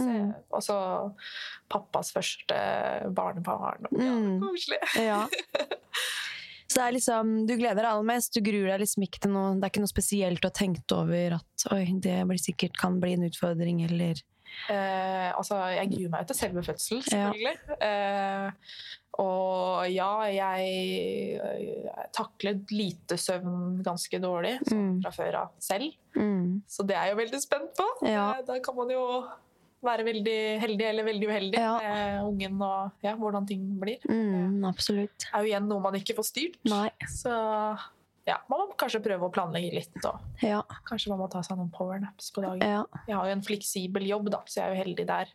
Mm. 0.00 0.32
Og 0.52 0.62
så 0.62 0.76
pappas 1.68 2.12
første 2.14 2.56
barnebarn. 3.14 3.86
Ja, 3.92 4.12
Mm. 4.12 4.40
koselig. 4.40 4.78
Ja. 4.96 5.26
Så 6.72 6.78
det 6.80 6.84
er 6.88 6.92
liksom, 6.96 7.32
du 7.46 7.52
gleder 7.60 7.82
deg 7.82 7.90
aller 7.90 8.06
mest, 8.08 8.32
du 8.32 8.40
gruer 8.40 8.70
deg 8.72 8.80
liksom 8.80 9.02
ikke 9.04 9.20
til 9.20 9.32
noe 9.34 9.50
Det 9.60 9.66
er 9.66 9.70
ikke 9.74 9.82
noe 9.82 9.90
spesielt 9.92 10.40
du 10.40 10.46
har 10.48 10.54
tenkt 10.56 10.92
over 10.96 11.34
at 11.36 11.64
oi, 11.74 11.82
det 12.00 12.14
blir 12.30 12.40
sikkert 12.40 12.78
kan 12.80 12.96
bli 13.02 13.12
en 13.18 13.26
utfordring, 13.28 13.82
eller 13.84 14.22
Eh, 14.68 15.30
altså, 15.32 15.56
jeg 15.72 15.88
gruer 15.94 16.10
meg 16.12 16.20
jo 16.20 16.26
til 16.28 16.36
selve 16.36 16.62
fødselen, 16.66 16.98
Ja. 17.08 17.30
selvfølgelig. 17.32 17.76
Eh, 17.80 18.50
og 19.24 19.86
ja, 19.88 20.10
jeg 20.28 21.38
jeg 21.40 22.10
takler 22.12 22.58
lite 22.70 23.16
søvn 23.16 23.80
ganske 23.82 24.20
dårlig 24.20 24.58
sånn 24.68 24.82
Mm. 24.98 25.02
fra 25.02 25.10
før 25.10 25.34
av 25.40 25.48
selv. 25.58 25.92
mm. 26.16 26.62
Så 26.68 26.84
det 26.86 26.96
er 26.96 27.06
jeg 27.06 27.16
jo 27.16 27.22
veldig 27.22 27.40
spent 27.40 27.72
på. 27.80 27.86
Ja. 28.06 28.26
Eh, 28.38 28.42
Da 28.46 28.58
kan 28.60 28.76
man 28.76 28.90
jo 28.90 29.24
være 29.82 30.04
veldig 30.06 30.36
heldig 30.62 30.86
eller 30.88 31.04
veldig 31.08 31.28
uheldig 31.30 31.58
Ja. 31.58 31.72
med 31.82 32.20
ungen 32.28 32.60
og 32.62 32.92
ja, 33.02 33.16
hvordan 33.18 33.46
ting 33.48 33.64
blir. 33.80 33.98
Mm, 34.08 34.64
absolutt. 34.68 35.16
Det 35.18 35.32
er 35.34 35.42
jo 35.42 35.50
igjen 35.52 35.66
noe 35.68 35.80
man 35.80 35.94
ikke 35.98 36.14
får 36.18 36.28
styrt. 36.30 36.58
Nei. 36.70 36.88
Så 37.10 37.32
ja, 38.26 38.36
man 38.48 38.60
må 38.62 38.76
kanskje 38.78 39.00
prøve 39.02 39.26
å 39.26 39.32
planlegge 39.34 39.72
litt. 39.74 40.04
Og 40.06 40.42
Ja. 40.46 40.60
kanskje 40.86 41.08
man 41.10 41.18
må 41.18 41.30
ta 41.30 41.40
seg 41.42 41.56
noen 41.58 41.70
powernaps 41.74 42.30
på 42.32 42.42
dagen. 42.44 42.62
Ja. 42.62 42.84
Jeg 43.08 43.16
har 43.16 43.26
jo 43.26 43.32
en 43.32 43.42
fleksibel 43.42 44.06
jobb, 44.06 44.30
da, 44.30 44.38
så 44.46 44.60
jeg 44.60 44.64
er 44.70 44.74
jo 44.76 44.82
heldig 44.84 45.06
der. 45.06 45.26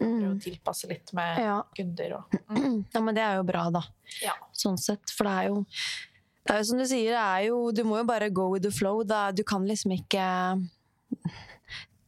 Mm. 0.00 0.22
å 0.32 0.40
tilpasse 0.40 0.88
litt 0.88 1.12
med 1.12 1.38
Ja. 1.38 1.62
kunder 1.76 2.14
og 2.16 2.30
mm, 2.48 2.86
ja, 2.94 3.00
men 3.00 3.14
det 3.14 3.22
er 3.22 3.36
jo 3.36 3.42
bra, 3.44 3.68
da. 3.70 3.82
ja. 4.22 4.32
Sånn 4.52 4.78
sett. 4.80 5.10
For 5.12 5.24
det 5.24 5.32
er 5.32 5.48
jo 5.52 5.66
det 6.44 6.54
er 6.56 6.58
jo 6.58 6.64
som 6.64 6.78
du 6.78 6.84
sier, 6.90 7.12
det 7.12 7.20
er 7.22 7.44
jo, 7.46 7.70
du 7.70 7.84
må 7.84 7.98
jo 8.00 8.04
bare 8.04 8.28
go 8.30 8.48
with 8.50 8.64
the 8.64 8.70
flow. 8.72 9.04
Da. 9.04 9.30
Du 9.30 9.44
kan 9.44 9.62
liksom 9.68 9.92
ikke 9.94 10.24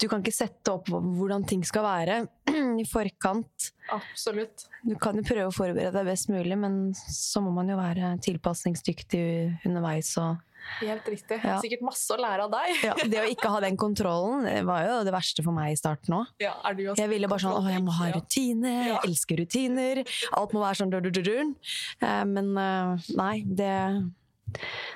Du 0.05 0.09
kan 0.13 0.21
ikke 0.21 0.37
sette 0.37 0.73
opp 0.75 0.91
hvordan 0.93 1.47
ting 1.49 1.63
skal 1.65 1.85
være 1.87 2.17
i 2.83 2.85
forkant. 2.89 3.71
Absolutt. 3.95 4.67
Du 4.85 4.93
kan 5.01 5.17
jo 5.17 5.25
prøve 5.25 5.49
å 5.49 5.55
forberede 5.55 5.95
deg 5.97 6.09
best 6.13 6.29
mulig, 6.33 6.59
men 6.61 6.75
så 7.09 7.41
må 7.41 7.53
man 7.57 7.71
jo 7.73 7.79
være 7.81 8.15
tilpasningsdyktig 8.25 9.23
underveis. 9.65 10.11
Og, 10.21 10.43
Helt 10.81 11.09
riktig. 11.13 11.39
Ja. 11.45 11.59
Sikkert 11.61 11.83
masse 11.85 12.15
å 12.15 12.17
lære 12.21 12.47
av 12.47 12.53
deg. 12.55 12.71
ja, 12.87 12.95
det 13.13 13.19
å 13.21 13.25
ikke 13.29 13.51
ha 13.53 13.59
den 13.65 13.77
kontrollen 13.81 14.47
var 14.69 14.87
jo 14.89 14.99
det 15.05 15.13
verste 15.13 15.45
for 15.45 15.53
meg 15.57 15.75
i 15.75 15.81
starten 15.81 16.17
òg. 16.17 16.31
Ja, 16.41 16.55
Jeg 16.97 17.11
ville 17.11 17.29
bare 17.29 17.45
sånn 17.45 17.57
Å, 17.59 17.65
jeg 17.73 17.85
må 17.85 17.93
ha 17.99 18.09
Ja. 18.13 18.21
Jeg 18.25 19.01
elsker 19.05 19.41
rutiner. 19.43 20.01
Alt 20.37 20.55
må 20.57 20.63
være 20.65 20.79
sånn 20.81 20.93
dur-dur-dur. 20.93 21.53
Eh, 22.01 22.25
Men 22.29 22.53
eh, 22.57 23.11
nei, 23.17 23.35
det 23.45 23.75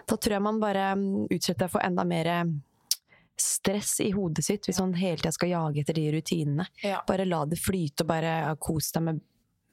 Da 0.09 0.17
tror 0.17 0.37
jeg 0.39 0.45
man 0.45 0.61
bare 0.63 0.93
mm, 0.97 1.29
utsetter 1.33 1.67
seg 1.67 1.73
for 1.77 1.85
enda 1.85 2.05
mer 2.09 2.33
stress 3.41 4.01
i 4.05 4.11
hodet 4.15 4.45
sitt 4.45 4.67
hvis 4.69 4.79
man 4.83 4.95
hele 4.99 5.17
tida 5.21 5.33
skal 5.35 5.49
jage 5.53 5.83
etter 5.83 5.95
de 5.99 6.07
rutinene. 6.17 6.67
Ja. 6.83 7.01
Bare 7.09 7.25
la 7.29 7.45
det 7.47 7.59
flyte, 7.63 8.03
og 8.05 8.11
bare 8.13 8.33
ja, 8.47 8.55
kos 8.61 8.93
deg 8.95 9.03
med 9.09 9.21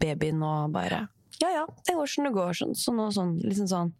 babyen 0.01 0.41
og 0.43 0.73
bare 0.75 1.07
Ja 1.41 1.49
ja, 1.51 1.65
det 1.87 1.95
går 1.97 2.07
som 2.07 2.23
det 2.27 2.33
går. 2.35 2.53
Sånn, 2.55 2.75
sånn 2.79 2.99
og 3.05 3.13
sånn. 3.15 3.37
Liksom 3.43 3.67
sånn 3.71 3.95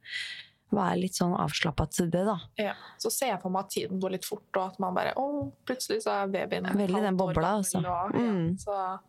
Være 0.75 0.97
litt 0.97 1.13
sånn 1.15 1.35
avslappa 1.37 1.85
til 1.93 2.07
det, 2.11 2.23
da. 2.25 2.33
Ja. 2.57 2.71
Så 2.99 3.11
ser 3.13 3.29
jeg 3.29 3.41
for 3.43 3.53
meg 3.53 3.67
at 3.67 3.73
tiden 3.75 3.99
går 4.01 4.15
litt 4.15 4.25
fort, 4.25 4.47
og 4.57 4.63
at 4.73 4.79
man 4.81 4.95
bare 4.97 5.11
Å, 5.15 5.25
plutselig 5.67 6.01
så 6.03 6.15
er 6.23 6.31
babyen 6.33 6.65
Veldig 6.75 7.03
den 7.05 7.19
bobla, 7.19 7.51
altså. 7.61 7.79
Og, 7.85 8.15
Mm. 8.17 8.47
ja, 8.49 8.57
så 8.65 8.99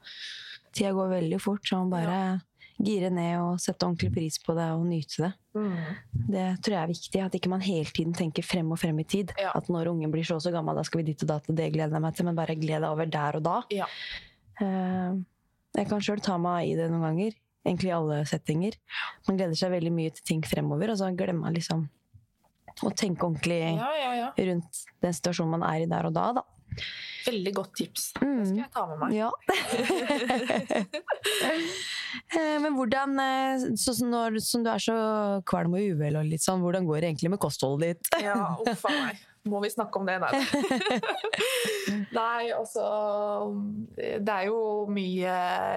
Tida 0.77 0.93
går 0.93 1.09
veldig 1.15 1.41
fort, 1.41 1.65
så 1.65 1.79
man 1.81 1.91
bare 1.91 2.19
gire 2.77 3.09
ned 3.11 3.39
og 3.41 3.61
sette 3.63 3.87
ordentlig 3.87 4.11
pris 4.13 4.37
på 4.45 4.53
det 4.57 4.67
og 4.75 4.83
nyte 4.87 5.23
det. 5.25 5.31
mm. 5.57 5.77
Det 6.29 6.45
tror 6.63 6.75
jeg 6.75 6.83
er 6.83 6.91
viktig, 6.93 7.21
at 7.25 7.35
ikke 7.39 7.49
man 7.53 7.63
hele 7.65 7.89
tiden 7.95 8.13
tenker 8.17 8.45
frem 8.45 8.71
og 8.75 8.79
frem 8.83 8.99
i 9.01 9.05
tid. 9.09 9.33
Ja. 9.41 9.53
At 9.57 9.69
når 9.73 9.89
ungen 9.95 10.11
blir 10.13 10.25
så 10.29 10.37
og 10.37 10.43
så 10.45 10.53
gammel, 10.53 10.77
da 10.77 10.83
skal 10.85 11.01
vi 11.01 11.07
dit 11.13 11.23
og 11.25 11.29
da 11.31 11.39
det 11.49 11.71
gleder 11.73 11.97
jeg 11.97 12.03
meg 12.05 12.15
til, 12.19 12.27
men 12.29 12.37
bare 12.37 12.55
gled 12.59 12.81
deg 12.85 12.91
over 12.91 13.07
der 13.09 13.39
og 13.41 13.43
da. 13.47 13.57
Ja. 13.73 13.87
Eh, 14.61 15.17
jeg 15.77 15.89
kan 15.89 16.01
sjøl 16.05 16.21
ta 16.25 16.37
meg 16.41 16.69
i 16.71 16.77
det 16.77 16.91
noen 16.93 17.05
ganger, 17.09 17.33
egentlig 17.67 17.89
i 17.91 17.97
alle 17.97 18.21
settinger. 18.29 18.77
Man 19.29 19.37
gleder 19.41 19.57
seg 19.59 19.73
veldig 19.73 19.93
mye 19.93 20.11
til 20.17 20.25
ting 20.35 20.43
fremover, 20.47 20.93
og 20.93 21.01
så 21.01 21.09
glemmer 21.17 21.47
man 21.49 21.57
liksom 21.57 21.89
å 22.85 22.91
tenke 22.93 23.25
ordentlig 23.25 23.63
ja, 23.79 23.89
ja, 23.97 24.11
ja. 24.21 24.29
rundt 24.51 24.83
den 25.01 25.15
situasjonen 25.17 25.55
man 25.57 25.65
er 25.65 25.87
i 25.87 25.89
der 25.89 26.05
og 26.11 26.13
da, 26.17 26.27
da. 26.37 26.43
Veldig 27.27 27.53
godt 27.57 27.73
tips. 27.79 28.11
Det 28.19 28.27
Mm. 28.27 28.45
skal 28.45 28.59
jeg 28.59 28.71
ta 28.75 28.83
med 28.87 28.99
meg. 29.01 29.15
Ja. 29.17 29.31
Eh, 32.37 32.59
Men 32.63 32.75
hvordan, 32.77 33.17
eh, 33.21 33.67
når, 34.07 34.41
som 34.43 34.63
du 34.65 34.71
er 34.73 34.83
så 34.83 34.97
kvalm 35.47 35.75
og 35.79 35.81
uvel, 35.95 36.17
og 36.21 36.25
litt 36.31 36.43
sånn, 36.45 36.61
hvordan 36.65 36.87
går 36.89 37.01
det 37.01 37.11
egentlig 37.15 37.31
med 37.37 37.41
kostholdet 37.43 37.97
ditt? 37.97 38.23
Ja, 38.25 38.55
uff 38.67 38.85
meg. 38.91 39.23
Må 39.47 39.61
vi 39.63 39.69
snakke 39.71 40.01
om 40.01 40.07
det? 40.09 40.17
Nei. 40.19 40.31
Nei, 42.17 42.49
altså 42.51 42.83
Det 43.95 44.33
er 44.33 44.49
jo 44.49 44.57
mye 44.91 45.35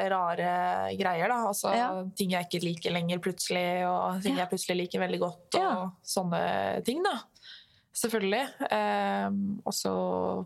rare 0.10 0.54
greier, 0.98 1.30
da. 1.30 1.38
Altså, 1.52 1.74
Ja. 1.78 1.90
Ting 2.18 2.32
jeg 2.34 2.48
ikke 2.48 2.64
liker 2.66 2.96
lenger 2.96 3.22
plutselig, 3.22 3.86
og 3.86 4.24
ting 4.24 4.36
Ja. 4.38 4.46
jeg 4.46 4.50
plutselig 4.56 4.78
liker 4.84 5.00
veldig 5.06 5.20
godt, 5.22 5.56
og 5.56 5.62
Ja. 5.62 5.92
sånne 6.04 6.84
ting, 6.84 7.04
da. 7.04 7.14
Selvfølgelig. 8.00 8.42
Eh, 8.72 9.30
og 9.68 9.74
så 9.76 9.92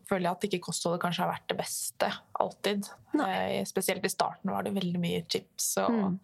føler 0.09 0.25
jeg 0.25 0.31
at 0.37 0.45
ikke 0.47 0.59
kostholdet 0.65 1.01
kanskje 1.03 1.21
har 1.25 1.31
vært 1.35 1.47
det 1.51 1.57
beste 1.59 2.09
alltid. 2.41 2.87
Eh, 3.13 3.59
spesielt 3.69 4.05
i 4.07 4.09
starten 4.11 4.49
var 4.49 4.65
det 4.65 4.73
veldig 4.73 5.01
mye 5.03 5.21
chips 5.29 5.67
og 5.83 5.91
Mm. 5.93 6.15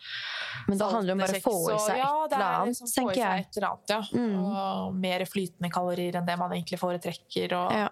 Men 0.67 0.77
da 0.79 0.87
handler 0.89 1.07
det 1.07 1.13
om 1.13 1.21
bare 1.23 1.39
å 1.39 1.43
få 1.43 1.55
i 1.75 1.79
seg 1.83 1.99
et 1.99 2.05
eller 2.05 2.39
er 2.39 2.45
annet, 2.49 2.67
liksom 2.71 2.87
i 2.89 2.95
tenker 2.97 3.19
jeg. 3.21 3.39
et 3.45 3.57
eller 3.59 3.67
annet, 3.69 3.93
ja. 3.93 4.01
Mm. 4.13 4.35
Og 4.39 4.95
mer 5.05 5.25
flytende 5.29 5.71
kalorier 5.73 6.15
enn 6.19 6.25
det 6.25 6.37
man 6.41 6.51
egentlig 6.51 6.79
foretrekker, 6.81 7.53
og 7.59 7.71
Ja. 7.77 7.89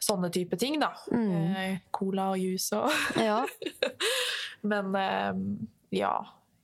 sånne 0.00 0.30
type 0.32 0.56
ting, 0.58 0.78
da. 0.80 0.92
Mm. 1.12 1.56
Eh, 1.56 1.78
cola 1.92 2.30
og 2.32 2.38
juice 2.38 2.72
og 2.72 2.90
Ja. 3.20 3.44
Men 4.62 4.94
eh, 4.96 5.34
ja. 6.00 6.14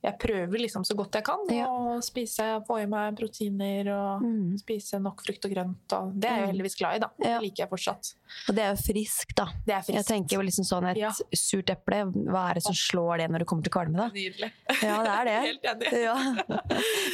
Jeg 0.03 0.17
prøver 0.17 0.57
liksom 0.63 0.81
så 0.83 0.95
godt 0.97 1.13
jeg 1.13 1.23
kan 1.23 1.39
Ja. 1.49 1.67
å 1.67 1.99
spise, 2.01 2.41
få 2.65 2.79
i 2.81 2.85
meg 2.89 3.15
proteiner 3.15 3.87
og 3.93 4.21
Mm. 4.23 4.57
spise 4.59 4.99
nok 4.99 5.21
frukt 5.21 5.45
og 5.45 5.51
grønt. 5.51 5.93
Og 5.93 6.19
det 6.19 6.25
er 6.29 6.35
jeg 6.37 6.41
Mm. 6.47 6.51
heldigvis 6.51 6.77
glad 6.79 6.95
i, 6.95 6.99
da. 6.99 7.09
Ja. 7.19 7.37
Det 7.39 7.41
liker 7.45 7.63
jeg 7.63 7.69
fortsatt. 7.69 8.13
Og 8.49 8.55
det 8.55 8.63
er 8.63 8.69
jo 8.75 8.81
friskt, 8.81 9.35
da. 9.35 9.45
Det 9.65 9.75
er 9.75 9.93
Jeg 9.93 10.05
tenker 10.05 10.29
jo 10.37 10.41
liksom 10.41 10.65
sånn 10.65 10.89
et 10.89 10.97
Ja. 10.97 11.11
surt 11.35 11.69
eple, 11.69 12.11
hva 12.11 12.49
er 12.49 12.53
det 12.55 12.63
som 12.63 12.73
slår 12.73 13.17
det 13.19 13.29
når 13.29 13.39
det 13.39 13.47
kommer 13.47 13.63
til 13.63 13.71
kvalme, 13.71 13.95
da? 13.97 14.09
Nydelig. 14.09 14.51
Ja, 14.81 15.03
det 15.03 15.11
er 15.11 15.25
det. 15.25 15.41
Helt 15.49 15.63
enig. 15.63 15.91
Ja. 16.01 16.15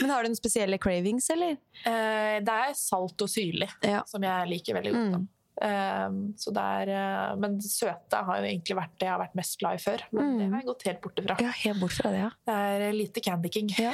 Men 0.01 0.09
har 0.09 0.23
du 0.23 0.29
noen 0.29 0.35
spesielle 0.39 0.79
cravings, 0.79 1.29
eller? 1.29 1.57
Eh, 1.85 2.39
det 2.39 2.47
er 2.49 2.73
salt 2.73 3.21
og 3.21 3.27
syrlig 3.27 3.69
som 4.07 4.21
jeg 4.21 4.47
liker 4.49 4.73
veldig 4.81 4.93
godt. 4.93 5.11
Da. 5.11 5.17
Mm. 5.17 5.27
Eh, 5.61 6.09
så 6.37 6.53
det 6.53 6.63
er, 6.63 6.89
eh, 6.93 7.35
men 7.41 7.57
søte 7.61 8.19
har 8.27 8.41
jo 8.41 8.45
egentlig 8.45 8.77
vært 8.77 8.93
det 8.99 9.07
jeg 9.07 9.13
har 9.15 9.21
vært 9.23 9.35
mest 9.39 9.57
glad 9.59 9.79
i 9.79 9.83
før. 9.83 10.03
Men 10.11 10.23
Mm. 10.23 10.37
det 10.37 10.49
har 10.51 10.59
jeg 10.61 10.67
gått 10.67 10.83
helt 10.87 11.01
bort 11.01 11.15
ifra. 11.23 11.37
Ja, 11.41 11.51
helt 11.63 11.79
bort 11.81 11.91
fra 11.97 12.11
det, 12.13 12.19
ja. 12.19 12.29
Det 12.45 12.53
er 12.53 12.81
eh, 12.89 12.93
lite 12.93 13.21
Candy 13.25 13.49
King. 13.49 13.69
Ja. 13.77 13.93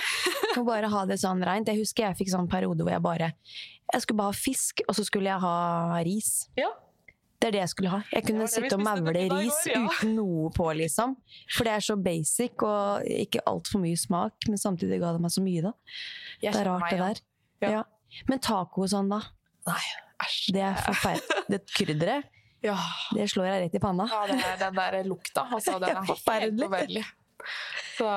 Må 0.58 0.66
bare 0.66 0.90
ha 0.92 1.06
det 1.06 1.20
sånn 1.20 1.44
reint. 1.44 1.68
Jeg 1.68 1.80
husker 1.80 2.08
jeg 2.10 2.18
fikk 2.18 2.34
sånn 2.34 2.50
periode 2.52 2.84
hvor 2.84 2.92
jeg 2.92 3.02
bare 3.02 3.34
Jeg 3.94 4.02
skulle 4.02 4.18
bare 4.18 4.32
ha 4.32 4.38
fisk, 4.38 4.82
og 4.88 4.96
så 4.96 5.04
skulle 5.06 5.30
jeg 5.30 5.40
ha 5.40 6.00
ris. 6.04 6.48
Ja. 6.58 6.70
Det 7.40 7.48
er 7.50 7.52
det 7.52 7.60
jeg 7.60 7.70
skulle 7.74 7.90
ha. 7.92 7.98
Jeg 8.14 8.24
kunne 8.26 8.46
sitte 8.48 8.74
og 8.78 8.82
maule 8.82 9.12
ris 9.30 9.58
ja. 9.68 9.82
uten 9.84 10.14
noe 10.16 10.50
på, 10.56 10.70
liksom. 10.80 11.18
For 11.52 11.68
det 11.68 11.74
er 11.74 11.84
så 11.84 11.98
basic, 12.02 12.64
og 12.64 13.04
ikke 13.04 13.42
altfor 13.46 13.82
mye 13.84 14.00
smak, 14.00 14.48
men 14.48 14.58
samtidig 14.58 15.02
ga 15.02 15.12
det 15.12 15.22
meg 15.22 15.34
så 15.36 15.44
mye, 15.44 15.62
da. 15.62 15.74
Jeg 16.42 16.54
Det 16.56 16.62
er 16.62 16.70
rart, 16.72 16.82
meg 16.86 16.92
det 16.96 17.00
der. 17.04 17.22
Ja. 17.62 17.70
Ja. 17.72 17.84
Men 18.30 18.40
taco 18.40 18.84
og 18.86 18.90
sånn, 18.90 19.10
da? 19.12 19.20
Nei, 19.68 19.84
æsj. 20.24 20.54
Det 20.56 20.62
er 20.70 20.80
forferdelig. 20.88 21.44
Det 21.54 21.62
krydderet, 21.76 22.30
Ja. 22.64 22.78
det 23.14 23.26
slår 23.32 23.50
deg 23.52 23.62
rett 23.66 23.76
i 23.76 23.80
panna. 23.84 24.06
ja, 24.10 24.22
det 24.30 24.40
er 24.46 24.58
den 24.62 24.76
der 24.80 25.04
lukta. 25.04 25.48
Altså, 25.52 25.80
den 25.80 25.90
er 25.90 25.96
helt 26.02 26.08
Forferdelig. 26.14 26.70
forferdelig. 26.70 27.06
Så 27.98 28.08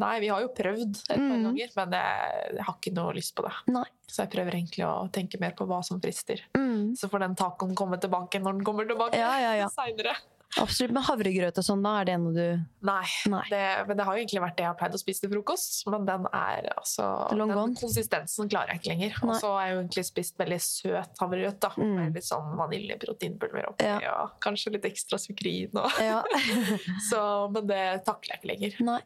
nei, 0.00 0.14
vi 0.22 0.28
har 0.32 0.40
jo 0.40 0.48
prøvd 0.56 0.94
et 0.96 1.08
par 1.08 1.18
Mm. 1.20 1.42
ganger, 1.44 1.68
men 1.76 1.90
jeg, 1.92 2.54
jeg 2.56 2.64
har 2.64 2.74
ikke 2.80 2.92
noe 2.96 3.12
lyst 3.14 3.34
på 3.36 3.44
det. 3.44 3.52
Nei. 3.68 3.84
Så 4.08 4.22
jeg 4.24 4.30
prøver 4.32 4.54
egentlig 4.56 4.84
å 4.88 5.10
tenke 5.12 5.38
mer 5.40 5.52
på 5.58 5.66
hva 5.68 5.82
som 5.84 6.00
frister. 6.00 6.40
Mm. 6.56 6.94
Så 6.96 7.08
får 7.12 7.20
den 7.26 7.34
tacoen 7.36 7.74
komme 7.76 7.98
tilbake 8.00 8.40
når 8.40 8.56
den 8.58 8.64
kommer 8.64 8.88
tilbake 8.88 9.18
Ja, 9.20 9.34
ja, 9.42 9.52
ja. 9.60 9.68
seinere. 9.78 10.16
Absolutt. 10.62 10.92
Men 10.94 11.02
havregrøt 11.02 11.58
og 11.58 11.64
sånn, 11.66 11.82
da? 11.82 11.92
Er 12.00 12.04
det 12.08 12.14
noe 12.22 12.32
du 12.36 12.64
Nei. 12.86 13.04
Nei. 13.32 13.42
Det, 13.50 13.62
men 13.88 13.96
det 13.98 14.04
har 14.06 14.14
jo 14.16 14.22
egentlig 14.22 14.42
vært 14.44 14.56
det 14.58 14.64
jeg 14.64 14.70
har 14.70 14.78
pleid 14.78 14.94
å 14.94 15.00
spise 15.00 15.20
til 15.24 15.30
frokost. 15.32 15.80
Men 15.90 16.04
den 16.06 16.26
er 16.30 16.68
altså 16.76 17.06
Den 17.32 17.48
gone. 17.50 17.74
konsistensen 17.80 18.48
klarer 18.52 18.74
jeg 18.74 18.80
ikke 18.82 18.92
lenger. 18.94 19.18
Og 19.26 19.34
så 19.40 19.50
har 19.56 19.66
jeg 19.66 19.74
jo 19.74 19.80
egentlig 19.82 20.04
spist 20.10 20.38
veldig 20.38 20.60
søt 20.62 21.20
havregrøt. 21.24 21.60
da 21.60 21.70
Mm. 21.74 21.94
Med 21.98 22.14
litt 22.14 22.24
sånn 22.28 22.54
vaniljeproteinpulver 22.60 23.68
oppi, 23.72 23.84
Ja. 23.84 24.22
og 24.22 24.36
kanskje 24.40 24.72
litt 24.76 24.84
ekstra 24.84 25.18
sukrin. 25.18 25.70
Og. 25.74 25.90
Ja. 26.00 26.22
Så, 27.10 27.50
men 27.52 27.66
det 27.66 28.04
takler 28.06 28.36
jeg 28.36 28.40
ikke 28.42 28.52
lenger. 28.52 28.76
Nei. 28.84 29.00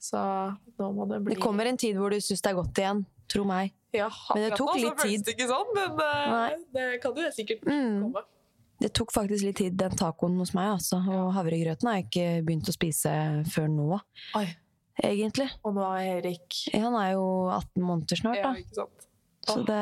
Så 0.00 0.18
nå 0.78 0.92
må 0.94 1.06
det 1.10 1.22
bli 1.24 1.34
Det 1.34 1.42
kommer 1.42 1.66
en 1.66 1.76
tid 1.76 1.96
hvor 1.98 2.10
du 2.10 2.16
syns 2.22 2.42
det 2.42 2.50
er 2.52 2.58
godt 2.58 2.78
igjen. 2.78 3.04
Tro 3.28 3.44
meg. 3.44 3.72
ja, 3.92 4.08
Men 4.34 4.44
det 4.50 4.56
tok 4.56 4.74
litt 4.76 4.94
føles 4.98 5.02
tid. 5.02 5.24
Det 5.26 5.34
ikke 5.36 5.48
sånn, 5.50 5.72
men 5.74 5.98
uh, 6.00 6.50
det 6.72 7.00
kan 7.02 7.14
jo 7.18 7.30
sikkert 7.34 7.64
Mm. 7.66 8.02
komme. 8.06 8.22
Det 8.78 8.92
tok 8.94 9.10
faktisk 9.10 9.42
litt 9.48 9.58
tid, 9.58 9.74
den 9.78 9.94
tacoen 9.98 10.36
hos 10.38 10.52
meg. 10.54 10.70
Altså. 10.76 11.00
Og 11.02 11.32
havregrøten 11.34 11.90
har 11.90 11.98
jeg 11.98 12.08
ikke 12.08 12.26
begynt 12.46 12.70
å 12.70 12.74
spise 12.74 13.12
før 13.50 13.70
nå, 13.72 13.86
Oi, 14.38 14.44
egentlig. 15.02 15.48
og 15.66 15.74
nå 15.78 15.86
er 15.96 16.20
Erik 16.20 16.60
Han 16.76 16.94
er 17.00 17.16
jo 17.16 17.24
18 17.50 17.82
måneder 17.82 18.20
snart, 18.22 18.42
da. 18.44 18.52
ja, 18.54 18.62
ikke 18.62 18.78
sant? 18.82 19.08
Så 19.48 19.62
det, 19.64 19.80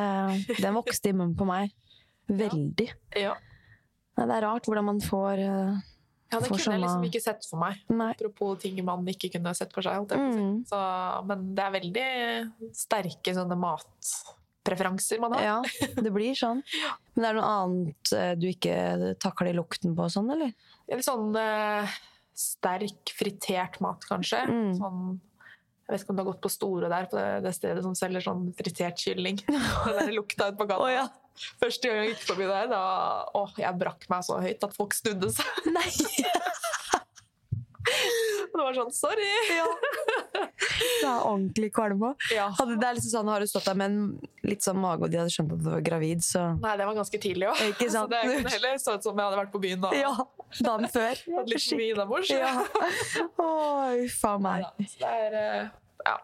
den 0.63 0.79
vokste 0.79 1.11
i 1.11 1.17
munnen 1.17 1.37
på 1.37 1.49
meg. 1.49 1.75
Veldig. 2.43 2.89
Ja. 3.19 3.35
Nei, 4.17 4.25
det 4.25 4.39
er 4.39 4.47
rart 4.47 4.67
hvordan 4.67 4.87
man 4.89 5.03
får 5.05 5.43
eh, 5.45 5.83
Ja, 6.33 6.41
det 6.41 6.49
kunne 6.49 6.77
jeg 6.79 6.83
liksom 6.87 7.05
ikke 7.11 7.23
sett 7.23 7.45
for 7.51 7.61
meg. 7.61 7.83
Nei. 7.93 8.09
Apropos 8.17 8.57
ting 8.63 8.79
man 8.87 9.05
ikke 9.13 9.31
kunne 9.37 9.53
sett 9.59 9.75
for 9.77 9.85
seg. 9.85 10.09
Mm. 10.09 10.65
Så, 10.71 10.81
men 11.29 11.51
det 11.59 11.67
er 11.67 11.77
veldig 11.77 12.09
sterke 12.75 13.37
sånne 13.37 13.59
matpreferanser 14.67 15.21
man 15.21 15.33
har. 15.33 15.43
Ja, 15.43 15.63
det 15.95 16.11
blir 16.11 16.35
sånn. 16.35 16.63
Men 17.15 17.25
er 17.25 17.35
det 17.35 17.41
noe 17.41 17.53
annet 17.53 18.13
eh, 18.13 18.33
du 18.39 18.49
ikke 18.51 19.15
takler 19.23 19.57
lukten 19.57 19.97
på 19.97 20.09
sånn, 20.13 20.31
eller? 20.35 20.53
Litt 20.91 21.07
sånn 21.07 21.35
eh, 21.39 21.95
sterk 22.37 23.15
fritert 23.17 23.81
mat, 23.85 24.05
kanskje. 24.09 24.43
Mm. 24.51 24.75
Sånn, 24.79 25.05
jeg 25.87 25.95
vet 25.95 26.03
ikke 26.03 26.13
om 26.13 26.19
du 26.19 26.25
har 26.25 26.31
gått 26.33 26.43
på 26.45 26.53
Store 26.53 26.91
der, 26.91 27.07
på 27.11 27.19
det, 27.19 27.29
det 27.47 27.55
stedet 27.57 27.85
som 27.87 27.95
selger 27.99 28.27
sånn 28.27 28.51
fritert 28.59 29.01
kylling. 29.01 29.41
Den 29.47 29.97
der 30.01 30.13
lukta 30.17 30.51
ut 30.51 30.59
på 30.59 30.69
gata. 30.69 30.83
Oh, 30.83 30.93
ja. 30.93 31.07
Første 31.61 31.89
gang 31.89 31.99
jeg 32.01 32.15
gikk 32.15 32.23
forbi 32.31 32.47
der, 32.49 32.69
da 32.71 32.83
å, 33.37 33.43
jeg 33.61 33.77
brakk 33.77 34.07
meg 34.09 34.23
så 34.25 34.39
høyt 34.41 34.63
at 34.65 34.77
folk 34.77 34.97
snudde 34.97 35.29
seg. 35.37 35.67
Nei! 35.69 35.91
Det 38.57 38.65
var 38.65 38.77
sånn 38.79 38.93
sorry! 38.97 39.27
Ja. 39.53 39.67
Det 40.37 41.09
er 41.09 41.25
ordentlig 41.29 41.69
kvalme. 41.77 42.13
Ja. 42.35 42.47
Hadde, 42.59 42.77
det 42.81 42.91
liksom 42.99 43.13
sånn, 43.13 43.29
har 43.33 43.41
du 43.45 43.49
stått 43.51 43.67
der 43.69 43.77
med 43.79 43.91
en 43.93 43.99
litt 44.49 44.65
sånn 44.65 44.79
mage, 44.81 45.05
og 45.07 45.13
de 45.13 45.21
hadde 45.21 45.33
skjønt 45.35 45.53
at 45.57 45.61
du 45.63 45.69
var 45.69 45.83
gravid, 45.85 46.25
så 46.25 46.47
Nei, 46.63 46.75
det 46.81 46.87
var 46.89 46.97
ganske 46.99 47.21
tidlig 47.23 47.49
òg. 47.51 47.61
Så 47.85 48.05
det 48.11 48.23
kunne 48.25 48.55
heller 48.57 48.79
så 48.83 48.97
ut 48.97 49.05
som 49.07 49.17
jeg 49.19 49.29
hadde 49.29 49.41
vært 49.43 49.53
på 49.55 49.61
byen 49.63 49.83
da. 49.85 49.93
Ja, 49.97 50.13
dagen 50.65 50.89
før. 50.93 51.23
Hadde 51.37 51.53
litt 51.53 51.69
mye 51.81 51.91
innabords. 51.95 52.33
Ja. 52.33 52.55
Oi, 53.45 54.07
faen 54.13 54.45
meg. 54.47 54.65
Ja, 54.65 54.73
det 55.03 55.13
er 55.13 55.39
eh, 55.43 55.69
ja. 56.09 56.17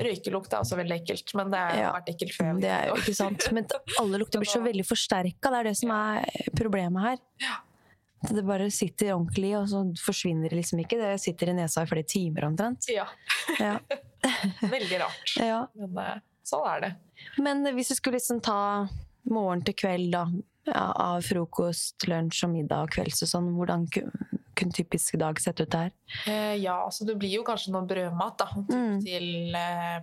Røykelukt 0.00 0.54
er 0.54 0.62
også 0.64 0.78
veldig 0.78 0.96
ekkelt, 1.02 1.34
men 1.36 1.50
det 1.52 1.58
har 1.60 1.76
Ja. 1.76 1.88
vært 1.98 2.12
ekkelt 2.14 2.32
før. 2.36 2.60
Det 2.62 2.70
er 2.72 2.86
jo 2.88 3.00
ikke 3.02 3.16
sant. 3.18 3.48
Men 3.52 3.66
alle 4.00 4.20
lukter 4.22 4.40
blir 4.40 4.48
så 4.48 4.62
veldig 4.64 4.86
forsterka. 4.88 5.50
Det 5.52 5.58
er 5.60 5.68
det 5.68 5.76
som 5.80 5.92
er 5.92 6.46
problemet 6.56 7.04
her. 7.04 7.18
At 7.50 7.69
Det 8.22 8.42
bare 8.44 8.66
sitter 8.70 9.14
ordentlig, 9.14 9.54
og 9.56 9.68
så 9.70 9.80
forsvinner 10.04 10.50
det 10.52 10.58
liksom 10.60 10.82
ikke. 10.82 10.98
Det 11.00 11.14
sitter 11.22 11.48
i 11.48 11.54
nesa 11.56 11.82
i 11.86 11.88
flere 11.88 12.04
timer 12.04 12.44
omtrent. 12.50 12.84
Ja, 12.92 13.06
Ja. 13.58 13.78
veldig 14.60 14.98
rart. 15.00 15.36
Ja. 15.40 15.62
Men 15.74 15.96
eh, 15.98 16.18
sånn 16.44 16.66
er 16.68 16.80
det. 16.84 16.90
Men 17.40 17.64
hvis 17.76 17.88
du 17.88 17.94
skulle 17.96 18.18
liksom 18.20 18.42
ta 18.44 18.58
morgen 19.30 19.62
til 19.64 19.74
kveld, 19.80 20.12
da, 20.12 20.26
av 20.76 21.22
frokost, 21.24 22.04
lunsj 22.10 22.44
og 22.46 22.52
middag 22.52 22.84
og 22.84 22.92
kvelds 22.98 23.22
og 23.24 23.30
sånn, 23.32 23.48
hvordan 23.56 23.86
kunne 23.94 24.76
typisk 24.76 25.16
dag 25.20 25.40
sett 25.40 25.60
ut 25.64 25.70
der? 25.72 25.88
Eh, 26.28 26.56
ja, 26.60 26.76
altså 26.84 27.06
det 27.08 27.16
blir 27.20 27.32
jo 27.38 27.44
kanskje 27.46 27.72
noe 27.72 27.88
brødmat 27.88 28.36
da, 28.42 28.50
typ 28.52 28.76
Mm. 28.76 29.00
til, 29.06 29.54
eh, 29.56 30.00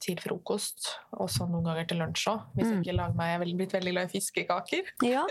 til 0.00 0.16
frokost, 0.22 0.86
og 1.18 1.26
så 1.30 1.46
noen 1.50 1.64
ganger 1.66 1.86
til 1.90 1.98
lunsj 1.98 2.28
òg. 2.30 2.44
Hvis 2.54 2.68
jeg 2.70 2.80
ikke 2.84 2.94
lager 2.96 3.16
meg 3.18 3.30
Jeg 3.32 3.40
er 3.40 3.56
blitt 3.58 3.72
veldig 3.74 3.92
glad 3.96 4.08
i 4.08 4.12
fiskekaker. 4.12 4.92
Ja, 5.02 5.24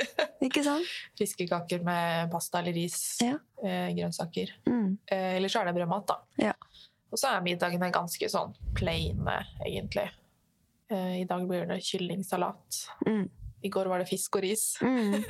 ikke 0.43 0.63
sant? 0.65 0.85
Fiskekaker 1.19 1.83
med 1.87 2.31
pasta 2.33 2.59
eller 2.59 2.73
ris, 2.75 2.97
Ja. 3.23 3.37
eh, 3.63 3.89
grønnsaker. 3.95 4.51
Mm. 4.67 4.97
Eh, 5.07 5.35
eller 5.37 5.47
så 5.53 5.61
er 5.61 5.65
det 5.71 5.75
brødmat, 5.79 6.07
da. 6.11 6.17
Ja. 6.49 6.53
Og 7.11 7.17
så 7.21 7.29
er 7.31 7.41
middagene 7.45 7.91
ganske 7.95 8.27
sånn 8.29 8.51
plaine, 8.75 9.37
egentlig. 9.65 10.09
Eh, 10.91 11.21
I 11.21 11.25
dag 11.29 11.47
blir 11.47 11.65
det 11.67 11.79
kyllingsalat. 11.87 12.81
Mm. 13.07 13.29
I 13.63 13.69
går 13.73 13.87
var 13.89 13.99
det 14.03 14.09
fisk 14.11 14.35
og 14.35 14.43
ris. 14.43 14.73
Mm. 14.83 15.23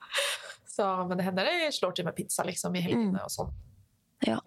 Så, 0.70 0.84
men 1.06 1.18
det 1.18 1.24
hender 1.26 1.44
det 1.44 1.72
slår 1.74 1.92
til 1.98 2.06
med 2.06 2.14
pizza 2.16 2.44
liksom, 2.46 2.74
i 2.78 2.80
helgene 2.84 3.18
Mm. 3.18 3.24
og 3.24 3.30
sånn. 3.30 3.50
Ja. 4.26 4.38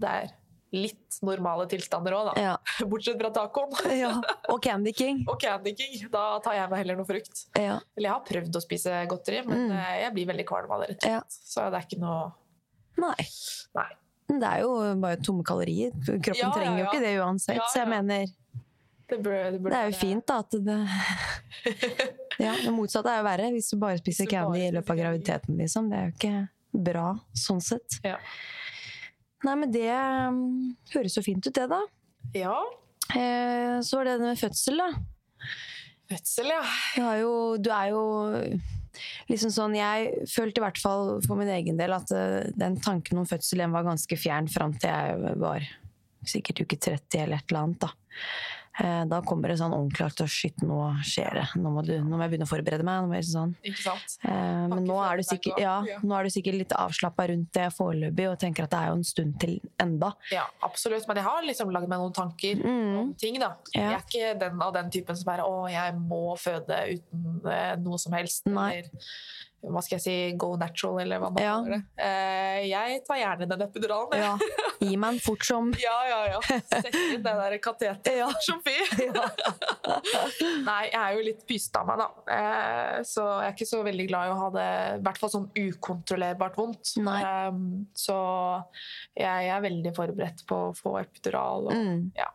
Det 0.00 0.08
er 0.08 0.30
litt 0.72 1.16
normale 1.26 1.64
tilstander 1.70 2.14
òg, 2.14 2.28
da. 2.30 2.34
Ja. 2.40 2.56
Bortsett 2.90 3.18
fra 3.20 3.30
tacoen. 3.34 3.72
ja. 3.98 4.12
Og 4.52 4.60
Candy 4.62 4.92
King. 4.94 5.24
Og 5.30 5.38
Candy 5.42 5.72
King. 5.76 5.96
Da 6.12 6.38
tar 6.44 6.54
jeg 6.58 6.70
meg 6.70 6.82
heller 6.84 6.96
noe 7.00 7.08
frukt. 7.08 7.46
Ja. 7.58 7.78
Eller 7.96 8.08
jeg 8.08 8.14
har 8.14 8.26
prøvd 8.28 8.58
å 8.60 8.62
spise 8.64 9.00
godteri, 9.10 9.40
men 9.46 9.66
Mm. 9.68 9.72
eh, 9.78 9.96
jeg 10.04 10.14
blir 10.14 10.26
veldig 10.30 10.46
kvalm 10.48 10.70
av 10.76 10.80
det. 10.84 10.90
rett 10.94 11.04
og 11.04 11.10
Ja. 11.10 11.20
slett. 11.26 11.48
Så 11.54 11.70
det 11.70 11.80
er 11.80 11.88
ikke 11.88 12.00
noe 12.00 12.32
Nei. 13.00 13.26
Nei. 13.74 13.88
Det 14.30 14.46
er 14.46 14.60
jo 14.62 14.74
bare 15.00 15.16
tomme 15.16 15.42
kalorier. 15.42 15.90
Kroppen 16.06 16.52
trenger 16.54 16.78
jo 16.78 16.86
ikke 16.86 17.00
det 17.02 17.14
uansett. 17.18 17.60
Så 17.72 17.80
jeg 17.80 17.88
mener, 17.88 18.26
Det, 19.10 19.16
burde, 19.24 19.50
det, 19.56 19.60
burde 19.62 19.72
det 19.74 19.78
er 19.80 19.90
jo 19.90 19.96
fint 19.98 20.26
da 20.26 20.36
at 20.38 20.50
det 20.50 20.76
Ja, 22.40 22.52
det 22.62 22.70
motsatte 22.72 23.10
er 23.10 23.18
jo 23.20 23.26
verre. 23.26 23.48
Hvis 23.54 23.70
du 23.72 23.76
bare 23.80 23.98
spiser 24.00 24.28
candy 24.30 24.60
i 24.68 24.70
løpet 24.72 24.90
av 24.94 25.00
graviditeten, 25.00 25.56
liksom. 25.58 25.90
Det 25.90 25.98
er 25.98 26.06
jo 26.06 26.14
ikke 26.14 26.48
bra 26.92 27.08
sånn 27.36 27.60
sett. 27.64 27.98
Ja. 28.06 28.16
Nei, 29.46 29.56
men 29.56 29.72
det 29.72 29.88
um, 29.88 30.42
høres 30.92 31.16
jo 31.16 31.24
fint 31.24 31.46
ut, 31.46 31.54
det, 31.56 31.66
da. 31.70 31.80
ja. 32.36 32.58
Eh, 33.10 33.80
så 33.82 33.98
var 33.98 34.06
det 34.06 34.18
det 34.20 34.28
med 34.28 34.38
fødsel, 34.38 34.82
da. 34.82 34.90
Fødsel, 36.10 36.52
ja. 36.52 36.60
Du, 36.94 37.00
jo, 37.22 37.32
du 37.58 37.70
er 37.74 37.90
jo 37.94 38.04
liksom 39.30 39.52
sånn 39.54 39.76
Jeg 39.78 40.26
følte 40.28 40.60
i 40.60 40.64
hvert 40.64 40.78
fall 40.82 41.12
for 41.24 41.38
min 41.38 41.50
egen 41.54 41.78
del 41.80 41.94
at 41.96 42.12
eh, 42.14 42.50
den 42.58 42.76
tanken 42.82 43.22
om 43.22 43.26
fødsel 43.26 43.62
den 43.64 43.74
var 43.74 43.86
ganske 43.86 44.18
fjern 44.18 44.50
fram 44.50 44.74
til 44.76 44.90
jeg 44.90 45.36
var 45.40 45.66
sikkert 46.28 46.64
uke 46.66 46.76
30 46.76 47.22
eller 47.24 47.40
et 47.40 47.48
eller 47.48 47.62
annet. 47.64 47.86
Da, 47.86 47.94
Eh, 47.94 48.59
da 49.10 49.20
kommer 49.26 49.52
det 49.52 49.58
sånn 49.60 49.74
ordentlig 49.74 50.06
at 50.06 50.22
shit, 50.30 50.62
nå 50.64 50.78
skjer 51.06 51.40
det. 51.40 51.46
Nå 51.60 51.72
må, 51.74 51.82
du, 51.86 51.92
nå 52.00 52.16
må 52.16 52.22
jeg 52.24 52.32
begynne 52.34 52.48
å 52.48 52.50
forberede 52.50 52.86
meg. 52.86 53.02
Nå 53.02 53.10
må 53.10 53.18
jeg 53.18 53.28
sånn. 53.30 53.54
Ikke 53.66 53.82
sant? 53.82 54.16
Eh, 54.24 54.64
men 54.70 54.84
nå 54.88 54.98
er, 55.04 55.20
du 55.20 55.26
sikkert, 55.26 55.60
ja, 55.60 55.76
nå 56.04 56.16
er 56.16 56.28
du 56.28 56.34
sikkert 56.34 56.58
litt 56.60 56.74
avslappa 56.76 57.28
rundt 57.32 57.50
det 57.56 57.66
foreløpig 57.76 58.28
og 58.30 58.38
tenker 58.40 58.66
at 58.66 58.74
det 58.74 58.80
er 58.80 58.92
jo 58.92 58.98
en 59.00 59.06
stund 59.10 59.36
til 59.42 59.56
enda. 59.82 60.12
Ja, 60.32 60.46
absolutt. 60.66 61.08
Men 61.10 61.20
jeg 61.20 61.28
har 61.28 61.46
liksom 61.46 61.74
lagd 61.74 61.90
meg 61.90 62.02
noen 62.02 62.16
tanker 62.16 62.64
om 62.70 63.12
ting, 63.20 63.40
da. 63.42 63.52
Mm. 63.58 63.74
Ja. 63.74 63.82
Jeg 63.82 63.98
er 63.98 64.06
ikke 64.06 64.32
den 64.44 64.64
av 64.64 64.74
den 64.76 64.94
typen 64.94 65.18
som 65.18 65.28
bare 65.28 65.46
Å, 65.50 65.60
jeg 65.70 65.98
må 66.00 66.24
føde 66.40 66.80
uten 66.94 67.50
eh, 67.50 67.74
noe 67.82 68.00
som 68.00 68.16
helst. 68.16 68.48
Nei. 68.48 68.70
Eller 68.80 69.10
hva 69.62 69.82
skal 69.84 69.98
jeg 69.98 70.02
si, 70.02 70.36
go 70.40 70.54
natural, 70.56 71.00
eller 71.02 71.18
hva 71.20 71.28
man 71.34 71.42
Ja. 71.42 71.54
kaller 71.58 71.70
det. 71.76 71.82
Eh, 72.00 72.60
jeg 72.70 73.02
tar 73.06 73.16
gjerne 73.20 73.48
den 73.50 73.60
epiduralen. 73.66 74.16
Ja, 74.18 74.38
Gi 74.80 74.96
meg 74.96 75.14
en 75.14 75.18
fort 75.26 75.44
som 75.44 75.72
Ja, 75.76 75.96
ja, 76.08 76.20
ja. 76.32 76.40
Sett 76.70 76.94
inn 76.94 77.22
det 77.22 77.34
der 77.42 77.58
kateteret 77.58 78.08
Ja. 78.16 78.30
som 78.40 78.62
fy. 78.64 78.72
Nei, 80.64 80.80
jeg 80.90 81.00
er 81.00 81.14
jo 81.18 81.24
litt 81.26 81.44
pyste 81.48 81.80
av 81.82 81.86
meg, 81.90 82.00
da. 82.00 82.08
Eh, 82.32 82.98
så 83.06 83.26
jeg 83.42 83.50
er 83.50 83.54
ikke 83.56 83.68
så 83.70 83.82
veldig 83.86 84.08
glad 84.10 84.28
i 84.28 84.32
å 84.34 84.38
ha 84.40 84.50
det 84.56 84.66
i 84.98 85.02
hvert 85.04 85.20
fall 85.20 85.32
sånn 85.34 85.48
ukontrollerbart 85.56 86.56
vondt. 86.60 86.94
Eh, 87.04 87.60
så 88.00 88.18
jeg 89.18 89.50
er 89.52 89.64
veldig 89.64 89.94
forberedt 89.96 90.44
på 90.48 90.60
å 90.70 90.74
få 90.76 90.96
epidural. 91.02 91.68
Og, 91.70 91.76
Mm. 91.80 92.10
ja. 92.16 92.28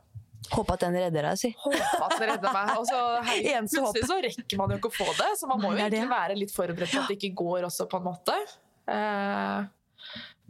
Håper 0.51 0.73
at 0.73 0.79
den 0.85 0.93
redder 0.93 1.21
deg, 1.29 1.37
si. 1.39 1.49
Håper 1.57 2.03
at 2.05 2.17
den 2.19 2.29
redder 2.29 2.53
meg. 2.53 2.73
Og 2.77 2.85
så, 2.89 2.99
hei, 3.29 3.39
plutselig 3.71 4.05
så 4.09 4.19
rekker 4.21 4.57
man 4.61 4.69
jo 4.69 4.77
ikke 4.77 4.91
å 4.91 4.97
få 4.99 5.07
det, 5.17 5.31
så 5.39 5.47
man 5.47 5.61
må 5.61 5.71
jo 5.71 5.77
det 5.79 5.87
egentlig 5.87 6.09
være 6.11 6.35
litt 6.37 6.53
forberedt 6.55 6.91
på 6.93 7.01
at 7.01 7.09
det 7.09 7.17
ikke 7.19 7.33
går 7.41 7.65
også, 7.69 7.87
på 7.89 7.97
en 8.01 8.07
måte. 8.09 8.37
Uh, 8.85 9.65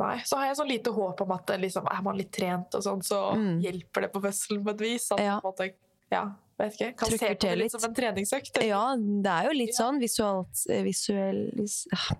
nei, 0.02 0.16
så 0.28 0.40
har 0.42 0.50
jeg 0.52 0.58
så 0.60 0.66
lite 0.68 0.92
håp 0.96 1.22
om 1.24 1.32
at 1.38 1.54
liksom, 1.62 1.86
er 1.92 2.02
man 2.04 2.18
litt 2.20 2.34
trent 2.36 2.76
og 2.76 2.84
sånn, 2.84 3.04
så 3.06 3.22
Mm. 3.36 3.62
hjelper 3.64 4.02
det 4.08 4.12
på 4.14 4.22
fødselen 4.26 4.64
på 4.66 4.74
et 4.76 4.82
vis. 4.82 5.12
At 5.16 5.20
Ja. 5.24 5.40
på 5.40 5.48
en 5.48 5.54
måte, 5.54 5.74
ja, 6.12 6.24
vet 6.60 6.74
ikke, 6.76 6.90
kan 6.98 7.10
Trykker 7.10 7.28
se 7.28 7.36
på 7.36 7.40
det 7.48 7.58
litt 7.58 7.72
som 7.72 7.84
en 7.88 7.96
treningsøkt. 7.96 8.60
Ja, 8.64 8.96
det 8.98 9.32
er 9.32 9.48
jo 9.50 9.56
litt 9.58 9.76
sånn 9.76 10.00
visuelt, 10.00 10.66
eh, 10.70 10.84
visuell, 10.84 11.52
vis, 11.56 11.88
ah, 11.94 12.16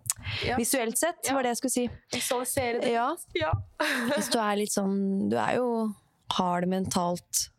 Ja. 0.46 0.56
visuelt 0.58 0.98
sett, 0.98 1.20
Ja. 1.28 1.34
var 1.34 1.44
det 1.44 1.50
jeg 1.56 1.58
skulle 1.58 1.72
si. 1.72 1.90
Visualisere 2.14 2.82
det. 2.82 2.92
Ja, 2.94 3.16
Ja. 3.36 3.52
hvis 4.16 4.32
du 4.32 4.40
er 4.40 4.56
litt 4.56 4.72
sånn 4.72 5.30
Du 5.30 5.36
er 5.38 5.56
jo 5.56 5.94
hard 6.32 6.66
mentalt 6.68 7.50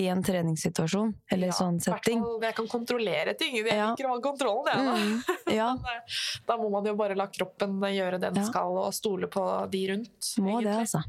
i 0.00 0.06
en 0.08 0.22
treningssituasjon, 0.24 1.10
eller 1.30 1.50
Ja, 1.50 1.52
sånn 1.52 1.76
setting. 1.80 1.92
hvert 1.92 2.04
setting. 2.04 2.22
fall, 2.24 2.40
Jeg 2.42 2.54
kan 2.56 2.68
kontrollere 2.68 3.34
ting. 3.38 3.54
Jeg 3.56 3.66
Ja. 3.66 3.90
liker 3.94 4.08
å 4.08 4.14
ha 4.14 4.20
kontrollen, 4.24 4.66
jeg. 4.66 4.86
da. 4.86 4.94
Mm, 4.96 5.22
ja, 5.60 5.68
eh, 5.74 6.00
Da 6.46 6.56
må 6.56 6.70
man 6.72 6.84
jo 6.88 6.94
bare 6.96 7.14
la 7.14 7.26
kroppen 7.26 7.78
gjøre 7.80 8.18
det 8.20 8.32
den 8.32 8.42
Ja. 8.42 8.48
skal, 8.48 8.76
og 8.78 8.92
stole 8.94 9.26
på 9.28 9.44
de 9.70 9.82
rundt. 9.88 10.34
må 10.40 10.62
det, 10.62 10.72
altså. 10.72 11.02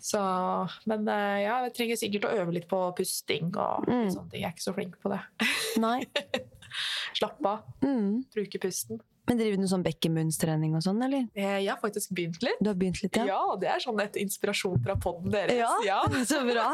Så, 0.00 0.20
men 0.86 1.08
eh, 1.08 1.42
ja, 1.44 1.62
jeg 1.64 1.74
trenger 1.74 1.96
sikkert 1.96 2.28
å 2.28 2.34
øve 2.42 2.52
litt 2.52 2.68
på 2.68 2.94
pusting 2.96 3.48
og 3.56 3.86
Mm. 3.88 4.10
sånne 4.12 4.30
ting. 4.30 4.40
Jeg 4.42 4.50
er 4.50 4.54
ikke 4.56 4.68
så 4.68 4.74
flink 4.74 5.00
på 5.00 5.08
det. 5.10 5.20
Nei. 5.78 6.04
Slapp 7.14 7.44
av, 7.46 7.62
Mm. 7.82 8.24
bruke 8.34 8.58
pusten. 8.60 9.00
Men 9.32 9.38
driver 9.40 9.62
du 9.62 9.68
sånn 9.70 9.82
bekkenbunnstrening 9.86 10.74
og 10.76 10.82
sånn, 10.84 10.98
eller? 11.06 11.22
Eh, 11.32 11.62
Jeg 11.64 11.70
har 11.72 11.78
faktisk 11.80 12.10
begynt 12.12 12.42
litt. 12.44 12.58
Du 12.60 12.68
har 12.68 12.74
begynt 12.76 12.98
litt, 13.00 13.16
Ja, 13.16 13.24
ja? 13.30 13.56
det 13.56 13.68
er 13.72 13.80
sånn 13.80 14.00
et 14.04 14.18
inspirasjon 14.20 14.82
fra 14.84 14.94
podden 15.00 15.32
deres. 15.32 15.72
Ja, 15.86 16.02
så 16.28 16.42
bra. 16.44 16.66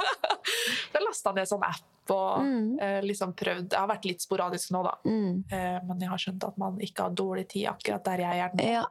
Jeg 0.96 1.04
lasta 1.06 1.32
ned 1.36 1.46
sånn 1.46 1.62
app 1.62 2.10
og 2.10 2.40
Mm. 2.42 2.80
eh, 2.80 3.00
liksom 3.04 3.34
prøvd 3.36 3.70
Jeg 3.70 3.78
har 3.78 3.86
vært 3.86 4.06
litt 4.08 4.20
sporadisk 4.24 4.72
nå, 4.74 4.82
da. 4.82 4.94
Mm. 5.06 5.44
Eh, 5.52 5.78
men 5.86 6.00
jeg 6.00 6.08
har 6.08 6.18
skjønt 6.18 6.46
at 6.48 6.58
man 6.58 6.78
ikke 6.82 7.02
har 7.06 7.10
dårlig 7.14 7.46
tid 7.52 7.66
akkurat 7.70 8.02
der 8.10 8.18
jeg 8.24 8.40
er 8.40 8.54
nå. 8.58 8.64
Ja. 8.72 8.84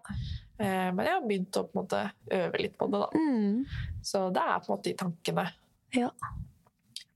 Eh, 0.60 0.92
men 0.94 1.04
jeg 1.06 1.14
har 1.18 1.28
begynt 1.28 1.58
å 1.60 1.64
på 1.68 1.74
en 1.76 1.82
måte 1.84 2.12
øve 2.32 2.62
litt 2.62 2.78
på 2.78 2.88
det, 2.94 3.02
da. 3.04 3.10
Mm. 3.18 3.66
Så 4.06 4.24
det 4.32 4.44
er 4.48 4.60
på 4.64 4.70
en 4.72 4.78
måte 4.78 4.94
i 4.94 4.98
tankene. 5.04 5.48
Ja. 5.98 6.12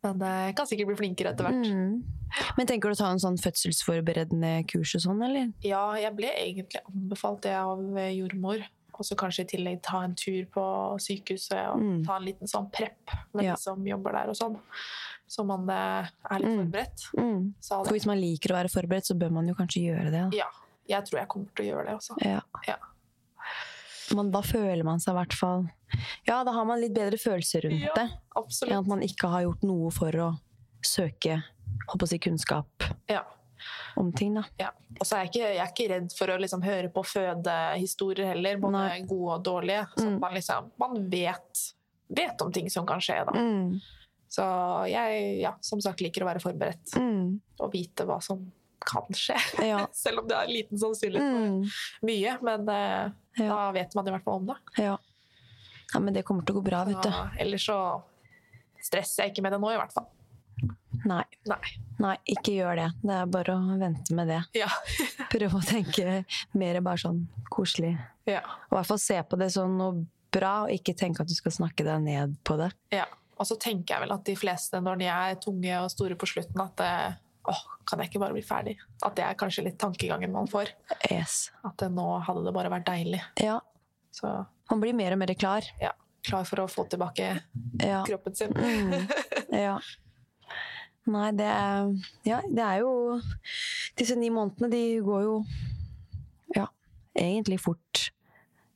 Men 0.03 0.19
jeg 0.19 0.55
kan 0.57 0.65
sikkert 0.65 0.87
bli 0.87 0.95
flinkere 0.97 1.31
etter 1.33 1.45
hvert. 1.45 1.67
Mm. 1.67 2.03
Men 2.57 2.67
tenker 2.67 2.89
du 2.89 2.95
å 2.95 2.97
ta 2.97 3.09
en 3.11 3.19
sånn 3.21 3.37
fødselsforberedende 3.37 4.65
kurs 4.71 4.95
og 4.97 5.01
sånn, 5.03 5.23
eller? 5.27 5.51
Ja, 5.65 5.83
jeg 5.99 6.15
ble 6.17 6.31
egentlig 6.31 6.81
anbefalt 6.87 7.41
det 7.45 7.53
av 7.59 7.81
eh, 7.97 8.13
jordmor. 8.17 8.63
Og 8.97 9.05
så 9.07 9.15
kanskje 9.17 9.43
i 9.45 9.49
tillegg 9.55 9.79
ta 9.85 10.03
en 10.05 10.13
tur 10.15 10.45
på 10.53 10.63
sykehuset 11.01 11.61
og 11.73 11.79
Mm. 11.81 12.03
ta 12.05 12.15
en 12.17 12.25
liten 12.25 12.47
sånn 12.47 12.69
prep 12.71 13.13
med 13.33 13.45
Ja. 13.45 13.55
de 13.55 13.61
som 13.61 13.83
jobber 13.85 14.11
der 14.11 14.29
og 14.29 14.35
sånn. 14.35 14.59
Så 15.27 15.45
man 15.45 15.69
eh, 15.69 16.07
er 16.29 16.39
litt 16.39 16.49
Mm. 16.49 16.59
forberedt. 16.71 17.05
Mm. 17.17 17.53
For 17.63 17.93
hvis 17.93 18.05
man 18.05 18.17
liker 18.19 18.49
å 18.53 18.57
være 18.63 18.69
forberedt, 18.69 19.05
så 19.05 19.17
bør 19.17 19.31
man 19.31 19.47
jo 19.47 19.53
kanskje 19.55 19.85
gjøre 19.89 20.11
det. 20.11 20.31
Da. 20.31 20.37
Ja, 20.37 20.49
jeg 20.87 21.05
tror 21.05 21.19
jeg 21.19 21.27
kommer 21.29 21.47
til 21.55 21.65
å 21.65 21.69
gjøre 21.75 21.85
det 21.85 21.95
også. 21.95 22.17
Ja. 22.25 22.41
Ja. 22.67 22.75
Man, 24.15 24.31
da 24.31 24.41
føler 24.41 24.83
man 24.83 24.99
seg 24.99 25.13
i 25.13 25.17
hvert 25.19 25.33
fall 25.37 25.67
Ja, 26.27 26.43
da 26.43 26.51
har 26.55 26.65
man 26.65 26.79
litt 26.81 26.93
bedre 26.95 27.17
følelser 27.19 27.61
rundt 27.67 27.81
Ja, 27.83 27.93
det. 27.95 28.07
Enn 28.69 28.77
at 28.79 28.87
man 28.87 29.01
ikke 29.01 29.27
har 29.29 29.41
gjort 29.43 29.63
noe 29.63 29.91
for 29.91 30.11
å 30.11 30.29
søke 30.83 31.41
håper 31.91 32.05
å 32.05 32.07
si, 32.09 32.17
kunnskap 32.19 32.87
Ja. 33.09 33.23
om 33.97 34.11
ting. 34.13 34.33
da. 34.35 34.43
Ja. 34.59 34.69
Og 34.99 35.05
så 35.05 35.15
er 35.17 35.25
jeg 35.25 35.29
ikke, 35.31 35.49
jeg 35.53 35.59
er 35.59 35.71
ikke 35.71 35.89
redd 35.93 36.13
for 36.17 36.27
å 36.33 36.39
liksom 36.39 36.63
høre 36.63 36.89
på 36.89 37.03
fødehistorier 37.05 38.25
heller, 38.33 38.57
både 38.57 38.71
Nei. 38.71 39.01
gode 39.01 39.35
og 39.35 39.43
dårlige. 39.43 39.87
Så 39.97 40.07
Mm. 40.09 40.19
man 40.19 40.33
liksom 40.33 40.71
man 40.79 41.09
vet, 41.09 41.73
vet 42.09 42.41
om 42.41 42.51
ting 42.51 42.69
som 42.69 42.85
kan 42.85 42.99
skje. 42.99 43.25
Da. 43.25 43.31
Mm. 43.33 43.79
Så 44.29 44.43
jeg 44.89 45.41
ja, 45.41 45.53
som 45.61 45.79
sagt 45.81 45.99
liker 46.01 46.23
å 46.23 46.25
være 46.33 46.39
forberedt 46.41 46.95
Mm. 46.97 47.39
og 47.59 47.71
vite 47.71 48.05
hva 48.05 48.21
som 48.23 48.51
kan 48.85 49.07
skje. 49.17 49.37
Ja. 49.65 49.83
Selv 50.03 50.23
om 50.23 50.27
det 50.29 50.37
er 50.37 50.51
liten 50.51 50.77
sannsynlighet 50.81 51.31
for 51.31 51.47
Mm. 51.47 51.65
mye. 52.09 52.37
Men 52.43 52.69
eh, 52.69 53.11
Ja. 53.39 53.49
da 53.53 53.71
vet 53.75 53.95
man 53.95 54.07
i 54.07 54.11
hvert 54.15 54.23
fall 54.25 54.39
om 54.41 54.47
det. 54.51 54.57
Ja. 54.77 54.97
ja, 55.93 55.99
men 55.99 56.13
det 56.13 56.25
kommer 56.27 56.43
til 56.45 56.55
å 56.55 56.61
gå 56.61 56.65
bra, 56.69 56.83
vet 56.89 57.01
du. 57.03 57.09
Så, 57.11 57.27
ellers 57.39 57.65
så 57.69 57.77
stresser 58.81 59.23
jeg 59.25 59.33
ikke 59.35 59.43
med 59.45 59.53
det 59.55 59.61
nå, 59.61 59.71
i 59.73 59.79
hvert 59.79 59.93
fall. 59.95 60.07
Nei. 61.07 61.23
Nei. 61.49 61.59
Nei, 62.01 62.15
ikke 62.29 62.53
gjør 62.53 62.75
det. 62.77 62.87
Det 63.01 63.13
er 63.15 63.29
bare 63.33 63.53
å 63.57 63.77
vente 63.79 64.13
med 64.17 64.27
det. 64.29 64.41
Ja. 64.57 64.67
Prøve 65.33 65.57
å 65.61 65.63
tenke 65.65 66.19
mer 66.57 66.81
bare 66.85 67.01
sånn 67.01 67.23
koselig. 67.53 67.95
ja. 68.29 68.41
Og 68.69 68.75
i 68.75 68.79
hvert 68.79 68.89
fall 68.91 69.01
se 69.01 69.17
på 69.23 69.39
det 69.41 69.47
sånn 69.55 69.77
noe 69.79 70.03
bra, 70.31 70.63
og 70.65 70.71
ikke 70.75 70.93
tenke 70.97 71.23
at 71.23 71.27
du 71.31 71.33
skal 71.35 71.51
snakke 71.55 71.83
deg 71.87 72.03
ned 72.05 72.35
på 72.47 72.57
det. 72.61 72.69
Ja. 72.93 73.07
Og 73.41 73.47
så 73.49 73.55
tenker 73.57 73.95
jeg 73.95 74.03
vel 74.03 74.13
at 74.13 74.23
de 74.27 74.35
fleste, 74.37 74.77
når 74.85 74.99
de 75.01 75.07
er 75.09 75.39
tunge 75.41 75.77
og 75.81 75.89
store 75.89 76.13
på 76.21 76.27
slutten, 76.29 76.61
at 76.61 76.75
det, 76.77 76.91
åh, 77.49 77.61
kan 77.89 77.99
jeg 77.99 78.09
ikke 78.11 78.19
bare 78.21 78.33
bli 78.35 78.43
ferdig? 78.45 78.75
At 79.03 79.15
det 79.17 79.23
er 79.25 79.37
kanskje 79.39 79.63
litt 79.65 79.79
tankegangen 79.81 80.31
man 80.31 80.47
får. 80.51 80.69
Yes. 81.11 81.51
At 81.65 81.77
det, 81.81 81.89
nå 81.95 82.05
hadde 82.27 82.43
det 82.45 82.53
bare 82.53 82.69
vært 82.73 82.85
deilig. 82.89 83.21
Ja, 83.41 83.59
Så 84.13 84.27
man 84.69 84.81
blir 84.83 84.93
mer 84.93 85.13
og 85.15 85.19
mer 85.19 85.33
klar. 85.33 85.63
ja, 85.81 85.91
klar 86.27 86.43
for 86.45 86.59
å 86.63 86.67
få 86.69 86.85
tilbake 86.91 87.31
Ja. 87.81 88.03
kroppen 88.07 88.35
sin. 88.35 88.51
Mm. 88.53 89.07
ja. 89.65 89.79
Nei, 91.11 91.31
det 91.33 91.47
er, 91.49 91.87
ja, 92.29 92.41
det 92.45 92.61
er 92.61 92.81
jo 92.83 92.91
Disse 93.97 94.13
ni 94.15 94.29
månedene, 94.29 94.69
de 94.69 94.81
går 95.01 95.23
jo 95.25 95.35
ja, 96.55 96.67
egentlig 97.17 97.57
fort. 97.63 98.11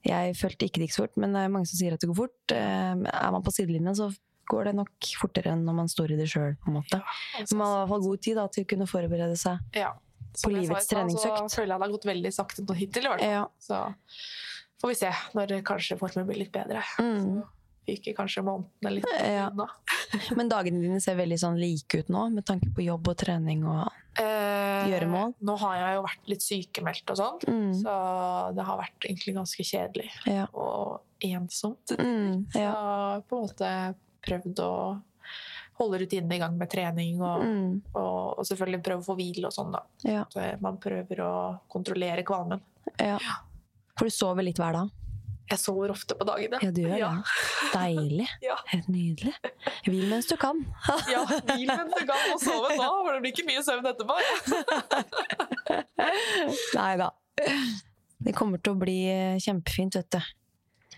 Jeg 0.05 0.34
følte 0.38 0.66
ikke 0.68 0.82
det 0.82 0.88
gikk 0.89 0.95
så 0.95 1.03
fort, 1.05 1.16
men 1.22 1.34
det 1.36 1.43
er 1.45 1.51
mange 1.53 1.70
som 1.70 1.78
sier 1.80 1.93
at 1.95 2.01
det 2.01 2.09
går 2.09 2.18
fort. 2.24 2.51
Eh, 2.53 2.93
Er 3.13 3.32
man 3.34 3.43
på 3.45 3.53
sidelinjen, 3.53 3.95
så 3.97 4.09
går 4.52 4.64
det 4.70 4.76
nok 4.76 5.10
fortere 5.20 5.52
enn 5.54 5.64
når 5.68 5.74
man 5.82 5.88
står 5.91 6.12
i 6.16 6.20
det 6.20 6.28
sjøl. 6.32 6.56
Men 6.66 6.74
man 6.82 6.84
har 6.91 7.06
i 7.41 7.50
hvert 7.56 7.89
fall 7.89 8.06
god 8.08 8.22
tid 8.22 8.36
da, 8.38 8.48
til 8.48 8.66
å 8.66 8.70
kunne 8.74 8.88
forberede 8.89 9.38
seg. 9.38 9.60
Ja. 9.76 9.91
På 10.36 10.39
Som 10.41 10.52
sa 10.52 10.58
livets 10.60 10.86
stad, 10.86 10.98
treningsøkt. 10.98 11.50
Så 11.50 11.62
føler 11.62 11.74
jeg 11.74 11.80
det 11.80 11.86
har 11.88 11.93
gått 11.98 12.08
veldig 12.12 12.32
sakte 12.36 12.66
nå 12.68 12.76
hittil. 12.76 13.10
Ja. 13.24 13.46
Så 13.60 13.82
får 14.82 14.91
vi 14.91 14.96
se 15.00 15.12
når 15.38 15.54
kanskje 15.64 15.98
formen 16.00 16.28
blir 16.28 16.41
litt 16.43 16.52
bedre. 16.56 16.82
Mm. 17.00 17.43
Fyker 17.86 18.16
kanskje 18.18 18.41
månedene 18.43 18.96
litt 18.98 19.06
Ja. 19.22 19.48
unna. 19.52 19.68
Men 20.38 20.50
dagene 20.50 20.82
dine 20.82 21.00
ser 21.02 21.16
veldig 21.20 21.38
sånn 21.39 21.60
like 21.62 22.00
ut 22.02 22.08
nå, 22.10 22.30
med 22.34 22.43
tanke 22.46 22.72
på 22.74 22.84
jobb 22.84 23.08
og 23.14 23.18
trening 23.18 23.64
og 23.68 23.91
Eh, 24.16 24.86
Gjøremål? 24.88 25.34
Nå 25.43 25.58
har 25.60 25.74
jeg 25.76 25.96
jo 25.98 26.04
vært 26.06 26.30
litt 26.32 26.43
sykemeldt 26.46 27.10
og 27.12 27.18
sånn, 27.20 27.39
Mm. 27.52 27.74
så 27.82 28.56
det 28.56 28.64
har 28.64 28.78
vært 28.80 29.08
egentlig 29.10 29.34
ganske 29.36 29.60
kjedelig 29.68 30.10
Ja. 30.26 30.46
og 30.54 31.02
ensomt. 31.22 31.91
Mm, 32.00 32.46
ja. 32.56 32.72
Så 32.72 33.24
på 33.28 33.36
en 33.36 33.43
måte 33.43 33.96
prøvd 34.26 34.61
å 34.65 34.71
holde 35.80 35.99
rutinene 36.03 36.38
i 36.38 36.39
gang 36.39 36.53
med 36.57 36.69
trening, 36.71 37.17
og, 37.21 37.41
Mm, 37.43 37.71
og, 37.93 38.39
og 38.39 38.45
selvfølgelig 38.47 38.84
prøve 38.86 39.03
å 39.03 39.07
få 39.09 39.15
hvile 39.19 39.49
og 39.49 39.55
sånn, 39.55 39.73
da. 39.76 39.82
ja. 40.07 40.21
Så 40.32 40.45
man 40.63 40.78
prøver 40.80 41.19
å 41.26 41.32
kontrollere 41.71 42.23
kvalmen. 42.28 42.61
ja. 42.99 43.17
For 43.95 44.07
du 44.07 44.11
sover 44.11 44.43
litt 44.43 44.57
hver 44.59 44.73
dag? 44.76 44.89
Jeg 45.47 45.59
sover 45.61 45.91
ofte 45.93 46.15
på 46.17 46.26
dagene. 46.28 46.57
Ja, 46.59 46.71
du 46.73 46.82
gjør 46.82 46.97
ja. 46.99 47.09
det. 47.15 47.69
Deilig. 47.76 48.26
Ja. 48.47 48.55
Helt 48.71 48.88
nydelig. 48.89 49.34
Hvil 49.86 50.07
mens 50.09 50.26
du 50.28 50.36
kan. 50.41 50.57
Ja, 51.13 51.21
hvil 51.28 51.69
mens 51.69 51.93
du 51.93 52.01
kan 52.09 52.32
og 52.34 52.41
sove 52.41 52.71
nå, 52.76 52.89
for 53.05 53.11
det 53.13 53.21
blir 53.23 53.32
ikke 53.36 53.45
mye 53.47 53.61
søvn 53.63 53.88
etterpå. 53.91 54.17
Nei 56.80 56.95
da. 56.99 57.11
Det 58.26 58.34
kommer 58.36 58.61
til 58.63 58.73
å 58.76 58.80
bli 58.80 58.97
kjempefint, 59.43 59.95
vet 59.99 60.17
du. 60.17 60.19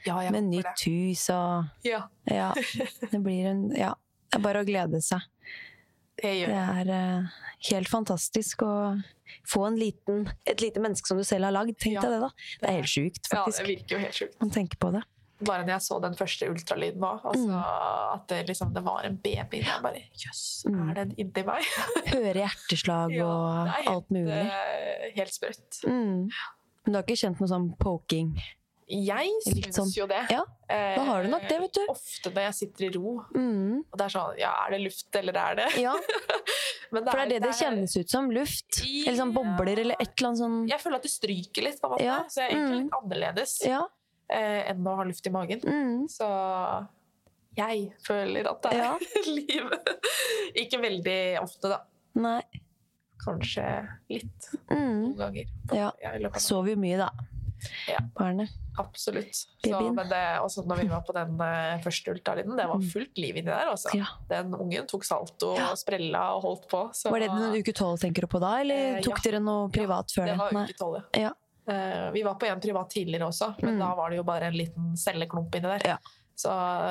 Ja, 0.05 0.29
Med 0.31 0.43
nytt 0.43 0.83
hus 0.85 1.29
og 1.29 1.65
Ja, 1.83 2.03
Ja. 2.29 2.53
Det 3.11 3.19
blir 3.23 3.45
en 3.47 3.71
Ja. 3.75 3.93
Det 4.31 4.39
er 4.39 4.43
bare 4.43 4.61
å 4.63 4.67
glede 4.67 5.01
seg. 5.01 5.21
det 6.21 6.47
Det 6.47 6.53
er 6.53 6.89
uh, 6.89 7.27
helt 7.71 7.87
fantastisk 7.89 8.61
å 8.65 9.01
få 9.47 9.65
en 9.67 9.75
liten, 9.79 10.25
et 10.45 10.59
lite 10.61 10.79
menneske 10.79 11.07
som 11.07 11.17
du 11.17 11.23
selv 11.23 11.45
har 11.45 11.51
lagd. 11.55 11.77
Tenk 11.79 11.93
Ja. 11.95 12.01
deg 12.01 12.11
det, 12.11 12.19
da. 12.21 12.29
Det 12.61 12.69
er 12.69 12.73
helt 12.81 12.91
sjukt, 12.91 13.27
Ja, 13.31 13.45
det 13.45 13.67
virker 13.67 13.95
jo 13.95 13.99
helt 13.99 14.13
sjukt. 14.15 14.35
Man 14.41 14.49
tenker 14.51 14.77
på 14.77 14.91
det. 14.91 15.03
Bare 15.39 15.61
når 15.63 15.75
jeg 15.75 15.81
så 15.85 15.99
den 16.01 16.15
første 16.17 16.47
ultralyden 16.49 16.99
òg. 17.05 17.21
altså, 17.23 17.47
Mm. 17.47 18.13
at 18.15 18.27
det, 18.27 18.47
liksom, 18.47 18.73
det 18.73 18.83
var 18.83 19.03
en 19.05 19.15
baby 19.17 19.59
Jeg 19.61 19.81
bare 19.83 20.01
Jøss, 20.17 20.65
yes, 20.65 20.65
er 20.65 20.93
den 20.95 21.11
inni 21.17 21.43
meg? 21.45 21.63
Høre 22.07 22.33
hjerteslag 22.33 23.13
og 23.21 23.67
er 23.67 23.71
helt, 23.75 23.87
alt 23.87 24.09
mulig. 24.09 24.33
eh, 24.33 25.11
helt 25.15 25.33
sprøtt. 25.33 25.83
Mm. 25.85 26.29
Men 26.85 26.91
du 26.93 26.97
har 26.97 27.03
ikke 27.03 27.21
kjent 27.21 27.39
noe 27.39 27.47
sånn 27.51 27.77
poking? 27.77 28.33
Jeg 28.89 29.29
syns 29.43 29.75
sånn- 29.75 29.91
jo 29.97 30.05
det. 30.07 30.21
Ja, 30.31 30.43
da 30.69 31.03
har 31.03 31.23
du 31.23 31.27
nok 31.29 31.41
det, 31.49 31.59
vet 31.59 31.73
du. 31.73 31.81
Eh, 31.81 31.89
Ofte 31.91 32.31
når 32.31 32.43
jeg 32.47 32.53
sitter 32.55 32.85
i 32.85 32.89
ro, 32.95 33.25
Mm. 33.35 33.83
og 33.91 33.97
det 33.97 34.05
er 34.05 34.13
sånn 34.19 34.37
Ja, 34.39 34.51
er 34.65 34.71
det 34.71 34.81
luft, 34.81 35.15
eller 35.15 35.33
er 35.37 35.55
det 35.55 35.65
Ja, 35.81 35.93
Men 36.91 37.03
for 37.03 37.17
det 37.17 37.25
er 37.25 37.27
det 37.27 37.41
det 37.43 37.51
kjennes 37.59 37.97
ut 37.99 38.09
som. 38.09 38.29
Luft. 38.31 38.79
Eller 38.85 39.17
sånn 39.17 39.33
bobler, 39.33 39.77
eller 39.79 39.95
et 39.99 40.13
eller 40.17 40.29
annet 40.29 40.39
sånn 40.39 40.69
Jeg 40.69 40.79
føler 40.79 40.95
at 40.95 41.01
det 41.03 41.11
stryker 41.11 41.63
litt, 41.63 41.81
på 41.81 41.85
en 41.85 41.91
måte. 41.91 42.03
Ja, 42.05 42.23
Så 42.29 42.35
jeg 42.39 42.51
er 42.51 42.55
egentlig 42.55 42.77
mm. 42.77 42.83
litt 42.83 42.93
annerledes 43.03 43.65
Ja. 43.67 43.81
eh, 44.29 44.71
enn 44.71 44.83
å 44.87 44.95
ha 44.95 45.03
luft 45.03 45.27
i 45.27 45.29
magen. 45.29 45.59
Mm. 45.59 46.07
Så 46.07 46.87
jeg 47.57 47.91
føler 48.07 48.47
at 48.49 48.61
det 48.61 48.71
er 48.71 48.77
Ja. 48.77 48.97
liv. 49.27 49.69
Ikke 50.55 50.79
veldig 50.79 51.41
ofte, 51.41 51.61
da. 51.73 51.81
Nei. 52.15 52.41
Kanskje 53.19 53.67
litt 54.09 54.49
Mm. 54.71 55.13
noen 55.13 55.17
ganger. 55.17 55.45
Ja. 55.73 55.91
I 56.01 56.39
Sover 56.39 56.69
jo 56.69 56.75
mye, 56.77 56.97
da. 56.97 57.09
Ja. 57.89 57.97
Barnet. 58.17 58.49
Absolutt. 58.77 59.33
Så, 59.65 59.79
men 59.93 60.09
det, 60.11 60.21
også 60.43 60.63
når 60.69 60.81
vi 60.83 60.87
var 60.91 61.01
på 61.07 61.13
den 61.15 61.33
uh, 61.41 61.79
første 61.81 62.11
ultralyden, 62.13 62.55
det 62.59 62.67
var 62.69 62.83
fullt 62.93 63.17
liv 63.17 63.39
inni 63.41 63.49
der. 63.49 63.71
Altså. 63.71 63.89
Mm. 63.93 63.99
Ja. 64.03 64.11
Den 64.29 64.53
ungen 64.53 64.85
tok 64.87 65.03
salto 65.07 65.53
og 65.55 65.73
sprella 65.81 66.21
og 66.35 66.43
holdt 66.45 66.67
på. 66.69 66.83
Så 66.93 67.09
Var 67.13 67.25
det 67.25 67.31
den 67.33 67.57
uke 67.57 67.73
tolv 67.73 67.97
tenker 68.03 68.27
du 68.27 68.27
på 68.35 68.39
da, 68.43 68.53
eller 68.61 68.97
Eh, 68.97 69.01
tok 69.01 69.23
dere 69.25 69.39
noe 69.41 69.69
privat 69.73 70.13
før 70.13 70.25
det 70.29 70.35
det? 70.37 70.39
var 70.43 70.63
uke 70.63 70.77
tolv, 70.77 71.01
Ja. 71.17 71.33
Eh, 71.67 72.11
vi 72.13 72.21
var 72.23 72.35
på 72.39 72.45
en 72.47 72.61
privat 72.63 72.89
tidligere 72.93 73.27
også, 73.27 73.55
men 73.61 73.75
Mm. 73.75 73.79
da 73.79 73.95
var 73.95 74.09
det 74.09 74.17
jo 74.17 74.23
bare 74.23 74.47
en 74.47 74.53
liten 74.53 74.93
celleklump 74.97 75.53
inni 75.55 75.67
der. 75.77 75.87
Ja. 75.95 75.97
Så 76.37 76.49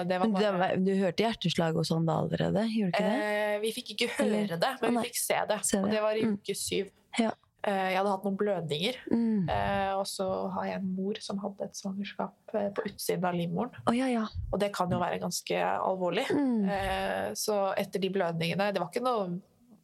det 0.09 0.19
var 0.19 0.27
bare 0.35 0.59
var, 0.59 0.77
du 0.77 0.91
hørte 0.99 1.23
hjerteslag 1.23 1.77
og 1.79 1.85
sånn 1.87 2.05
da 2.05 2.19
allerede? 2.19 2.67
Gjorde 2.67 2.99
du 2.99 2.99
ikke 2.99 3.07
det? 3.07 3.23
Eh, 3.55 3.59
vi 3.63 3.71
fikk 3.73 3.95
ikke 3.95 4.09
høre 4.19 4.59
det, 4.59 4.73
men 4.83 4.95
nei. 4.95 5.03
vi 5.05 5.09
fikk 5.09 5.21
se 5.23 5.39
det. 5.49 5.59
Se 5.65 5.79
Og 5.79 5.85
det. 5.85 5.93
det 5.95 6.03
var 6.03 6.17
i 6.19 6.23
Mm. 6.27 6.35
uke 6.35 6.55
syv. 6.59 6.91
Ja. 7.19 7.31
Eh, 7.67 7.89
jeg 7.91 7.97
hadde 7.99 8.11
hatt 8.13 8.23
noen 8.25 8.37
blødninger, 8.39 8.97
Mm. 9.11 9.49
eh, 9.51 9.93
og 9.99 10.05
så 10.07 10.27
har 10.55 10.67
jeg 10.69 10.77
en 10.79 10.95
mor 10.95 11.15
som 11.21 11.39
hadde 11.43 11.65
et 11.65 11.75
svangerskap 11.75 12.55
eh, 12.55 12.69
på 12.71 12.85
utsiden 12.87 13.25
av 13.27 13.35
livmoren. 13.35 13.73
Oh, 13.89 13.97
ja, 13.97 14.07
ja. 14.07 14.27
Og 14.53 14.61
det 14.61 14.73
kan 14.73 14.89
jo 14.91 15.01
være 15.01 15.19
ganske 15.19 15.59
alvorlig. 15.75 16.29
Mm. 16.31 17.35
Så 17.35 17.57
etter 17.77 17.99
de 18.01 18.09
blødningene 18.11 18.73
Det 18.73 18.79
var 18.81 18.89
ikke 18.93 19.03
noe 19.03 19.41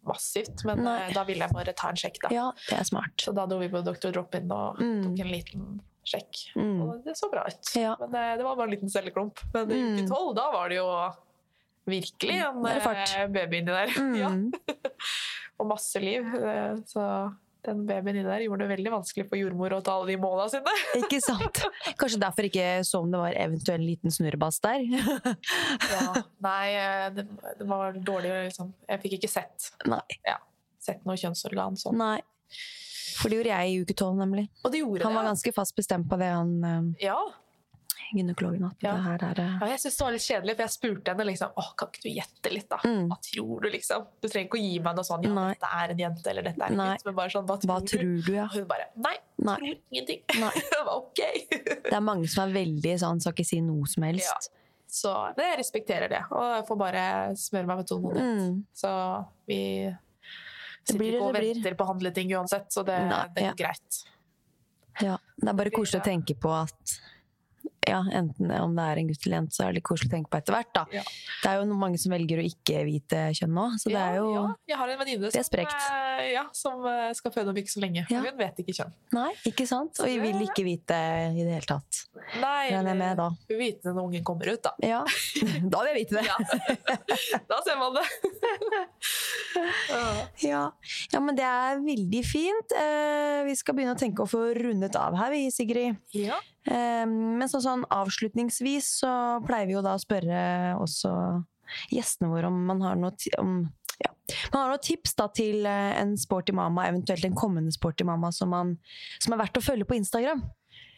massivt, 0.07 0.65
men 0.65 0.83
Nei. 0.85 1.11
da 1.13 1.25
ville 1.25 1.43
jeg 1.45 1.53
bare 1.55 1.73
ta 1.75 1.89
en 1.91 1.99
sjekk, 1.99 2.21
da. 2.23 2.29
Ja, 2.35 2.53
det 2.69 2.79
er 2.79 2.85
smart. 2.85 3.17
Så 3.19 3.35
da 3.35 3.47
dro 3.47 3.59
vi 3.59 3.69
på 3.69 3.83
Dr. 3.85 4.11
Drop-In 4.15 4.51
og 4.53 4.79
Mm. 4.79 5.03
tok 5.03 5.21
en 5.27 5.33
liten 5.33 5.81
sjekk. 6.07 6.55
Mm. 6.57 6.81
Og 6.83 7.05
det 7.05 7.15
så 7.17 7.31
bra 7.31 7.45
ut. 7.47 7.75
Ja. 7.77 7.97
Men 8.01 8.11
det 8.39 8.45
var 8.45 8.57
bare 8.57 8.65
en 8.71 8.75
liten 8.77 8.89
celleklump. 8.91 9.39
Men 9.55 9.71
i 9.71 9.75
Mm. 9.75 9.97
uke 9.99 10.09
tolv, 10.09 10.35
da 10.37 10.51
var 10.53 10.69
det 10.69 10.77
jo 10.79 10.87
virkelig 11.87 12.39
en 13.19 13.33
baby 13.33 13.57
inni 13.59 13.67
der. 13.75 13.87
Ja. 14.23 14.29
Mm. 14.29 14.53
Og 15.61 15.67
masse 15.67 16.01
liv. 16.01 16.23
Så 16.87 17.35
den 17.67 17.85
babyen 17.87 18.17
inni 18.19 18.27
der 18.27 18.43
gjorde 18.43 18.65
det 18.67 18.73
veldig 18.73 18.93
vanskelig 18.97 19.25
for 19.31 19.39
jordmor 19.39 19.77
å 19.77 19.81
ta 19.87 19.95
alle 19.99 20.11
de 20.11 20.19
måla 20.23 20.49
sine. 20.51 20.73
Ikke 21.01 21.21
sant? 21.23 21.63
Kanskje 22.01 22.21
derfor 22.23 22.49
ikke 22.49 22.67
så 22.87 23.03
om 23.05 23.13
det 23.13 23.21
var 23.23 23.39
eventuell 23.39 23.85
liten 23.87 24.15
snurrebass 24.15 24.59
der? 24.65 24.83
Ja. 25.93 26.07
Nei, 26.43 26.67
eh, 26.79 27.07
det, 27.15 27.27
det 27.59 27.67
var 27.69 27.95
dårlig 27.95 28.33
liksom. 28.49 28.73
Jeg 28.89 29.03
fikk 29.05 29.17
ikke 29.19 29.31
sett, 29.31 29.71
Nei. 29.91 30.01
sett 30.83 31.05
noe 31.07 31.19
kjønnsorgan 31.21 31.79
sånn. 31.79 31.99
Nei. 32.01 32.19
For 33.19 33.31
det 33.31 33.39
gjorde 33.39 33.53
jeg 33.53 33.71
i 33.71 33.81
uke 33.85 33.97
tolv, 33.99 34.19
nemlig. 34.19 34.47
Og 34.65 34.73
det 34.73 34.81
gjorde 34.83 35.07
Han 35.07 35.19
var 35.19 35.29
ganske 35.31 35.53
fast 35.55 35.77
bestemt 35.79 36.09
på 36.11 36.19
det, 36.21 36.33
han 36.33 36.53
eh, 36.67 37.07
Ja. 37.11 37.19
Gynekologen. 38.17 38.65
At 38.69 38.85
Ja. 38.85 38.93
det 38.97 39.03
her 39.07 39.25
er 39.31 39.41
eh, 39.43 39.59
ja, 39.61 39.67
jeg 39.73 39.81
syntes 39.83 39.97
det 39.99 40.05
var 40.07 40.13
litt 40.17 40.27
kjedelig, 40.27 40.55
for 40.57 40.63
jeg 40.67 40.75
spurte 40.77 41.13
henne 41.13 41.27
liksom 41.29 41.53
Åh, 41.63 41.69
kan 41.77 41.89
ikke 41.93 42.03
du 42.03 42.09
gjette 42.13 42.53
litt, 42.53 42.69
da? 42.71 42.79
Mm. 42.85 43.09
Hva 43.11 43.19
tror 43.29 43.61
du, 43.65 43.69
liksom? 43.73 44.07
Du 44.23 44.29
trenger 44.29 44.49
ikke 44.49 44.59
å 44.61 44.63
gi 44.63 44.79
meg 44.87 44.97
noe 44.99 45.09
sånn 45.09 45.27
Ja, 45.27 45.33
Nei. 45.37 45.49
dette 45.55 45.71
er 45.83 45.95
en 45.95 46.03
jente, 46.05 46.31
eller 46.33 46.43
dette 46.49 46.63
er 46.67 46.73
en 46.77 46.83
gutt. 46.83 47.05
Men 47.09 47.15
bare 47.21 47.35
sånn, 47.37 47.47
hva 47.51 47.59
tror, 47.63 47.73
Hva 47.73 47.79
tror 47.93 48.27
du, 48.27 48.33
ja? 48.37 48.45
Og 48.49 48.57
hun 48.59 48.67
bare 48.73 48.89
Nei, 48.97 49.15
Nei. 49.39 49.57
tror 49.63 49.77
ingenting. 49.91 50.23
Nei. 50.45 50.53
Ok. 50.97 51.23
Det 51.91 51.95
er 51.97 52.05
mange 52.05 52.29
som 52.29 52.49
er 52.49 52.53
veldig 52.61 52.97
sånn, 53.01 53.21
skal 53.25 53.33
ikke 53.37 53.49
si 53.49 53.61
noe 53.65 53.87
som 53.91 54.03
helst. 54.09 54.29
Ja. 54.51 54.59
Så 54.93 55.11
jeg 55.39 55.57
respekterer 55.57 56.11
det, 56.13 56.19
og 56.31 56.43
jeg 56.59 56.65
får 56.69 56.77
bare 56.77 57.03
smøre 57.41 57.67
meg 57.71 57.79
med 57.81 57.87
tålmodighet. 57.89 58.41
Mm. 58.43 58.59
Så 58.77 58.91
vi 59.49 59.61
sitter 60.85 60.99
blir 61.01 61.17
ikke 61.17 61.29
og 61.31 61.37
venter 61.39 61.77
på 61.79 61.85
å 61.87 61.91
handle 61.95 62.11
ting 62.13 62.33
uansett, 62.37 62.69
så 62.75 62.85
det, 62.85 62.99
Nei, 63.09 63.23
det 63.37 63.47
ja. 63.47 63.53
greit. 63.57 64.03
Ja. 65.01 65.17
Det 65.41 65.49
er 65.49 65.57
bare 65.57 65.73
koselig 65.73 66.03
å 66.03 66.05
tenke 66.05 66.37
på 66.37 66.53
at 66.53 66.97
ja, 67.89 67.99
enten 68.15 68.51
om 68.61 68.77
det 68.77 68.85
er 68.87 69.01
en 69.01 69.09
gutt 69.09 69.25
eller 69.27 69.37
jente, 69.41 69.55
så 69.57 69.65
er 69.65 69.73
det 69.73 69.81
litt 69.81 69.87
koselig 69.89 70.11
å 70.11 70.15
tenke 70.15 70.31
på 70.31 70.39
etter 70.39 70.55
hvert, 70.55 70.71
da. 70.77 70.83
Ja. 70.95 71.03
Det 71.43 71.51
er 71.51 71.59
jo 71.59 71.79
mange 71.79 71.99
som 71.99 72.13
velger 72.15 72.39
å 72.39 72.45
ikke 72.47 72.83
vite 72.87 73.23
kjønn 73.39 73.55
nå, 73.57 73.65
så 73.83 73.91
det 73.91 73.99
er 73.99 74.19
jo 74.21 74.29
ja, 74.37 74.45
Jeg 74.71 74.79
har 74.79 74.93
en 74.93 75.01
venninne 75.01 75.31
som, 75.33 75.59
eh, 75.65 76.23
ja, 76.31 76.45
som 76.55 76.87
eh, 76.87 77.09
skal 77.19 77.35
føde 77.35 77.51
om 77.51 77.59
ikke 77.59 77.73
så 77.75 77.83
lenge. 77.83 78.05
Ja. 78.13 78.23
Hun 78.23 78.39
vet 78.39 78.63
ikke 78.63 78.77
kjønn. 78.77 78.95
Nei, 79.17 79.31
ikke 79.51 79.67
sant? 79.67 79.99
Og 79.99 80.11
jeg 80.11 80.23
vil 80.23 80.45
ikke 80.47 80.67
vite 80.67 81.01
i 81.33 81.43
det 81.43 81.57
hele 81.57 81.69
tatt. 81.69 82.05
Nei, 82.43 82.71
Regner 82.71 82.93
jeg 82.93 83.01
med 83.03 83.19
da. 83.19 83.29
Hun 83.35 83.51
vil 83.51 83.63
vite 83.65 83.91
når 83.91 84.07
ungen 84.07 84.27
kommer 84.31 84.53
ut, 84.53 84.63
da. 84.63 84.75
Ja, 84.87 85.03
da 85.75 85.83
vil 85.83 85.93
jeg 85.93 85.99
vite 86.05 86.21
det. 86.21 86.27
Ja. 86.31 86.39
da 87.51 87.61
ser 87.67 87.81
man 87.83 87.99
det. 87.99 88.07
Ja. 89.93 90.03
Ja. 90.41 90.61
ja, 91.13 91.21
men 91.21 91.37
det 91.37 91.45
er 91.45 91.81
veldig 91.85 92.23
fint. 92.25 92.73
Eh, 92.73 93.43
vi 93.45 93.53
skal 93.59 93.77
begynne 93.77 93.93
å 93.93 94.01
tenke 94.01 94.25
å 94.25 94.31
få 94.31 94.47
rundet 94.57 94.97
av 94.97 95.17
her, 95.19 95.33
vi, 95.35 95.51
Sigrid. 95.53 95.99
ja. 96.17 96.39
Eh, 96.69 97.07
men 97.07 97.49
sånn, 97.51 97.65
sånn 97.65 97.87
avslutningsvis 97.91 98.91
så 99.03 99.13
pleier 99.47 99.69
vi 99.71 99.77
jo 99.77 99.85
da 99.85 99.97
å 99.97 100.03
spørre 100.03 100.43
også 100.79 101.13
gjestene 101.93 102.31
våre 102.33 102.51
om 102.51 102.59
man 102.69 102.83
har 102.85 102.99
noe, 103.01 103.15
om, 103.41 103.55
ja. 104.03 104.11
man 104.53 104.59
har 104.61 104.73
noen 104.75 104.85
tips 104.85 105.17
da 105.19 105.29
til 105.35 105.67
eh, 105.69 105.93
en 105.99 106.15
sporty 106.21 106.55
mamma, 106.57 106.87
eventuelt 106.91 107.25
en 107.27 107.39
kommende 107.39 107.75
sporty 107.75 108.07
mamma, 108.07 108.33
som, 108.35 108.53
man, 108.53 108.77
som 109.19 109.35
er 109.35 109.43
verdt 109.43 109.59
å 109.59 109.65
følge 109.65 109.89
på 109.89 109.99
Instagram. 109.99 110.45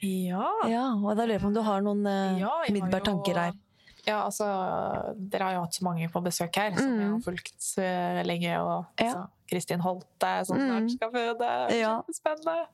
Ja. 0.04 0.50
Ja, 0.68 0.86
og 0.98 1.14
da 1.16 1.24
lurer 1.24 1.38
jeg 1.38 1.44
på 1.44 1.48
om 1.48 1.56
du 1.56 1.62
har 1.64 1.84
noen 1.84 2.04
uh, 2.04 2.36
Ja, 2.36 2.52
umiddelbare 2.68 3.06
tanker 3.06 3.38
her. 3.40 3.54
Ja, 4.06 4.24
altså, 4.26 4.44
Dere 5.16 5.42
har 5.48 5.54
jo 5.54 5.60
hatt 5.64 5.74
så 5.78 5.84
mange 5.86 6.08
på 6.12 6.20
besøk 6.24 6.54
her, 6.60 6.74
som 6.76 6.98
jeg 7.00 7.08
har 7.10 7.20
fulgt 7.24 7.70
uh, 7.78 8.22
lenge. 8.26 8.52
Og 8.60 8.84
Mm. 8.84 9.00
Ja. 9.00 9.06
altså, 9.06 9.28
Kristin 9.50 9.80
Holte, 9.80 10.30
som 10.46 10.56
Mm. 10.58 10.66
snart 10.68 10.90
skal 10.96 11.10
føde. 11.12 11.50
Ja. 11.78 12.02
Kjempespennende. 12.02 12.66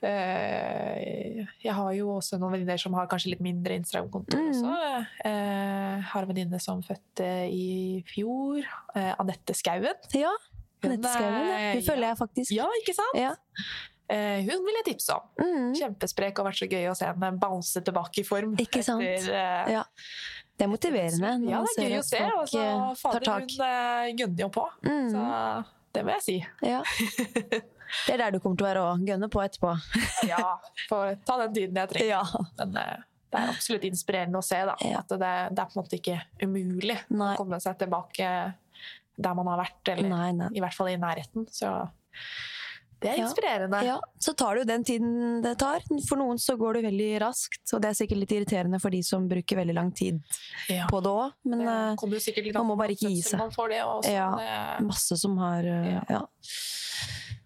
Uh, 0.00 1.44
jeg 1.62 1.74
har 1.76 1.90
jo 1.96 2.08
også 2.16 2.38
noen 2.40 2.54
venninner 2.56 2.80
som 2.80 2.94
har 2.96 3.08
kanskje 3.10 3.34
litt 3.34 3.42
mindre 3.44 3.76
Instagram-konto 3.80 4.36
Mm. 4.36 4.48
også. 4.50 5.06
Eh, 5.24 6.00
har 6.12 6.22
en 6.22 6.28
venninne 6.28 6.60
som 6.60 6.82
fødte 6.82 7.28
i 7.52 8.02
fjor. 8.08 8.62
Uh, 8.96 9.14
Anette 9.20 9.54
Skauen. 9.54 9.94
Ja, 10.14 10.32
Anette 10.82 11.08
Skauen. 11.08 11.46
ja. 11.46 11.72
Hun 11.74 11.82
føler 11.82 12.06
jeg 12.08 12.16
faktisk. 12.18 12.52
Ja, 12.56 12.66
ikke 12.82 12.94
sant? 12.96 13.14
Ja. 13.20 13.34
Uh, 14.10 14.40
hun 14.42 14.64
vil 14.66 14.74
jeg 14.80 14.86
tipse 14.96 15.14
om. 15.14 15.22
Mm. 15.38 15.74
Kjempesprek 15.78 16.38
og 16.40 16.46
vært 16.48 16.58
så 16.58 16.66
gøy 16.68 16.88
å 16.90 16.96
se 16.98 17.06
henne 17.06 17.38
bounce 17.38 17.80
tilbake 17.80 18.18
i 18.18 18.26
form. 18.26 18.56
Ikke 18.58 18.82
sant? 18.82 19.02
Etter, 19.02 19.30
uh, 19.30 19.70
Ja. 19.70 19.84
Det 20.60 20.66
er 20.66 20.68
motiverende. 20.68 21.30
når 21.40 21.50
Ja, 21.54 21.58
man 21.64 21.68
det 21.76 21.84
er 21.86 21.92
gøy 21.96 22.02
ser 22.04 22.04
å 22.04 22.04
at 22.04 22.08
se. 22.10 22.18
folk, 22.20 22.40
Og 22.40 22.48
så 22.52 22.60
eh, 22.60 22.72
tar 22.76 22.96
fader, 23.00 23.24
tak. 23.24 23.44
hun 23.56 23.66
eh, 23.66 24.08
gønner 24.20 24.42
jo 24.44 24.48
på. 24.52 24.64
Mm. 24.84 25.06
Så 25.14 25.22
det 25.96 26.02
må 26.04 26.16
jeg 26.18 26.24
si. 26.28 26.38
Ja. 26.68 26.82
Det 28.06 28.12
er 28.14 28.20
der 28.20 28.30
du 28.30 28.36
kommer 28.38 28.54
til 28.60 28.62
å 28.62 28.68
være 28.68 28.82
òg. 28.86 29.00
Gønne 29.08 29.26
på 29.34 29.40
etterpå. 29.42 29.70
Ja, 30.30 30.44
får 30.86 31.16
ta 31.26 31.38
den 31.40 31.54
tiden 31.56 31.80
jeg 31.80 31.90
trenger. 31.90 32.12
Ja. 32.12 32.44
Men 32.60 32.76
eh, 32.78 33.00
det 33.32 33.40
er 33.40 33.50
absolutt 33.50 33.86
inspirerende 33.88 34.38
å 34.38 34.44
se 34.46 34.60
da, 34.68 34.76
at 34.78 35.10
det, 35.10 35.32
det 35.56 35.62
er 35.64 35.66
på 35.72 35.74
en 35.74 35.80
måte 35.80 35.98
ikke 35.98 36.20
umulig 36.44 36.96
Nei. 37.10 37.32
å 37.32 37.38
komme 37.40 37.58
seg 37.62 37.80
tilbake 37.80 38.28
der 39.20 39.34
man 39.38 39.50
har 39.50 39.58
vært, 39.64 39.90
eller 39.92 40.08
Nei, 40.12 40.28
nei. 40.38 40.48
i 40.54 40.62
hvert 40.62 40.74
fall 40.76 40.88
i 40.92 40.96
nærheten. 41.02 41.48
Så 41.50 41.72
det 43.00 43.10
er 43.10 43.16
Ja. 43.18 43.24
inspirerende. 43.26 43.82
Ja, 43.84 43.98
så 44.20 44.34
tar 44.36 44.54
det 44.54 44.62
jo 44.62 44.68
den 44.72 44.84
tiden 44.84 45.42
det 45.42 45.58
tar. 45.58 45.80
For 46.08 46.16
noen 46.16 46.36
så 46.38 46.56
går 46.58 46.74
det 46.74 46.82
veldig 46.84 47.20
raskt, 47.20 47.72
og 47.74 47.80
det 47.82 47.88
er 47.90 47.94
sikkert 47.94 48.18
litt 48.20 48.32
irriterende 48.36 48.80
for 48.80 48.90
de 48.90 49.02
som 49.02 49.28
bruker 49.28 49.56
veldig 49.56 49.74
lang 49.74 49.90
tid 49.92 50.20
Ja. 50.68 50.86
på 50.90 51.00
det 51.02 51.08
òg. 51.10 51.32
Men 51.44 51.58
Det 51.60 51.68
eh, 51.68 52.52
man 52.54 52.66
må 52.66 52.76
bare 52.76 52.92
ikke 52.92 53.08
gi 53.08 53.22
seg. 53.22 53.38
Man 53.38 53.50
får 53.50 53.68
det. 53.68 54.12
Ja. 54.12 54.30
Det, 54.36 54.86
masse 54.86 55.16
som 55.16 55.36
har 55.38 55.60
eh, 55.64 55.92
Ja. 55.94 56.04
ja. 56.10 56.22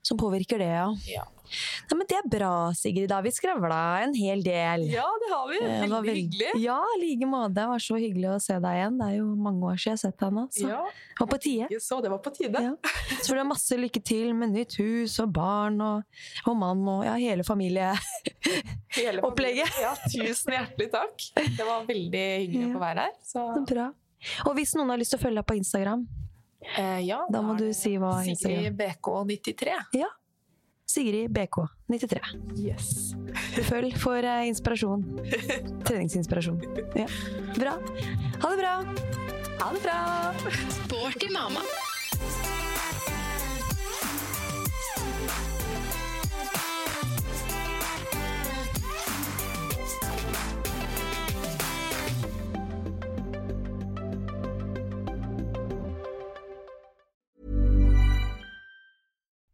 Som 0.03 0.19
påvirker 0.19 0.59
det, 0.59 0.69
ja. 1.09 1.25
Ja. 1.45 1.89
Nei, 1.91 1.97
men 1.99 2.07
det 2.11 2.17
er 2.19 2.29
bra, 2.39 2.53
Sigrid. 2.75 3.09
Da 3.09 3.17
har 3.21 3.23
vi 3.27 3.31
skravla 3.37 3.81
en 4.03 4.15
hel 4.17 4.43
del. 4.43 4.87
ja, 4.91 5.05
det 5.23 5.29
har 5.31 5.49
vi. 5.51 5.59
Eh, 5.61 5.81
det 5.85 5.91
var 5.91 6.03
Veldig 6.03 6.09
veld- 6.09 6.17
hyggelig. 6.17 6.63
Ja, 6.65 6.79
i 6.97 7.01
like 7.03 7.27
måte. 7.31 7.55
Det 7.55 7.67
var 7.69 7.79
så 7.79 7.99
hyggelig 8.01 8.31
å 8.33 8.41
se 8.43 8.55
deg 8.65 8.79
igjen. 8.81 8.99
Det 8.99 9.07
er 9.11 9.17
jo 9.19 9.27
mange 9.37 9.63
år 9.71 9.77
siden 9.77 9.85
jeg 9.85 9.99
har 9.99 10.03
sett 10.05 10.19
deg 10.25 10.33
nå. 10.39 10.45
Så 10.57 10.69
Ja, 10.69 10.81
det 10.89 11.21
var 11.21 11.27
på 11.35 11.41
tide. 11.45 11.81
så 11.81 12.01
det 12.03 12.11
var 12.11 12.19
på 12.25 12.33
tide. 12.35 12.63
Ja. 12.65 12.75
Så 13.23 13.29
du 13.35 13.39
ha 13.39 13.45
masse 13.45 13.77
lykke 13.79 14.03
til 14.05 14.33
med 14.35 14.51
nytt 14.57 14.75
hus 14.81 15.19
og 15.21 15.33
barn 15.33 15.81
og, 15.81 16.03
og 16.47 16.57
mann 16.57 16.83
og 16.89 17.05
ja, 17.05 17.15
hele 17.21 17.45
familie. 17.45 17.93
Hele 18.97 19.23
Opplegget. 19.23 19.69
familien. 19.69 19.69
Ja, 19.83 19.95
tusen 20.33 20.53
hjertelig 20.55 20.91
takk. 20.93 21.29
Det 21.57 21.65
var 21.67 21.85
veldig 21.89 22.25
hyggelig 22.41 22.67
å 22.71 22.75
få 22.77 22.83
være 22.85 23.07
her. 23.09 23.15
Så, 23.23 23.47
Så 23.55 23.65
bra. 23.75 23.87
Og 24.49 24.55
hvis 24.57 24.75
noen 24.79 24.89
har 24.95 24.99
lyst 25.01 25.13
til 25.15 25.21
å 25.21 25.23
følge 25.27 25.43
deg 25.43 25.47
på 25.51 25.57
Instagram, 25.59 26.07
eh, 26.79 27.01
ja, 27.05 27.21
Da 27.31 27.43
må 27.45 27.53
er 27.55 27.59
du 27.59 27.65
det 27.69 27.77
si 27.77 27.97
hva 28.01 28.15
Sigrid 28.25 28.77
BK93. 28.79 29.75
ja. 30.01 30.09
Sigrid 30.87 31.31
BK93. 31.31 32.21
Yes. 32.61 33.15
Følg 33.71 33.97
for 34.01 34.25
eh, 34.25 34.47
inspirasjon. 34.51 35.05
Treningsinspirasjon. 35.87 36.61
Ja. 36.99 37.09
Bra. 37.59 37.79
Ha 38.43 38.51
det 38.53 38.61
bra. 38.61 38.75
Ha 39.61 39.73
det 39.73 39.83
bra! 39.83 39.99
Sporty 40.83 41.33
mamma. 41.33 41.61